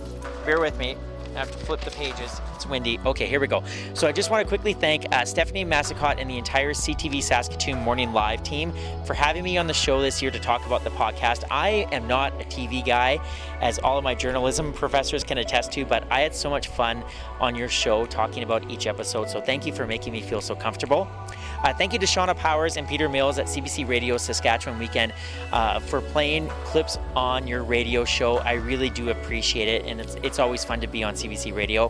Bear 0.45 0.62
with 0.62 0.78
me. 0.78 0.95
I 1.36 1.40
have 1.40 1.52
to 1.52 1.58
flip 1.66 1.82
the 1.82 1.92
pages. 1.92 2.42
It's 2.56 2.66
windy. 2.66 3.00
Okay, 3.06 3.26
here 3.26 3.40
we 3.40 3.48
go. 3.48 3.64
So 3.94 4.08
I 4.08 4.12
just 4.12 4.30
want 4.30 4.46
to 4.46 4.48
quickly 4.48 4.74
thank 4.74 5.12
uh, 5.12 5.26
Stephanie 5.26 5.66
Massicotte 5.66 6.20
and 6.20 6.30
the 6.30 6.38
entire 6.38 6.74
CTV 6.74 7.22
Saskatoon 7.24 7.80
Morning 7.80 8.14
Live 8.14 8.44
team 8.44 8.74
for 9.06 9.14
having 9.14 9.44
me 9.44 9.58
on 9.58 9.68
the 9.68 9.74
show 9.74 10.02
this 10.02 10.22
year 10.22 10.32
to 10.32 10.40
talk 10.40 10.66
about 10.66 10.84
the 10.84 10.92
podcast. 10.92 11.44
I 11.50 11.88
am 11.92 12.08
not 12.08 12.34
a 12.42 12.46
TV 12.46 12.86
guy, 12.86 13.20
as 13.62 13.80
all 13.80 13.98
of 13.98 14.04
my 14.04 14.16
journalism 14.16 14.74
professors 14.74 15.24
can 15.24 15.38
attest 15.40 15.72
to, 15.74 15.86
but 15.86 16.06
I 16.12 16.22
had 16.22 16.36
so 16.36 16.50
much 16.50 16.68
fun 16.68 17.04
on 17.40 17.56
your 17.56 17.70
show 17.70 18.06
talking 18.06 18.44
about 18.44 18.70
each 18.70 18.88
episode. 18.88 19.30
So 19.30 19.42
thank 19.42 19.66
you 19.66 19.74
for 19.74 19.88
making 19.88 20.14
me 20.14 20.22
feel 20.22 20.42
so 20.42 20.56
comfortable. 20.56 21.08
Uh, 21.64 21.74
thank 21.74 21.93
you 21.93 21.99
to 21.99 22.05
Shauna 22.05 22.36
Powers 22.36 22.76
and 22.76 22.86
Peter 22.86 23.07
Mills 23.07 23.39
at 23.39 23.45
CBC 23.45 23.88
Radio 23.88 24.18
Saskatchewan 24.18 24.78
Weekend 24.80 25.14
uh, 25.53 25.80
for 25.80 26.01
playing 26.01 26.49
clips 26.66 26.97
on 27.16 27.47
your 27.47 27.64
radio 27.64 28.03
show. 28.03 28.39
I 28.39 28.53
really 28.53 28.89
do 28.89 29.09
appreciate 29.09 29.70
it, 29.70 29.86
and 29.86 30.01
it's, 30.01 30.16
it's 30.16 30.39
always 30.39 30.66
fun 30.66 30.82
to 30.82 30.88
be 30.88 31.03
on 31.05 31.14
CBC 31.14 31.55
Radio. 31.55 31.89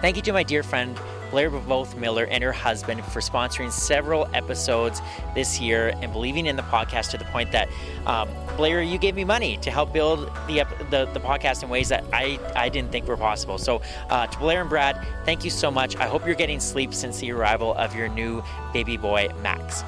Thank 0.00 0.14
you 0.14 0.22
to 0.22 0.32
my 0.32 0.44
dear 0.44 0.62
friend 0.62 0.96
Blair 1.32 1.50
Both 1.50 1.96
Miller 1.96 2.26
and 2.26 2.44
her 2.44 2.52
husband 2.52 3.02
for 3.06 3.20
sponsoring 3.20 3.72
several 3.72 4.28
episodes 4.34 5.00
this 5.34 5.58
year 5.58 5.94
and 6.02 6.12
believing 6.12 6.46
in 6.46 6.56
the 6.56 6.62
podcast 6.62 7.10
to 7.10 7.18
the 7.18 7.24
point 7.24 7.50
that 7.52 7.68
um, 8.06 8.28
Blair, 8.58 8.82
you 8.82 8.98
gave 8.98 9.16
me 9.16 9.24
money 9.24 9.56
to 9.56 9.70
help 9.70 9.94
build 9.94 10.30
the, 10.46 10.64
the, 10.90 11.06
the 11.06 11.20
podcast 11.20 11.62
in 11.62 11.70
ways 11.70 11.88
that 11.88 12.04
I, 12.12 12.38
I 12.54 12.68
didn't 12.68 12.92
think 12.92 13.08
were 13.08 13.16
possible. 13.16 13.56
So 13.56 13.80
uh, 14.10 14.26
to 14.26 14.38
Blair 14.38 14.60
and 14.60 14.68
Brad, 14.68 15.04
thank 15.24 15.42
you 15.42 15.50
so 15.50 15.70
much. 15.70 15.96
I 15.96 16.06
hope 16.06 16.26
you're 16.26 16.34
getting 16.34 16.60
sleep 16.60 16.92
since 16.92 17.18
the 17.18 17.32
arrival 17.32 17.74
of 17.74 17.96
your 17.96 18.08
new 18.08 18.44
baby 18.74 18.98
boy, 18.98 19.30
Max. 19.42 19.82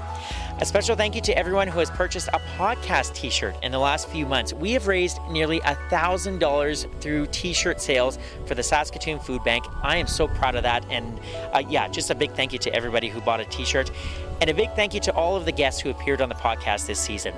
A 0.61 0.65
special 0.65 0.95
thank 0.95 1.17
you 1.17 1.21
to 1.23 1.37
everyone 1.37 1.67
who 1.67 1.81
has 1.81 1.91
purchased 1.91 2.29
a 2.29 2.39
podcast 2.57 3.13
t 3.13 3.29
shirt 3.29 3.57
in 3.65 3.73
the 3.73 3.79
last 3.79 4.09
few 4.09 4.25
months. 4.25 4.55
We 4.55 4.71
have 4.73 4.87
raised 4.87 5.19
nearly 5.29 5.59
$1,000 5.61 7.01
through 7.01 7.27
t 7.27 7.53
shirt 7.53 7.81
sales 7.81 8.21
for 8.47 8.55
the 8.55 8.63
Saskatoon 8.63 9.19
Food 9.19 9.43
Bank. 9.43 9.65
I 9.83 9.97
am 9.97 10.07
so 10.07 10.29
proud 10.29 10.55
of 10.55 10.63
that. 10.63 10.87
And 10.91 11.19
uh, 11.53 11.65
yeah, 11.69 11.89
just 11.89 12.11
a 12.11 12.15
big 12.15 12.31
thank 12.35 12.53
you 12.53 12.61
to 12.61 12.73
everybody 12.73 13.09
who 13.09 13.21
bought 13.21 13.41
a 13.41 13.47
t 13.47 13.65
shirt. 13.65 13.91
And 14.41 14.49
a 14.49 14.55
big 14.55 14.73
thank 14.77 14.95
you 14.95 15.01
to 15.01 15.13
all 15.15 15.35
of 15.35 15.45
the 15.45 15.51
guests 15.51 15.81
who 15.81 15.91
appeared 15.91 16.21
on 16.21 16.29
the 16.29 16.37
podcast 16.37 16.87
this 16.87 17.01
season. 17.01 17.35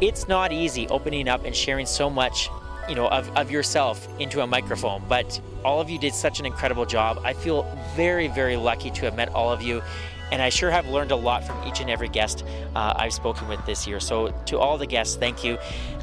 It's 0.00 0.26
not 0.26 0.50
easy 0.50 0.88
opening 0.88 1.28
up 1.28 1.44
and 1.44 1.54
sharing 1.54 1.84
so 1.84 2.08
much 2.08 2.48
you 2.88 2.94
know 2.94 3.08
of, 3.08 3.30
of 3.36 3.50
yourself 3.50 4.06
into 4.18 4.42
a 4.42 4.46
microphone 4.46 5.02
but 5.08 5.40
all 5.64 5.80
of 5.80 5.88
you 5.88 5.98
did 5.98 6.12
such 6.12 6.38
an 6.38 6.44
incredible 6.44 6.84
job 6.84 7.18
i 7.24 7.32
feel 7.32 7.62
very 7.96 8.28
very 8.28 8.56
lucky 8.56 8.90
to 8.90 9.06
have 9.06 9.16
met 9.16 9.30
all 9.30 9.50
of 9.50 9.62
you 9.62 9.82
and 10.34 10.42
I 10.42 10.48
sure 10.48 10.68
have 10.68 10.88
learned 10.88 11.12
a 11.12 11.16
lot 11.16 11.44
from 11.44 11.62
each 11.62 11.80
and 11.80 11.88
every 11.88 12.08
guest 12.08 12.44
uh, 12.74 12.92
I've 12.96 13.12
spoken 13.12 13.46
with 13.46 13.64
this 13.66 13.86
year. 13.86 14.00
So, 14.00 14.34
to 14.46 14.58
all 14.58 14.76
the 14.76 14.86
guests, 14.86 15.14
thank 15.14 15.44
you. 15.44 15.58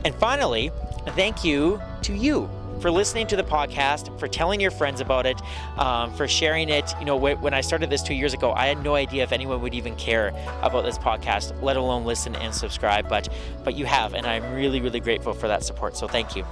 And 0.06 0.16
finally, 0.16 0.72
thank 1.06 1.44
you 1.44 1.82
to 2.04 2.14
you 2.14 2.50
for 2.80 2.90
listening 2.90 3.28
to 3.28 3.36
the 3.36 3.44
podcast, 3.44 4.18
for 4.18 4.30
telling 4.30 4.62
your 4.62 4.72
friends 4.72 5.02
about 5.02 5.26
it, 5.26 5.40
um, 5.78 6.14
for 6.14 6.30
sharing 6.30 6.70
it. 6.70 6.94
You 6.98 7.06
know, 7.06 7.18
when 7.18 7.54
I 7.54 7.60
started 7.60 7.90
this 7.90 8.02
two 8.02 8.14
years 8.14 8.34
ago, 8.34 8.54
I 8.54 8.68
had 8.68 8.82
no 8.82 8.96
idea 8.96 9.22
if 9.22 9.34
anyone 9.34 9.62
would 9.64 9.74
even 9.74 9.98
care 9.98 10.30
about 10.62 10.86
this 10.86 10.98
podcast, 10.98 11.62
let 11.62 11.76
alone 11.76 12.06
listen 12.06 12.34
and 12.38 12.56
subscribe. 12.56 13.10
But 13.10 13.28
but 13.66 13.76
you 13.76 13.86
have, 13.86 14.14
and 14.14 14.26
I'm 14.26 14.54
really 14.54 14.80
really 14.80 15.02
grateful 15.02 15.34
for 15.34 15.50
that 15.50 15.66
support. 15.66 15.98
So 15.98 16.08
thank 16.08 16.38
you. 16.38 16.46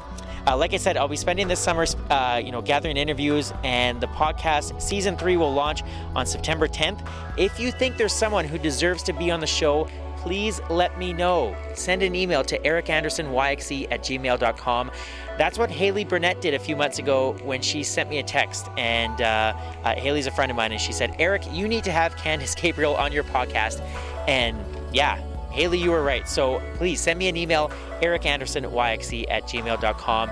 Uh, 0.47 0.57
like 0.57 0.73
I 0.73 0.77
said, 0.77 0.97
I'll 0.97 1.07
be 1.07 1.15
spending 1.15 1.47
this 1.47 1.59
summer, 1.59 1.85
uh, 2.09 2.41
you 2.43 2.51
know, 2.51 2.61
gathering 2.61 2.97
interviews, 2.97 3.53
and 3.63 3.99
the 4.01 4.07
podcast 4.07 4.81
season 4.81 5.17
three 5.17 5.37
will 5.37 5.53
launch 5.53 5.83
on 6.15 6.25
September 6.25 6.67
10th. 6.67 7.07
If 7.37 7.59
you 7.59 7.71
think 7.71 7.97
there's 7.97 8.13
someone 8.13 8.45
who 8.45 8.57
deserves 8.57 9.03
to 9.03 9.13
be 9.13 9.31
on 9.31 9.39
the 9.39 9.47
show, 9.47 9.87
please 10.17 10.59
let 10.69 10.97
me 10.99 11.13
know. 11.13 11.55
Send 11.75 12.03
an 12.03 12.13
email 12.13 12.43
to 12.43 12.59
ericandersonyxe 12.59 13.87
at 13.89 14.01
gmail.com. 14.01 14.91
That's 15.37 15.57
what 15.57 15.71
Haley 15.71 16.03
Burnett 16.03 16.41
did 16.41 16.53
a 16.53 16.59
few 16.59 16.75
months 16.75 16.99
ago 16.99 17.37
when 17.43 17.61
she 17.61 17.83
sent 17.83 18.09
me 18.09 18.19
a 18.19 18.23
text. 18.23 18.67
And 18.77 19.21
uh, 19.21 19.53
uh, 19.83 19.95
Haley's 19.95 20.27
a 20.27 20.31
friend 20.31 20.51
of 20.51 20.57
mine, 20.57 20.73
and 20.73 20.81
she 20.81 20.91
said, 20.91 21.15
Eric, 21.19 21.43
you 21.51 21.67
need 21.67 21.85
to 21.85 21.91
have 21.91 22.15
Candace 22.17 22.53
Gabriel 22.53 22.95
on 22.95 23.11
your 23.11 23.23
podcast. 23.23 23.79
And 24.27 24.57
yeah, 24.93 25.23
Haley, 25.51 25.79
you 25.79 25.91
were 25.91 26.03
right. 26.03 26.27
So 26.27 26.61
please 26.75 26.99
send 26.99 27.19
me 27.19 27.27
an 27.27 27.35
email, 27.35 27.71
ericandersonyxe 28.01 29.25
at 29.29 29.43
gmail.com. 29.43 30.29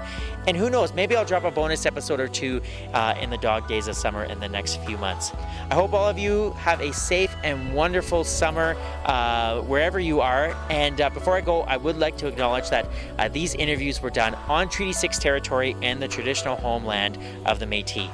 And 0.47 0.55
who 0.55 0.69
knows, 0.69 0.93
maybe 0.93 1.15
I'll 1.15 1.25
drop 1.25 1.43
a 1.43 1.51
bonus 1.51 1.85
episode 1.85 2.19
or 2.19 2.27
two 2.27 2.61
uh, 2.93 3.15
in 3.19 3.29
the 3.29 3.37
dog 3.37 3.67
days 3.67 3.87
of 3.87 3.97
summer 3.97 4.23
in 4.23 4.39
the 4.39 4.47
next 4.47 4.79
few 4.85 4.97
months. 4.97 5.33
I 5.69 5.75
hope 5.75 5.91
all 5.93 6.07
of 6.07 6.17
you 6.17 6.51
have 6.51 6.79
a 6.79 6.93
safe 6.93 7.35
and 7.43 7.73
wonderful 7.73 8.23
summer 8.23 8.77
uh, 9.05 9.61
wherever 9.61 9.99
you 9.99 10.21
are. 10.21 10.55
And 10.69 11.01
uh, 11.01 11.09
before 11.09 11.35
I 11.35 11.41
go, 11.41 11.61
I 11.63 11.75
would 11.75 11.97
like 11.97 12.17
to 12.17 12.27
acknowledge 12.27 12.69
that 12.69 12.87
uh, 13.17 13.27
these 13.27 13.55
interviews 13.55 14.01
were 14.01 14.09
done 14.09 14.35
on 14.47 14.69
Treaty 14.69 14.93
6 14.93 15.19
territory 15.19 15.75
and 15.81 16.01
the 16.01 16.07
traditional 16.07 16.55
homeland 16.55 17.17
of 17.45 17.59
the 17.59 17.65
Metis. 17.65 18.09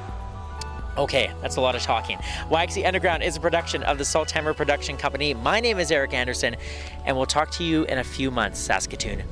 Okay, 0.96 1.32
that's 1.42 1.56
a 1.56 1.62
lot 1.62 1.76
of 1.76 1.82
talking. 1.82 2.18
YXE 2.52 2.86
Underground 2.86 3.24
is 3.24 3.36
a 3.36 3.40
production 3.40 3.82
of 3.84 3.98
the 3.98 4.04
Salthammer 4.04 4.56
Production 4.56 4.96
Company. 4.96 5.34
My 5.34 5.60
name 5.60 5.80
is 5.80 5.92
Eric 5.92 6.14
Anderson, 6.14 6.56
and 7.06 7.18
we'll 7.18 7.26
talk 7.26 7.50
to 7.54 7.64
you 7.64 7.84
in 7.86 7.98
a 7.98 8.04
few 8.04 8.30
months, 8.30 8.60
Saskatoon. 8.60 9.24